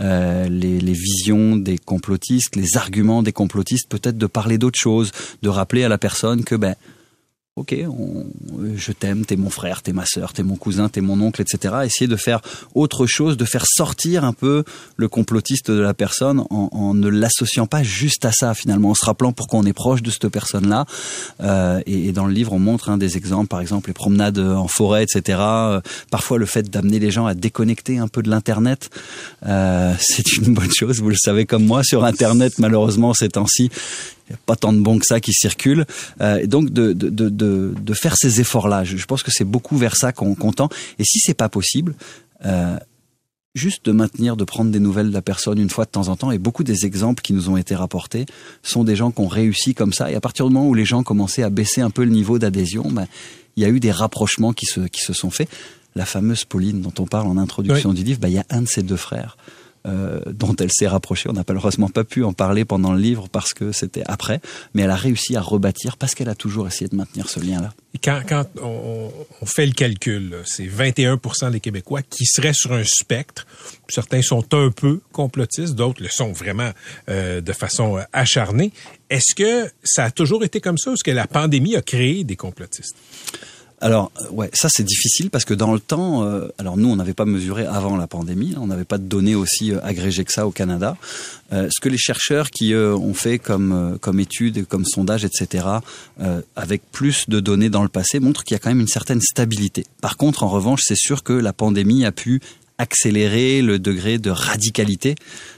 euh, 0.01 0.47
les, 0.47 0.79
les 0.79 0.93
visions 0.93 1.55
des 1.55 1.77
complotistes, 1.77 2.55
les 2.55 2.77
arguments 2.77 3.23
des 3.23 3.33
complotistes, 3.33 3.89
peut-être 3.89 4.17
de 4.17 4.27
parler 4.27 4.57
d'autre 4.57 4.79
chose, 4.79 5.11
de 5.41 5.49
rappeler 5.49 5.83
à 5.83 5.89
la 5.89 5.97
personne 5.97 6.43
que 6.43 6.55
ben 6.55 6.75
Ok, 7.55 7.75
on- 7.87 8.25
je 8.75 8.91
t'aime, 8.91 9.25
t'es 9.25 9.35
mon 9.35 9.51
frère, 9.51 9.83
t'es 9.83 9.93
ma 9.93 10.07
sœur, 10.07 10.33
t'es 10.33 10.41
mon 10.41 10.55
cousin, 10.55 10.89
t'es 10.89 11.01
mon 11.01 11.21
oncle, 11.21 11.39
etc. 11.39 11.75
Essayer 11.85 12.07
de 12.07 12.15
faire 12.15 12.41
autre 12.73 13.05
chose, 13.05 13.37
de 13.37 13.45
faire 13.45 13.65
sortir 13.67 14.23
un 14.23 14.33
peu 14.33 14.63
le 14.97 15.07
complotiste 15.07 15.69
de 15.69 15.79
la 15.79 15.93
personne 15.93 16.45
en, 16.49 16.95
ne 16.95 17.07
l'associant 17.09 17.67
pas 17.67 17.83
juste 17.83 18.25
à 18.25 18.31
ça 18.31 18.55
finalement, 18.55 18.89
en 18.89 18.95
se 18.95 19.05
rappelant 19.05 19.33
pourquoi 19.33 19.59
on 19.59 19.65
est 19.65 19.73
proche 19.73 20.01
de 20.01 20.09
cette 20.09 20.29
personne-là. 20.29 20.87
Euh, 21.41 21.79
et, 21.85 22.11
dans 22.11 22.25
le 22.25 22.33
livre, 22.33 22.53
on 22.53 22.59
montre 22.59 22.89
hein, 22.89 22.97
des 22.97 23.17
exemples, 23.17 23.49
par 23.49 23.61
exemple 23.61 23.87
les 23.89 23.93
promenades 23.93 24.39
en 24.39 24.67
forêt, 24.67 25.03
etc. 25.03 25.37
Euh, 25.39 25.81
parfois, 26.09 26.39
le 26.39 26.47
fait 26.47 26.71
d'amener 26.71 26.97
les 26.97 27.11
gens 27.11 27.27
à 27.27 27.35
déconnecter 27.35 27.99
un 27.99 28.07
peu 28.07 28.23
de 28.23 28.31
l'internet, 28.31 28.89
euh, 29.45 29.93
c'est 29.99 30.37
une 30.37 30.55
bonne 30.55 30.71
chose. 30.71 31.01
Vous 31.01 31.09
le 31.09 31.15
savez 31.15 31.45
comme 31.45 31.65
moi, 31.65 31.83
sur 31.83 32.03
internet, 32.03 32.57
malheureusement, 32.57 33.13
ces 33.13 33.29
temps-ci, 33.29 33.69
il 34.29 34.33
n'y 34.33 34.35
a 34.35 34.39
pas 34.45 34.55
tant 34.55 34.73
de 34.73 34.79
bons 34.79 34.99
que 34.99 35.05
ça 35.05 35.19
qui 35.19 35.33
circulent. 35.33 35.85
Euh, 36.21 36.37
et 36.37 36.47
donc 36.47 36.69
de, 36.69 36.93
de, 36.93 37.09
de, 37.09 37.29
de, 37.29 37.73
de 37.77 37.93
faire 37.93 38.15
ces 38.15 38.39
efforts-là. 38.39 38.83
Je, 38.83 38.97
je 38.97 39.05
pense 39.05 39.23
que 39.23 39.31
c'est 39.31 39.43
beaucoup 39.43 39.77
vers 39.77 39.95
ça 39.95 40.11
qu'on 40.11 40.35
qu'on 40.35 40.53
tend. 40.53 40.69
Et 40.99 41.03
si 41.03 41.19
c'est 41.19 41.33
pas 41.33 41.49
possible, 41.49 41.93
euh, 42.45 42.77
juste 43.55 43.85
de 43.85 43.91
maintenir, 43.91 44.35
de 44.35 44.43
prendre 44.43 44.71
des 44.71 44.79
nouvelles 44.79 45.09
de 45.09 45.13
la 45.13 45.21
personne 45.21 45.59
une 45.59 45.69
fois 45.69 45.85
de 45.85 45.91
temps 45.91 46.07
en 46.07 46.15
temps. 46.15 46.31
Et 46.31 46.37
beaucoup 46.37 46.63
des 46.63 46.85
exemples 46.85 47.21
qui 47.21 47.33
nous 47.33 47.49
ont 47.49 47.57
été 47.57 47.75
rapportés 47.75 48.25
sont 48.63 48.83
des 48.83 48.95
gens 48.95 49.11
qui 49.11 49.21
ont 49.21 49.27
réussi 49.27 49.75
comme 49.75 49.93
ça. 49.93 50.11
Et 50.11 50.15
à 50.15 50.21
partir 50.21 50.47
du 50.47 50.53
moment 50.53 50.67
où 50.67 50.73
les 50.73 50.85
gens 50.85 51.03
commençaient 51.03 51.43
à 51.43 51.49
baisser 51.49 51.81
un 51.81 51.89
peu 51.89 52.03
le 52.03 52.11
niveau 52.11 52.39
d'adhésion, 52.39 52.89
ben, 52.89 53.07
il 53.55 53.63
y 53.63 53.65
a 53.65 53.69
eu 53.69 53.79
des 53.79 53.91
rapprochements 53.91 54.53
qui 54.53 54.65
se, 54.65 54.81
qui 54.81 55.01
se 55.01 55.13
sont 55.13 55.29
faits. 55.29 55.49
La 55.95 56.05
fameuse 56.05 56.45
Pauline 56.45 56.81
dont 56.81 56.93
on 56.97 57.05
parle 57.05 57.27
en 57.27 57.37
introduction 57.37 57.93
du 57.93 58.03
livre, 58.03 58.19
ben, 58.19 58.29
il 58.29 58.33
y 58.33 58.39
a 58.39 58.45
un 58.49 58.63
de 58.63 58.67
ses 58.67 58.81
deux 58.81 58.97
frères 58.97 59.37
euh, 59.85 60.21
dont 60.27 60.55
elle 60.55 60.71
s'est 60.71 60.87
rapprochée. 60.87 61.29
On 61.29 61.33
n'a 61.33 61.43
malheureusement 61.47 61.89
pas 61.89 62.03
pu 62.03 62.23
en 62.23 62.31
parler 62.31 62.63
pendant 62.63 62.93
le 62.93 62.99
livre 62.99 63.27
parce 63.29 63.53
que 63.53 63.71
c'était 63.71 64.03
après, 64.05 64.39
mais 64.73 64.83
elle 64.83 64.91
a 64.91 64.95
réussi 64.95 65.35
à 65.35 65.41
rebâtir 65.41 65.97
parce 65.97 66.15
qu'elle 66.15 66.29
a 66.29 66.35
toujours 66.35 66.67
essayé 66.67 66.87
de 66.87 66.95
maintenir 66.95 67.29
ce 67.29 67.39
lien-là. 67.39 67.73
Quand, 68.01 68.21
quand 68.27 68.45
on, 68.61 69.11
fait 69.45 69.65
le 69.65 69.73
calcul, 69.73 70.37
c'est 70.45 70.65
21% 70.65 71.51
des 71.51 71.59
Québécois 71.59 72.01
qui 72.01 72.25
seraient 72.25 72.53
sur 72.53 72.71
un 72.71 72.83
spectre. 72.85 73.45
Certains 73.89 74.21
sont 74.21 74.53
un 74.53 74.71
peu 74.71 75.01
complotistes, 75.11 75.75
d'autres 75.75 76.01
le 76.01 76.09
sont 76.09 76.31
vraiment 76.31 76.71
euh, 77.09 77.41
de 77.41 77.53
façon 77.53 77.97
euh, 77.97 78.03
acharnée. 78.13 78.71
Est-ce 79.09 79.35
que 79.35 79.69
ça 79.83 80.05
a 80.05 80.11
toujours 80.11 80.43
été 80.43 80.61
comme 80.61 80.77
ça 80.77 80.91
ou 80.91 80.93
est-ce 80.93 81.03
que 81.03 81.11
la 81.11 81.27
pandémie 81.27 81.75
a 81.75 81.81
créé 81.81 82.23
des 82.23 82.35
complotistes? 82.35 82.95
Alors, 83.83 84.13
euh, 84.21 84.29
ouais, 84.31 84.49
ça 84.53 84.69
c'est 84.71 84.85
difficile 84.85 85.29
parce 85.29 85.43
que 85.43 85.53
dans 85.53 85.73
le 85.73 85.79
temps, 85.81 86.23
euh, 86.23 86.47
alors 86.57 86.77
nous 86.77 86.87
on 86.87 86.95
n'avait 86.95 87.13
pas 87.13 87.25
mesuré 87.25 87.65
avant 87.65 87.97
la 87.97 88.07
pandémie, 88.07 88.55
on 88.57 88.67
n'avait 88.67 88.85
pas 88.85 88.97
de 88.97 89.03
données 89.03 89.35
aussi 89.35 89.73
euh, 89.73 89.79
agrégées 89.83 90.23
que 90.23 90.31
ça 90.31 90.47
au 90.47 90.51
Canada. 90.51 90.95
Ce 91.51 91.79
que 91.79 91.89
les 91.89 91.99
chercheurs 91.99 92.49
qui 92.49 92.73
ont 92.73 93.13
fait 93.13 93.37
comme 93.37 93.99
comme 94.01 94.19
études, 94.19 94.65
comme 94.65 94.85
sondages, 94.85 95.23
etc., 95.23 95.67
avec 96.55 96.81
plus 96.91 97.29
de 97.29 97.39
données 97.39 97.69
dans 97.69 97.83
le 97.83 97.89
passé, 97.89 98.19
montrent 98.19 98.43
qu'il 98.43 98.55
y 98.55 98.57
a 98.57 98.59
quand 98.59 98.71
même 98.71 98.79
une 98.79 98.87
certaine 98.87 99.21
stabilité. 99.21 99.85
Par 100.01 100.17
contre, 100.17 100.41
en 100.41 100.47
revanche, 100.47 100.81
c'est 100.83 100.97
sûr 100.97 101.21
que 101.21 101.31
la 101.31 101.53
pandémie 101.53 102.05
a 102.05 102.11
pu 102.11 102.41
accélérer 102.77 103.61
le 103.61 103.79
degré 103.79 104.17
de 104.17 104.29
radicalité 104.29 105.15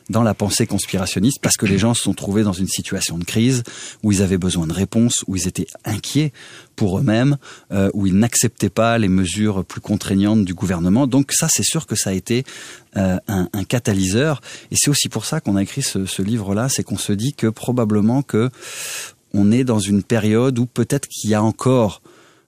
dans 0.09 0.21
la 0.21 0.33
pensée 0.33 0.67
conspirationniste 0.67 1.39
parce 1.41 1.57
que 1.57 1.65
les 1.65 1.77
gens 1.77 1.93
se 1.93 2.03
sont 2.03 2.13
trouvés 2.13 2.43
dans 2.43 2.53
une 2.53 2.67
situation 2.67 3.17
de 3.17 3.23
crise 3.23 3.63
où 4.03 4.11
ils 4.11 4.21
avaient 4.21 4.37
besoin 4.37 4.67
de 4.67 4.73
réponses, 4.73 5.23
où 5.27 5.35
ils 5.35 5.47
étaient 5.47 5.67
inquiets 5.83 6.31
pour 6.75 6.99
eux-mêmes, 6.99 7.37
euh, 7.71 7.89
où 7.93 8.05
ils 8.05 8.17
n'acceptaient 8.17 8.69
pas 8.69 8.97
les 8.97 9.07
mesures 9.07 9.63
plus 9.65 9.81
contraignantes 9.81 10.45
du 10.45 10.53
gouvernement. 10.53 11.07
Donc 11.07 11.31
ça, 11.31 11.47
c'est 11.49 11.63
sûr 11.63 11.87
que 11.87 11.95
ça 11.95 12.11
a 12.11 12.13
été 12.13 12.43
euh, 12.97 13.17
un, 13.27 13.63
catalyseur. 13.63 14.41
Et 14.71 14.75
c'est 14.77 14.89
aussi 14.89 15.09
pour 15.09 15.25
ça 15.25 15.39
qu'on 15.39 15.55
a 15.55 15.63
écrit 15.63 15.81
ce, 15.81 16.05
ce 16.05 16.21
livre-là, 16.21 16.69
c'est 16.69 16.83
qu'on 16.83 16.97
se 16.97 17.13
dit 17.13 17.33
que 17.33 17.47
probablement 17.47 18.21
que 18.21 18.49
on 19.33 19.51
est 19.51 19.63
dans 19.63 19.79
une 19.79 20.03
période 20.03 20.57
où 20.59 20.65
peut-être 20.65 21.07
qu'il 21.07 21.29
y 21.29 21.33
a 21.33 21.43
encore 21.43 22.01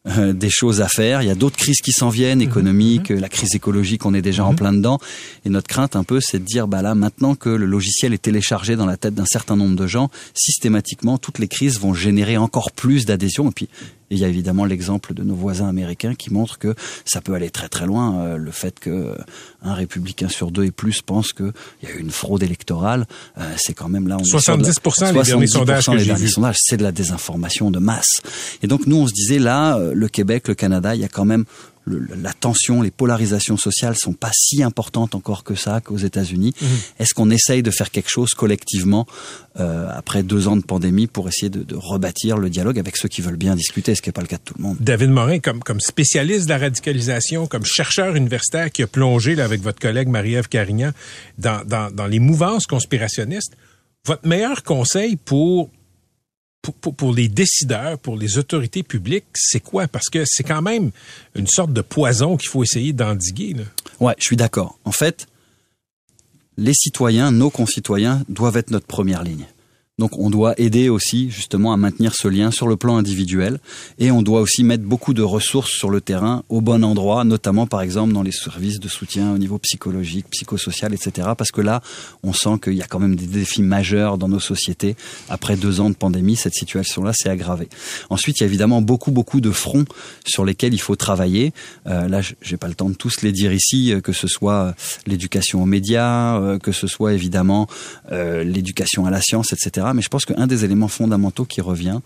euh, 0.07 0.33
des 0.33 0.49
choses 0.49 0.81
à 0.81 0.87
faire. 0.87 1.21
Il 1.21 1.27
y 1.27 1.31
a 1.31 1.35
d'autres 1.35 1.57
crises 1.57 1.81
qui 1.81 1.91
s'en 1.91 2.09
viennent, 2.09 2.41
économiques, 2.41 3.09
la 3.09 3.29
crise 3.29 3.55
écologique, 3.55 4.05
on 4.05 4.13
est 4.13 4.21
déjà 4.21 4.45
en 4.45 4.55
plein 4.55 4.73
dedans. 4.73 4.99
Et 5.45 5.49
notre 5.49 5.67
crainte 5.67 5.95
un 5.95 6.03
peu, 6.03 6.19
c'est 6.21 6.39
de 6.39 6.45
dire, 6.45 6.67
bah 6.67 6.81
là, 6.81 6.95
maintenant 6.95 7.35
que 7.35 7.49
le 7.49 7.65
logiciel 7.65 8.13
est 8.13 8.21
téléchargé 8.21 8.75
dans 8.75 8.85
la 8.85 8.97
tête 8.97 9.15
d'un 9.15 9.25
certain 9.25 9.55
nombre 9.55 9.75
de 9.75 9.87
gens, 9.87 10.09
systématiquement, 10.33 11.17
toutes 11.17 11.39
les 11.39 11.47
crises 11.47 11.79
vont 11.79 11.93
générer 11.93 12.37
encore 12.37 12.71
plus 12.71 13.05
d'adhésion. 13.05 13.49
Et 13.49 13.53
puis, 13.53 13.69
il 14.09 14.19
y 14.19 14.23
a 14.25 14.27
évidemment 14.27 14.65
l'exemple 14.65 15.13
de 15.13 15.23
nos 15.23 15.35
voisins 15.35 15.67
américains 15.67 16.15
qui 16.15 16.31
montre 16.31 16.57
que 16.57 16.73
ça 17.05 17.19
peut 17.21 17.33
aller 17.33 17.49
très 17.49 17.67
très 17.67 17.85
loin. 17.85 18.19
Euh, 18.21 18.37
le 18.37 18.51
fait 18.51 18.79
que 18.79 19.17
un 19.63 19.73
républicain 19.73 20.29
sur 20.29 20.51
deux 20.51 20.65
et 20.65 20.71
plus 20.71 21.01
pense 21.01 21.33
qu'il 21.33 21.51
y 21.83 21.87
a 21.87 21.91
eu 21.91 21.99
une 21.99 22.11
fraude 22.11 22.41
électorale, 22.43 23.05
euh, 23.37 23.43
c'est 23.57 23.73
quand 23.73 23.89
même 23.89 24.07
là. 24.07 24.17
On 24.17 24.23
est 24.23 24.25
sur 24.25 24.57
de 24.57 24.63
la- 24.63 24.69
70% 24.71 25.07
les 25.07 25.23
derniers 25.23 25.47
sondages 25.47 25.85
que 25.85 25.91
les 25.91 26.05
derniers 26.05 26.27
sondages, 26.29 26.57
c'est 26.59 26.77
de 26.77 26.83
la 26.83 26.91
désinformation 26.91 27.71
de 27.71 27.79
masse. 27.79 28.21
Et 28.63 28.67
donc 28.67 28.87
nous, 28.87 28.97
on 28.97 29.07
se 29.07 29.13
disait 29.13 29.39
là, 29.39 29.77
euh, 29.77 29.93
le 29.93 30.07
Québec, 30.07 30.47
le 30.47 30.55
Canada, 30.55 30.95
il 30.95 31.01
y 31.01 31.05
a 31.05 31.09
quand 31.09 31.25
même 31.25 31.45
le- 31.87 32.07
la 32.21 32.33
tension, 32.33 32.81
les 32.81 32.91
polarisations 32.91 33.57
sociales 33.57 33.95
sont 33.97 34.13
pas 34.13 34.31
si 34.33 34.61
importantes 34.61 35.15
encore 35.15 35.43
que 35.43 35.55
ça 35.55 35.81
qu'aux 35.81 35.97
États-Unis. 35.97 36.53
Mhm. 36.61 36.67
Est-ce 36.99 37.13
qu'on 37.13 37.29
essaye 37.29 37.63
de 37.63 37.71
faire 37.71 37.89
quelque 37.91 38.09
chose 38.09 38.31
collectivement 38.35 39.07
euh, 39.59 39.89
après 39.91 40.21
deux 40.21 40.47
ans 40.47 40.55
de 40.55 40.61
pandémie 40.61 41.07
pour 41.07 41.27
essayer 41.27 41.49
de, 41.49 41.63
de 41.63 41.75
rebâtir 41.75 42.37
le 42.37 42.49
dialogue 42.49 42.77
avec 42.77 42.95
ceux 42.97 43.07
qui 43.09 43.21
veulent 43.21 43.37
bien 43.37 43.55
discuter, 43.55 43.95
ce 43.95 44.01
qui 44.01 44.09
n'est 44.09 44.13
pas 44.13 44.21
le 44.21 44.27
cas 44.27 44.37
de 44.37 44.43
tout 44.43 44.53
le 44.57 44.63
monde? 44.63 44.77
David 44.79 45.09
Morin, 45.09 45.39
comme, 45.39 45.61
comme 45.63 45.79
spécialiste 45.79 46.45
de 46.45 46.49
la 46.51 46.57
radicalisation, 46.59 47.47
comme 47.47 47.65
chercheur 47.65 48.15
universitaire 48.15 48.71
qui 48.71 48.83
a 48.83 48.87
plongé 48.87 49.35
là, 49.35 49.45
avec 49.45 49.61
votre 49.61 49.79
collègue 49.79 50.09
Marie-Ève 50.09 50.47
Carignan 50.49 50.91
dans, 51.39 51.63
dans, 51.65 51.89
dans 51.91 52.05
les 52.07 52.19
mouvances 52.19 52.67
conspirationnistes, 52.67 53.53
votre 54.05 54.27
meilleur 54.27 54.63
conseil 54.63 55.15
pour 55.15 55.69
pour, 56.61 57.13
les 57.13 57.27
décideurs, 57.27 57.97
pour 57.97 58.17
les 58.17 58.37
autorités 58.37 58.83
publiques, 58.83 59.25
c'est 59.35 59.59
quoi? 59.59 59.87
Parce 59.87 60.09
que 60.09 60.23
c'est 60.25 60.43
quand 60.43 60.61
même 60.61 60.91
une 61.35 61.47
sorte 61.47 61.71
de 61.71 61.81
poison 61.81 62.37
qu'il 62.37 62.49
faut 62.49 62.63
essayer 62.63 62.93
d'endiguer. 62.93 63.55
Ouais, 63.99 64.15
je 64.17 64.25
suis 64.25 64.35
d'accord. 64.35 64.77
En 64.83 64.91
fait, 64.91 65.27
les 66.57 66.73
citoyens, 66.73 67.31
nos 67.31 67.49
concitoyens, 67.49 68.23
doivent 68.27 68.57
être 68.57 68.71
notre 68.71 68.87
première 68.87 69.23
ligne. 69.23 69.45
Donc 69.99 70.19
on 70.19 70.29
doit 70.29 70.53
aider 70.59 70.89
aussi 70.89 71.31
justement 71.31 71.73
à 71.73 71.77
maintenir 71.77 72.13
ce 72.13 72.27
lien 72.27 72.51
sur 72.51 72.67
le 72.67 72.77
plan 72.77 72.97
individuel 72.97 73.57
et 73.97 74.11
on 74.11 74.21
doit 74.21 74.41
aussi 74.41 74.63
mettre 74.63 74.83
beaucoup 74.83 75.15
de 75.15 75.23
ressources 75.23 75.71
sur 75.71 75.89
le 75.89 76.01
terrain 76.01 76.43
au 76.49 76.61
bon 76.61 76.83
endroit, 76.83 77.23
notamment 77.23 77.65
par 77.65 77.81
exemple 77.81 78.13
dans 78.13 78.21
les 78.21 78.31
services 78.31 78.79
de 78.79 78.87
soutien 78.89 79.33
au 79.33 79.39
niveau 79.39 79.57
psychologique, 79.57 80.27
psychosocial, 80.29 80.93
etc. 80.93 81.29
Parce 81.35 81.49
que 81.49 81.61
là, 81.61 81.81
on 82.21 82.31
sent 82.31 82.59
qu'il 82.61 82.75
y 82.75 82.83
a 82.83 82.85
quand 82.85 82.99
même 82.99 83.15
des 83.15 83.25
défis 83.25 83.63
majeurs 83.63 84.19
dans 84.19 84.27
nos 84.27 84.39
sociétés. 84.39 84.95
Après 85.29 85.55
deux 85.55 85.81
ans 85.81 85.89
de 85.89 85.95
pandémie, 85.95 86.35
cette 86.35 86.53
situation-là 86.53 87.13
s'est 87.13 87.29
aggravée. 87.29 87.67
Ensuite, 88.11 88.39
il 88.39 88.41
y 88.41 88.43
a 88.43 88.47
évidemment 88.47 88.83
beaucoup 88.83 89.09
beaucoup 89.09 89.41
de 89.41 89.49
fronts 89.49 89.85
sur 90.27 90.45
lesquels 90.45 90.75
il 90.75 90.81
faut 90.81 90.95
travailler. 90.95 91.53
Euh, 91.87 92.07
là, 92.07 92.21
j'ai 92.43 92.57
pas 92.57 92.67
le 92.67 92.75
temps 92.75 92.89
de 92.91 92.95
tous 92.95 93.23
les 93.23 93.31
dire 93.31 93.51
ici, 93.51 93.91
euh, 93.91 94.01
que 94.01 94.13
ce 94.13 94.27
soit 94.27 94.53
euh, 94.53 94.71
l'éducation 95.07 95.63
aux 95.63 95.65
médias, 95.65 96.39
euh, 96.39 96.59
que 96.59 96.71
ce 96.71 96.85
soit 96.85 97.13
évidemment 97.13 97.67
l'éducation 98.11 99.05
à 99.05 99.09
la 99.09 99.21
science, 99.21 99.53
etc 99.53 99.86
mais 99.93 100.01
je 100.01 100.09
pense 100.09 100.25
qu'un 100.25 100.47
des 100.47 100.65
éléments 100.65 100.87
fondamentaux 100.87 101.45
qui 101.45 101.61
revient, 101.61 101.99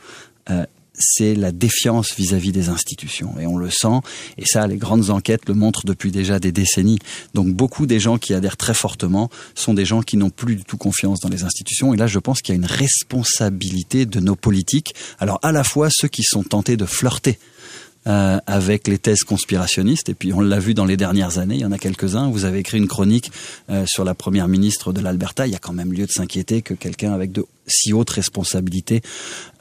euh, 0.49 0.65
c'est 0.93 1.35
la 1.35 1.51
défiance 1.51 2.15
vis-à-vis 2.15 2.51
des 2.51 2.69
institutions. 2.69 3.35
Et 3.39 3.47
on 3.47 3.57
le 3.57 3.69
sent, 3.69 3.99
et 4.37 4.45
ça, 4.45 4.67
les 4.67 4.77
grandes 4.77 5.09
enquêtes 5.09 5.47
le 5.47 5.53
montrent 5.53 5.85
depuis 5.85 6.11
déjà 6.11 6.39
des 6.39 6.51
décennies. 6.51 6.99
Donc 7.33 7.47
beaucoup 7.53 7.85
des 7.85 7.99
gens 7.99 8.17
qui 8.17 8.33
adhèrent 8.33 8.57
très 8.57 8.73
fortement 8.73 9.29
sont 9.55 9.73
des 9.73 9.85
gens 9.85 10.01
qui 10.01 10.17
n'ont 10.17 10.29
plus 10.29 10.55
du 10.55 10.63
tout 10.63 10.77
confiance 10.77 11.19
dans 11.19 11.29
les 11.29 11.43
institutions. 11.43 11.93
Et 11.93 11.97
là, 11.97 12.07
je 12.07 12.19
pense 12.19 12.41
qu'il 12.41 12.53
y 12.53 12.57
a 12.57 12.59
une 12.59 12.65
responsabilité 12.65 14.05
de 14.05 14.19
nos 14.19 14.35
politiques. 14.35 14.93
Alors 15.19 15.39
à 15.43 15.51
la 15.51 15.63
fois 15.63 15.89
ceux 15.89 16.07
qui 16.07 16.23
sont 16.23 16.43
tentés 16.43 16.77
de 16.77 16.85
flirter 16.85 17.39
euh, 18.07 18.39
avec 18.47 18.87
les 18.87 18.97
thèses 18.97 19.23
conspirationnistes. 19.23 20.09
Et 20.09 20.15
puis 20.15 20.33
on 20.33 20.41
l'a 20.41 20.57
vu 20.57 20.73
dans 20.73 20.85
les 20.85 20.97
dernières 20.97 21.37
années, 21.37 21.53
il 21.53 21.61
y 21.61 21.65
en 21.65 21.71
a 21.71 21.77
quelques-uns. 21.77 22.31
Vous 22.31 22.45
avez 22.45 22.57
écrit 22.57 22.79
une 22.79 22.87
chronique 22.87 23.31
euh, 23.69 23.85
sur 23.85 24.03
la 24.03 24.15
première 24.15 24.47
ministre 24.47 24.91
de 24.91 25.01
l'Alberta. 25.01 25.45
Il 25.45 25.53
y 25.53 25.55
a 25.55 25.59
quand 25.59 25.73
même 25.73 25.93
lieu 25.93 26.07
de 26.07 26.11
s'inquiéter 26.11 26.63
que 26.63 26.73
quelqu'un 26.73 27.13
avec 27.13 27.31
de 27.31 27.45
si 27.71 27.93
hautes 27.93 28.09
responsabilités 28.11 29.01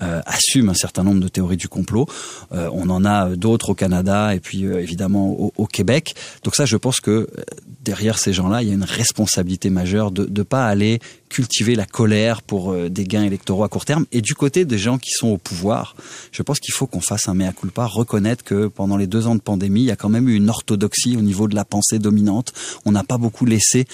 euh, 0.03 0.23
assume 0.25 0.71
un 0.71 0.75
certain 0.75 1.03
nombre 1.03 1.21
de 1.21 1.29
théories 1.29 1.59
du 1.59 1.69
complot. 1.69 2.07
Euh, 2.53 2.71
on 2.73 2.89
en 2.89 3.05
a 3.05 3.37
d'autres 3.37 3.71
au 3.71 3.75
Canada 3.75 4.35
et 4.35 4.41
puis 4.41 4.65
euh, 4.65 4.81
évidemment 4.81 5.29
au, 5.29 5.53
au, 5.57 5.67
Québec. 5.67 6.15
Donc 6.43 6.57
ça, 6.57 6.65
je 6.65 6.79
pense 6.79 7.01
que 7.01 7.29
derrière 7.83 8.19
ces 8.19 8.33
gens-là, 8.33 8.63
il 8.63 8.69
y 8.69 8.71
a 8.71 8.75
une 8.75 8.85
responsabilité 8.85 9.69
majeure 9.69 10.11
de 10.11 10.27
ne 10.27 10.43
pas 10.43 10.67
aller 10.67 11.01
cultiver 11.29 11.75
la 11.75 11.85
colère 11.85 12.43
pour 12.43 12.75
des 12.75 13.05
gains 13.05 13.23
électoraux 13.23 13.63
à 13.63 13.69
court 13.69 13.85
terme. 13.85 14.05
Et 14.11 14.21
du 14.21 14.35
côté 14.35 14.65
des 14.65 14.79
gens 14.79 14.99
qui 14.99 15.11
sont 15.11 15.29
au 15.29 15.39
pouvoir, 15.39 15.95
je 16.33 16.43
pense 16.43 16.59
qu'il 16.59 16.75
faut 16.75 16.89
qu'on 16.89 17.01
fasse 17.01 17.29
un 17.29 17.35
mea 17.35 17.53
culpa, 17.53 17.87
reconnaître 17.87 18.43
que 18.43 18.67
pendant 18.67 18.97
les 18.97 19.07
deux 19.07 19.29
ans 19.29 19.37
de 19.37 19.41
pandémie, 19.41 19.83
il 19.83 19.87
y 19.87 19.91
a 19.93 19.97
quand 19.97 20.09
même 20.09 20.29
eu 20.29 20.35
une 20.35 20.51
orthodoxie 20.51 21.17
au 21.17 21.21
niveau 21.21 21.47
de 21.47 21.55
la 21.55 21.65
pensée 21.65 22.01
dominante. 22.01 22.53
On 22.85 22.91
n'a 22.91 23.05
pas 23.05 23.19
beaucoup 23.19 23.45
laissé 23.45 23.87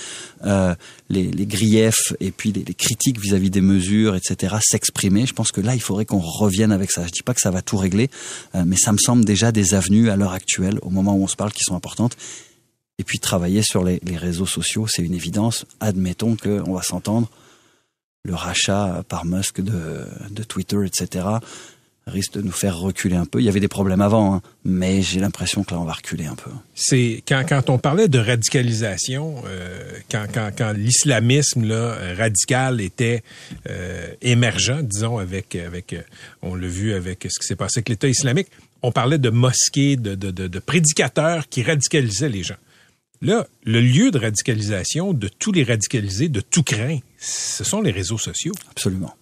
les, 1.09 1.47
griefs 1.47 2.15
et 2.21 2.31
puis 2.31 2.53
les, 2.53 2.75
critiques 2.75 3.21
vis-à-vis 3.21 3.49
-vis 3.49 3.51
des 3.51 3.61
mesures, 3.61 4.17
etc., 4.17 4.57
s'exprimer. 4.61 5.27
Je 5.27 5.33
pense 5.33 5.53
que 5.53 5.61
là, 5.61 5.75
il 5.75 5.81
faudrait 5.81 6.05
qu'on 6.05 6.21
revienne 6.21 6.73
avec 6.73 6.91
ça. 6.91 7.07
Je 7.07 7.13
dis 7.13 7.23
pas 7.23 7.35
que 7.35 7.41
ça 7.41 7.51
va 7.51 7.63
tout 7.63 7.77
régler, 7.77 8.11
euh, 8.55 8.65
mais 8.67 8.77
ça 8.77 8.93
me 8.93 8.99
semble 8.99 9.25
déjà 9.25 9.53
des 9.53 9.75
avenues 9.75 10.11
à 10.11 10.17
l'heure 10.17 10.33
actuelle, 10.33 10.79
au 10.83 10.91
moment 10.91 11.15
où 11.15 11.25
on 11.25 11.29
se 11.29 11.37
parle, 11.37 11.53
qui 11.53 11.63
sont 11.63 11.77
importantes. 11.77 12.17
Et 12.99 13.05
puis 13.05 13.19
travailler 13.19 13.63
sur 13.63 13.85
les, 13.85 14.01
réseaux 14.17 14.47
sociaux, 14.47 14.87
c'est 14.89 15.03
une 15.03 15.15
évidence. 15.15 15.67
Admettons 15.81 16.37
qu'on 16.37 16.73
va 16.73 16.83
s'entendre, 16.83 17.29
le 18.25 18.35
rachat 18.35 19.05
par 19.09 19.25
Musk 19.25 19.61
de 19.61 20.43
Twitter, 20.43 20.79
etc., 20.85 21.39
risque 22.07 22.35
de 22.35 22.43
nous 22.43 22.53
faire 22.53 22.79
reculer 22.79 23.17
un 23.17 23.25
peu. 23.25 23.41
Il 23.41 23.45
y 23.45 23.49
avait 23.49 23.61
des 23.61 23.69
problèmes 23.69 24.01
avant, 24.01 24.35
hein, 24.37 24.43
mais 24.65 25.03
j'ai 25.03 25.19
l'impression 25.19 25.65
que 25.65 25.75
là, 25.75 25.81
on 25.81 25.85
va 25.85 25.93
reculer 25.93 26.27
un 26.27 26.37
peu. 26.37 26.51
C'est 26.75 27.23
quand, 27.27 27.45
quand 27.49 27.69
on 27.69 27.79
parlait 27.79 28.09
de 28.09 28.19
radicalisation, 28.19 29.43
euh, 29.47 29.91
quand, 30.11 30.27
quand, 30.33 30.51
quand 30.57 30.73
l'islamisme 30.73 31.67
là, 31.67 31.97
radical 32.17 32.81
était 32.81 33.23
euh, 33.69 34.07
émergent, 34.23 34.83
disons, 34.83 35.19
avec, 35.19 35.57
avec 35.57 35.97
on 36.43 36.55
l'a 36.55 36.69
vu 36.69 36.95
avec 36.95 37.27
ce 37.29 37.41
qui 37.41 37.47
s'est 37.47 37.57
passé 37.57 37.79
avec 37.79 37.89
l'État 37.89 38.09
islamique, 38.09 38.49
on 38.83 38.93
parlait 38.93 39.19
de 39.19 39.31
mosquées, 39.31 39.97
de, 39.97 40.15
de, 40.15 40.31
de, 40.31 40.47
de 40.47 40.59
prédicateurs 40.61 41.49
qui 41.49 41.65
radicalisaient 41.65 42.29
les 42.29 42.45
gens. 42.45 42.57
Là, 43.21 43.47
le 43.65 43.81
lieu 43.81 44.13
de 44.13 44.19
radicalisation 44.19 45.13
de 45.13 45.27
tous 45.27 45.51
les 45.51 45.65
radicalisés, 45.65 46.29
de 46.29 46.41
tout 46.41 46.63
craint, 46.63 46.99
ce 47.19 47.65
sont 47.65 47.81
les 47.81 47.91
réseaux 47.91 48.19
sociaux. 48.19 48.53
Absolument. 48.71 49.15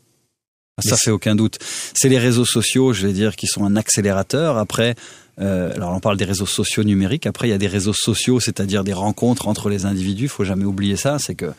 Ça 0.82 0.96
fait 0.96 1.12
aucun 1.12 1.36
doute. 1.36 1.58
C'est 1.94 2.08
les 2.08 2.18
réseaux 2.18 2.44
sociaux, 2.44 2.92
je 2.92 3.06
vais 3.06 3.12
dire, 3.12 3.36
qui 3.36 3.46
sont 3.46 3.64
un 3.64 3.76
accélérateur. 3.76 4.58
Après, 4.58 4.96
euh, 5.40 5.72
alors 5.74 5.92
on 5.94 6.00
parle 6.00 6.16
des 6.16 6.24
réseaux 6.24 6.46
sociaux 6.46 6.82
numériques. 6.82 7.26
Après, 7.26 7.46
il 7.46 7.50
y 7.52 7.54
a 7.54 7.58
des 7.58 7.68
réseaux 7.68 7.92
sociaux, 7.92 8.40
c'est-à-dire 8.40 8.82
des 8.82 8.92
rencontres 8.92 9.46
entre 9.46 9.68
les 9.68 9.86
individus. 9.86 10.24
Il 10.24 10.28
faut 10.28 10.44
jamais 10.44 10.64
oublier 10.64 10.96
ça. 10.96 11.18
C'est 11.20 11.36
que 11.36 11.52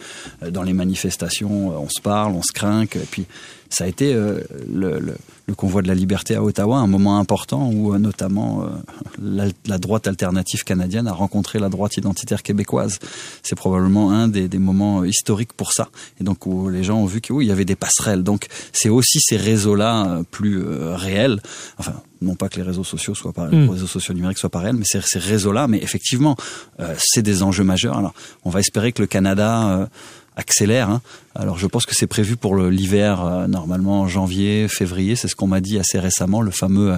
euh, 0.43 0.51
dans 0.51 0.63
les 0.63 0.73
manifestations, 0.73 1.71
euh, 1.71 1.75
on 1.75 1.89
se 1.89 2.01
parle, 2.01 2.33
on 2.33 2.43
se 2.43 2.51
craint. 2.51 2.83
Et 2.83 3.07
puis, 3.09 3.25
ça 3.75 3.83
a 3.83 3.87
été 3.87 4.13
euh, 4.13 4.39
le, 4.73 4.99
le, 4.99 5.17
le, 5.47 5.53
convoi 5.53 5.81
de 5.81 5.89
la 5.89 5.95
liberté 5.95 6.33
à 6.33 6.41
Ottawa, 6.41 6.77
un 6.77 6.87
moment 6.87 7.19
important 7.19 7.69
où 7.69 7.93
euh, 7.93 7.97
notamment 7.97 8.63
euh, 8.63 8.67
la, 9.21 9.47
la, 9.65 9.77
droite 9.77 10.07
alternative 10.07 10.63
canadienne 10.63 11.07
a 11.07 11.11
rencontré 11.11 11.59
la 11.59 11.67
droite 11.67 11.97
identitaire 11.97 12.41
québécoise. 12.41 12.99
C'est 13.43 13.55
probablement 13.55 14.11
un 14.11 14.29
des, 14.29 14.47
des, 14.47 14.59
moments 14.59 15.03
historiques 15.03 15.51
pour 15.51 15.73
ça. 15.73 15.89
Et 16.21 16.23
donc 16.23 16.45
où 16.45 16.69
les 16.69 16.85
gens 16.85 16.99
ont 16.99 17.05
vu 17.05 17.19
qu'il 17.19 17.35
oui, 17.35 17.47
y 17.47 17.51
avait 17.51 17.65
des 17.65 17.75
passerelles. 17.75 18.23
Donc 18.23 18.47
c'est 18.71 18.87
aussi 18.87 19.19
ces 19.19 19.35
réseaux-là 19.35 20.21
plus 20.31 20.63
réels. 20.63 21.41
Enfin, 21.77 21.95
non 22.21 22.35
pas 22.35 22.47
que 22.47 22.55
les 22.55 22.63
réseaux 22.63 22.85
sociaux 22.85 23.13
soient 23.13 23.33
pas, 23.33 23.47
mmh. 23.47 23.51
les 23.51 23.67
réseaux 23.67 23.87
sociaux 23.87 24.13
numériques 24.13 24.37
soient 24.37 24.49
pas 24.49 24.59
réels, 24.59 24.77
mais 24.77 24.85
c'est 24.85 25.05
ces 25.05 25.19
réseaux-là. 25.19 25.67
Mais 25.67 25.79
effectivement, 25.79 26.37
c'est 26.97 27.21
des 27.21 27.43
enjeux 27.43 27.65
majeurs. 27.65 27.97
Alors, 27.97 28.13
on 28.45 28.49
va 28.49 28.61
espérer 28.61 28.93
que 28.93 29.01
le 29.01 29.07
Canada 29.07 29.89
accélère. 30.35 30.89
Hein. 30.89 31.01
Alors, 31.33 31.57
je 31.57 31.67
pense 31.67 31.85
que 31.85 31.95
c'est 31.95 32.07
prévu 32.07 32.35
pour 32.35 32.57
l'hiver, 32.57 33.23
euh, 33.23 33.47
normalement 33.47 34.01
en 34.01 34.07
janvier, 34.07 34.67
février. 34.67 35.15
C'est 35.15 35.27
ce 35.27 35.35
qu'on 35.35 35.47
m'a 35.47 35.61
dit 35.61 35.79
assez 35.79 35.99
récemment, 35.99 36.41
le 36.41 36.51
fameux 36.51 36.93
euh, 36.93 36.97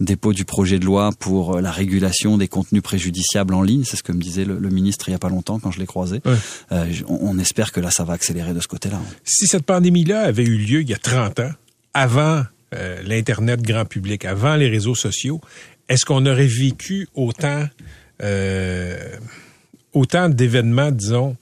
dépôt 0.00 0.32
du 0.32 0.44
projet 0.44 0.78
de 0.78 0.84
loi 0.84 1.10
pour 1.18 1.56
euh, 1.56 1.60
la 1.60 1.70
régulation 1.70 2.38
des 2.38 2.48
contenus 2.48 2.82
préjudiciables 2.82 3.54
en 3.54 3.62
ligne. 3.62 3.84
C'est 3.84 3.96
ce 3.96 4.02
que 4.02 4.12
me 4.12 4.20
disait 4.20 4.44
le, 4.44 4.58
le, 4.58 4.68
ministre 4.68 5.08
il 5.08 5.12
y 5.12 5.14
a 5.14 5.18
pas 5.18 5.28
longtemps 5.28 5.58
quand 5.58 5.70
je 5.70 5.78
l'ai 5.78 5.86
croisé. 5.86 6.20
Ouais. 6.24 6.36
On, 7.08 7.18
on, 7.22 7.38
espère 7.38 7.72
que 7.72 7.80
là, 7.80 7.90
ça 7.90 8.04
va 8.04 8.14
accélérer 8.14 8.54
de 8.54 8.60
ce 8.60 8.68
côté-là. 8.68 9.00
Si 9.24 9.46
cette 9.46 9.64
pandémie-là 9.64 10.20
avait 10.22 10.44
eu 10.44 10.56
lieu 10.56 10.82
il 10.82 10.88
y 10.88 10.94
a 10.94 10.98
30 10.98 11.40
ans, 11.40 11.50
avant 11.94 12.44
l'Internet 13.06 13.62
grand 13.62 13.86
public, 13.86 14.26
avant 14.26 14.54
les 14.56 14.68
réseaux 14.68 14.94
sociaux, 14.94 15.40
est-ce 15.88 16.04
qu'on 16.04 16.26
aurait 16.26 16.46
vécu 16.46 17.08
autant, 17.14 17.66
autant 19.94 20.28
d'événements, 20.28 20.90
disons, 20.90 21.36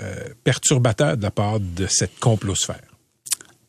euh, 0.00 0.28
perturbateurs 0.44 1.16
de 1.16 1.22
la 1.22 1.30
part 1.30 1.60
de 1.60 1.86
cette 1.86 2.18
complosphère? 2.18 2.82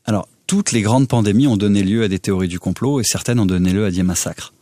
Alors, 0.06 0.28
toutes 0.48 0.72
les 0.72 0.82
grandes 0.82 1.08
pandémies 1.08 1.48
ont 1.48 1.58
donné 1.58 1.84
lieu 1.84 2.04
à 2.04 2.08
des 2.08 2.20
théories 2.20 2.48
du 2.48 2.60
complot 2.60 3.00
et 3.00 3.04
certaines 3.04 3.40
ont 3.40 3.46
donné 3.46 3.72
lieu 3.72 3.86
à 3.86 3.92
des 3.92 4.04
massacres. 4.04 4.54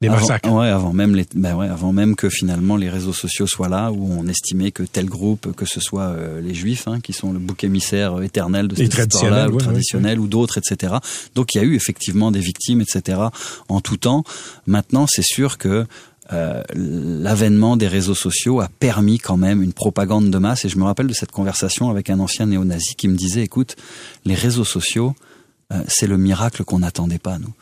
Des 0.00 0.08
massacres. 0.08 0.48
Avant, 0.48 0.60
ouais, 0.60 0.68
avant 0.68 0.92
même 0.94 1.14
les, 1.14 1.26
ben 1.34 1.54
ouais, 1.54 1.68
avant 1.68 1.92
même 1.92 2.16
que 2.16 2.30
finalement 2.30 2.76
les 2.76 2.88
réseaux 2.88 3.12
sociaux 3.12 3.46
soient 3.46 3.68
là, 3.68 3.92
où 3.92 4.10
on 4.10 4.26
estimait 4.28 4.70
que 4.70 4.82
tel 4.82 5.04
groupe, 5.04 5.54
que 5.54 5.66
ce 5.66 5.78
soit 5.78 6.04
euh, 6.04 6.40
les 6.40 6.54
Juifs, 6.54 6.88
hein, 6.88 7.00
qui 7.00 7.12
sont 7.12 7.32
le 7.34 7.38
bouc 7.38 7.64
émissaire 7.64 8.18
euh, 8.18 8.22
éternel 8.22 8.66
de 8.66 8.76
cette 8.76 8.94
histoire-là, 8.94 9.50
ou 9.50 9.58
traditionnel, 9.58 10.18
ouais. 10.18 10.24
ou 10.24 10.26
d'autres, 10.26 10.56
etc. 10.56 10.94
Donc 11.34 11.54
il 11.54 11.58
y 11.58 11.60
a 11.60 11.64
eu 11.64 11.74
effectivement 11.74 12.30
des 12.30 12.40
victimes, 12.40 12.80
etc. 12.80 13.20
En 13.68 13.82
tout 13.82 13.98
temps. 13.98 14.24
Maintenant, 14.66 15.06
c'est 15.06 15.22
sûr 15.22 15.58
que 15.58 15.86
euh, 16.32 16.62
l'avènement 16.74 17.76
des 17.76 17.88
réseaux 17.88 18.14
sociaux 18.14 18.60
a 18.60 18.68
permis 18.68 19.18
quand 19.18 19.36
même 19.36 19.62
une 19.62 19.72
propagande 19.72 20.30
de 20.30 20.38
masse. 20.38 20.64
Et 20.64 20.68
je 20.68 20.78
me 20.78 20.84
rappelle 20.84 21.08
de 21.08 21.12
cette 21.12 21.32
conversation 21.32 21.90
avec 21.90 22.10
un 22.10 22.20
ancien 22.20 22.46
néo-nazi 22.46 22.94
qui 22.94 23.08
me 23.08 23.16
disait, 23.16 23.42
écoute, 23.42 23.76
les 24.24 24.34
réseaux 24.34 24.64
sociaux, 24.64 25.14
euh, 25.72 25.82
c'est 25.88 26.06
le 26.06 26.18
miracle 26.18 26.64
qu'on 26.64 26.80
n'attendait 26.80 27.18
pas, 27.18 27.38
nous 27.38 27.52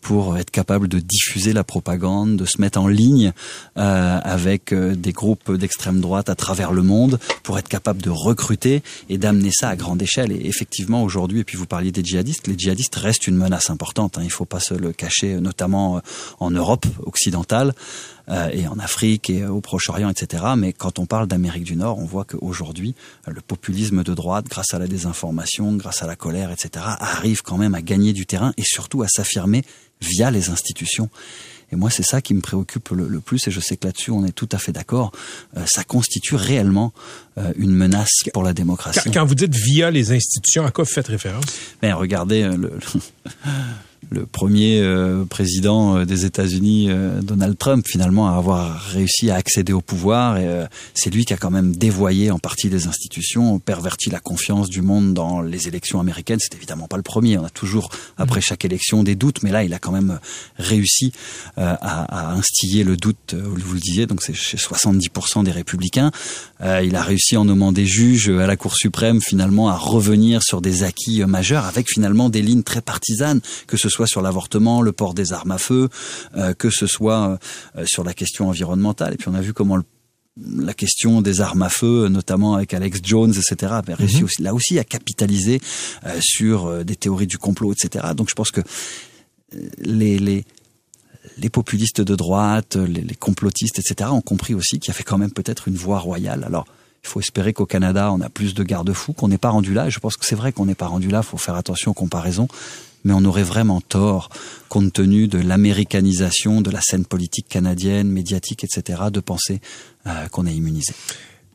pour 0.00 0.38
être 0.38 0.50
capable 0.50 0.88
de 0.88 0.98
diffuser 0.98 1.52
la 1.52 1.64
propagande, 1.64 2.36
de 2.36 2.44
se 2.44 2.60
mettre 2.60 2.80
en 2.80 2.88
ligne 2.88 3.32
euh, 3.76 4.20
avec 4.22 4.72
euh, 4.72 4.94
des 4.94 5.12
groupes 5.12 5.52
d'extrême 5.52 6.00
droite 6.00 6.28
à 6.28 6.34
travers 6.34 6.72
le 6.72 6.82
monde, 6.82 7.18
pour 7.42 7.58
être 7.58 7.68
capable 7.68 8.02
de 8.02 8.10
recruter 8.10 8.82
et 9.08 9.18
d'amener 9.18 9.50
ça 9.52 9.68
à 9.68 9.76
grande 9.76 10.00
échelle. 10.02 10.32
Et 10.32 10.46
effectivement, 10.46 11.02
aujourd'hui, 11.02 11.40
et 11.40 11.44
puis 11.44 11.56
vous 11.56 11.66
parliez 11.66 11.92
des 11.92 12.04
djihadistes, 12.04 12.46
les 12.46 12.56
djihadistes 12.56 12.96
restent 12.96 13.26
une 13.26 13.36
menace 13.36 13.70
importante. 13.70 14.18
Hein, 14.18 14.22
il 14.22 14.26
ne 14.28 14.32
faut 14.32 14.44
pas 14.44 14.60
se 14.60 14.74
le 14.74 14.92
cacher, 14.92 15.40
notamment 15.40 16.00
en 16.40 16.50
Europe 16.50 16.86
occidentale 17.04 17.74
euh, 18.30 18.50
et 18.52 18.66
en 18.68 18.78
Afrique 18.78 19.30
et 19.30 19.46
au 19.46 19.60
Proche-Orient, 19.60 20.10
etc. 20.10 20.44
Mais 20.56 20.72
quand 20.74 20.98
on 20.98 21.06
parle 21.06 21.26
d'Amérique 21.26 21.64
du 21.64 21.76
Nord, 21.76 21.98
on 21.98 22.04
voit 22.04 22.24
qu'aujourd'hui, 22.24 22.94
le 23.26 23.40
populisme 23.40 24.02
de 24.02 24.12
droite, 24.14 24.46
grâce 24.48 24.74
à 24.74 24.78
la 24.78 24.86
désinformation, 24.86 25.74
grâce 25.76 26.02
à 26.02 26.06
la 26.06 26.14
colère, 26.14 26.50
etc., 26.50 26.84
arrive 27.00 27.42
quand 27.42 27.56
même 27.56 27.74
à 27.74 27.80
gagner 27.80 28.12
du 28.12 28.26
terrain 28.26 28.52
et 28.58 28.64
surtout 28.64 29.02
à 29.02 29.08
s'affirmer 29.08 29.64
via 30.00 30.30
les 30.30 30.50
institutions. 30.50 31.10
Et 31.70 31.76
moi, 31.76 31.90
c'est 31.90 32.02
ça 32.02 32.22
qui 32.22 32.32
me 32.32 32.40
préoccupe 32.40 32.88
le, 32.90 33.06
le, 33.08 33.20
plus, 33.20 33.46
et 33.46 33.50
je 33.50 33.60
sais 33.60 33.76
que 33.76 33.86
là-dessus, 33.86 34.10
on 34.10 34.24
est 34.24 34.32
tout 34.32 34.48
à 34.52 34.58
fait 34.58 34.72
d'accord. 34.72 35.12
Euh, 35.56 35.64
ça 35.66 35.84
constitue 35.84 36.34
réellement 36.34 36.92
euh, 37.36 37.52
une 37.56 37.72
menace 37.72 38.10
pour 38.32 38.42
la 38.42 38.54
démocratie. 38.54 39.00
Quand, 39.04 39.12
quand, 39.12 39.26
vous 39.26 39.34
dites 39.34 39.54
via 39.54 39.90
les 39.90 40.12
institutions, 40.12 40.64
à 40.64 40.70
quoi 40.70 40.84
vous 40.84 40.90
faites 40.90 41.08
référence? 41.08 41.44
Ben, 41.82 41.92
regardez, 41.94 42.42
euh, 42.42 42.56
le, 42.56 42.72
le 44.10 44.26
premier 44.26 44.80
euh, 44.80 45.24
président 45.24 45.98
euh, 45.98 46.04
des 46.04 46.24
États-Unis, 46.24 46.86
euh, 46.88 47.20
Donald 47.20 47.58
Trump, 47.58 47.86
finalement, 47.86 48.28
à 48.28 48.36
avoir 48.36 48.80
réussi 48.80 49.30
à 49.30 49.36
accéder 49.36 49.72
au 49.72 49.80
pouvoir. 49.80 50.38
C'est 50.94 51.10
lui 51.10 51.24
qui 51.24 51.32
a 51.32 51.36
quand 51.36 51.50
même 51.50 51.74
dévoyé 51.74 52.30
en 52.30 52.38
partie 52.38 52.68
des 52.68 52.86
institutions, 52.86 53.58
perverti 53.58 54.10
la 54.10 54.20
confiance 54.20 54.68
du 54.68 54.82
monde 54.82 55.14
dans 55.14 55.40
les 55.40 55.68
élections 55.68 56.00
américaines. 56.00 56.38
C'est 56.40 56.54
évidemment 56.54 56.88
pas 56.88 56.96
le 56.96 57.02
premier. 57.02 57.38
On 57.38 57.44
a 57.44 57.50
toujours, 57.50 57.90
après 58.16 58.40
chaque 58.40 58.64
élection, 58.64 59.02
des 59.02 59.14
doutes, 59.14 59.42
mais 59.42 59.50
là, 59.50 59.64
il 59.64 59.74
a 59.74 59.78
quand 59.78 59.92
même 59.92 60.18
réussi 60.58 61.12
à, 61.56 61.72
à, 61.72 62.32
instiller 62.32 62.84
le 62.84 62.96
doute. 62.96 63.34
Vous 63.34 63.72
le 63.72 63.80
disiez, 63.80 64.06
donc 64.06 64.22
c'est 64.22 64.34
chez 64.34 64.56
70% 64.56 65.44
des 65.44 65.50
républicains. 65.50 66.10
il 66.62 66.96
a 66.96 67.02
réussi 67.02 67.36
en 67.36 67.44
nommant 67.44 67.72
des 67.72 67.86
juges 67.86 68.28
à 68.28 68.46
la 68.46 68.56
Cour 68.56 68.74
suprême, 68.74 69.20
finalement, 69.20 69.68
à 69.68 69.76
revenir 69.76 70.42
sur 70.42 70.60
des 70.60 70.82
acquis 70.82 71.24
majeurs, 71.24 71.64
avec 71.64 71.88
finalement 71.88 72.28
des 72.28 72.42
lignes 72.42 72.62
très 72.62 72.82
partisanes, 72.82 73.40
que 73.66 73.76
ce 73.76 73.87
soit 73.88 73.98
soit 73.98 74.06
sur 74.06 74.22
l'avortement, 74.22 74.80
le 74.80 74.92
port 74.92 75.12
des 75.12 75.32
armes 75.32 75.50
à 75.50 75.58
feu, 75.58 75.88
euh, 76.36 76.54
que 76.54 76.70
ce 76.70 76.86
soit 76.86 77.36
euh, 77.76 77.84
sur 77.84 78.04
la 78.04 78.14
question 78.14 78.48
environnementale. 78.48 79.14
Et 79.14 79.16
puis 79.16 79.26
on 79.28 79.34
a 79.34 79.40
vu 79.40 79.52
comment 79.52 79.80
la 80.36 80.72
question 80.72 81.20
des 81.20 81.40
armes 81.40 81.62
à 81.62 81.68
feu, 81.68 82.06
notamment 82.08 82.54
avec 82.54 82.72
Alex 82.72 83.00
Jones, 83.02 83.32
etc., 83.32 83.72
réussi 83.88 84.18
mhm. 84.18 84.24
aussi, 84.24 84.42
là 84.42 84.54
aussi 84.54 84.78
à 84.78 84.84
capitaliser 84.84 85.60
euh, 86.06 86.16
sur 86.20 86.84
des 86.84 86.94
théories 86.94 87.26
du 87.26 87.38
complot, 87.38 87.72
etc. 87.72 88.06
Donc 88.14 88.30
je 88.30 88.36
pense 88.36 88.52
que 88.52 88.60
les, 89.80 90.20
les, 90.20 90.44
les 91.38 91.50
populistes 91.50 92.00
de 92.00 92.14
droite, 92.14 92.76
les, 92.76 93.00
les 93.00 93.16
complotistes, 93.16 93.80
etc., 93.80 94.10
ont 94.12 94.20
compris 94.20 94.54
aussi 94.54 94.78
qu'il 94.78 94.92
y 94.92 94.94
avait 94.94 95.02
quand 95.02 95.18
même 95.18 95.32
peut-être 95.32 95.66
une 95.66 95.76
voie 95.76 95.98
royale. 95.98 96.44
Alors, 96.44 96.66
il 97.02 97.08
faut 97.08 97.20
espérer 97.20 97.52
qu'au 97.52 97.66
Canada, 97.66 98.12
on 98.12 98.20
a 98.20 98.28
plus 98.28 98.54
de 98.54 98.62
garde-fous, 98.62 99.12
qu'on 99.12 99.28
n'est 99.28 99.38
pas 99.38 99.50
rendu 99.50 99.74
là. 99.74 99.86
Et 99.86 99.90
je 99.90 99.98
pense 99.98 100.16
que 100.16 100.26
c'est 100.26 100.34
vrai 100.36 100.52
qu'on 100.52 100.66
n'est 100.66 100.74
pas 100.74 100.86
rendu 100.86 101.08
là. 101.08 101.22
Il 101.24 101.26
faut 101.26 101.38
faire 101.38 101.54
attention 101.54 101.92
aux 101.92 101.94
comparaisons 101.94 102.48
mais 103.04 103.12
on 103.14 103.24
aurait 103.24 103.42
vraiment 103.42 103.80
tort, 103.80 104.30
compte 104.68 104.92
tenu 104.92 105.28
de 105.28 105.38
l'américanisation 105.38 106.60
de 106.60 106.70
la 106.70 106.80
scène 106.80 107.04
politique 107.04 107.48
canadienne, 107.48 108.08
médiatique, 108.08 108.64
etc., 108.64 109.02
de 109.12 109.20
penser 109.20 109.60
euh, 110.06 110.26
qu'on 110.28 110.46
est 110.46 110.54
immunisé. 110.54 110.92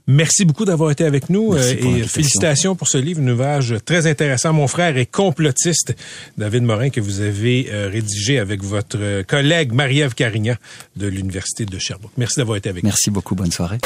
Merci 0.06 0.44
beaucoup 0.44 0.66
d'avoir 0.66 0.92
été 0.92 1.06
avec 1.06 1.30
nous 1.30 1.54
euh, 1.54 1.76
et 1.80 2.04
félicitations 2.04 2.76
pour 2.76 2.90
ce 2.90 2.98
livre, 2.98 3.22
un 3.22 3.28
ouvrage 3.30 3.76
très 3.86 4.06
intéressant. 4.06 4.52
Mon 4.52 4.68
frère 4.68 4.98
est 4.98 5.06
complotiste, 5.06 5.96
David 6.38 6.64
Morin, 6.64 6.90
que 6.90 7.00
vous 7.00 7.22
avez 7.22 7.70
euh, 7.72 7.88
rédigé 7.88 8.38
avec 8.38 8.62
votre 8.64 9.22
collègue 9.22 9.72
Marie-Ève 9.72 10.14
Carignan 10.14 10.56
de 10.98 11.08
l'Université 11.08 11.66
de 11.66 11.80
Sherbrooke. 11.80 12.12
Merci 12.18 12.40
d'avoir 12.40 12.58
été 12.58 12.68
avec 12.68 12.84
nous. 12.84 12.90
Merci 12.90 13.12
beaucoup, 13.12 13.34
bonne 13.36 13.52
soirée. 13.52 13.78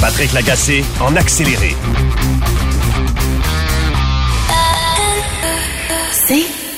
Patrick 0.00 0.32
Lagacé 0.32 0.84
en 1.00 1.14
accéléré. 1.16 1.74
C'est 6.26 6.67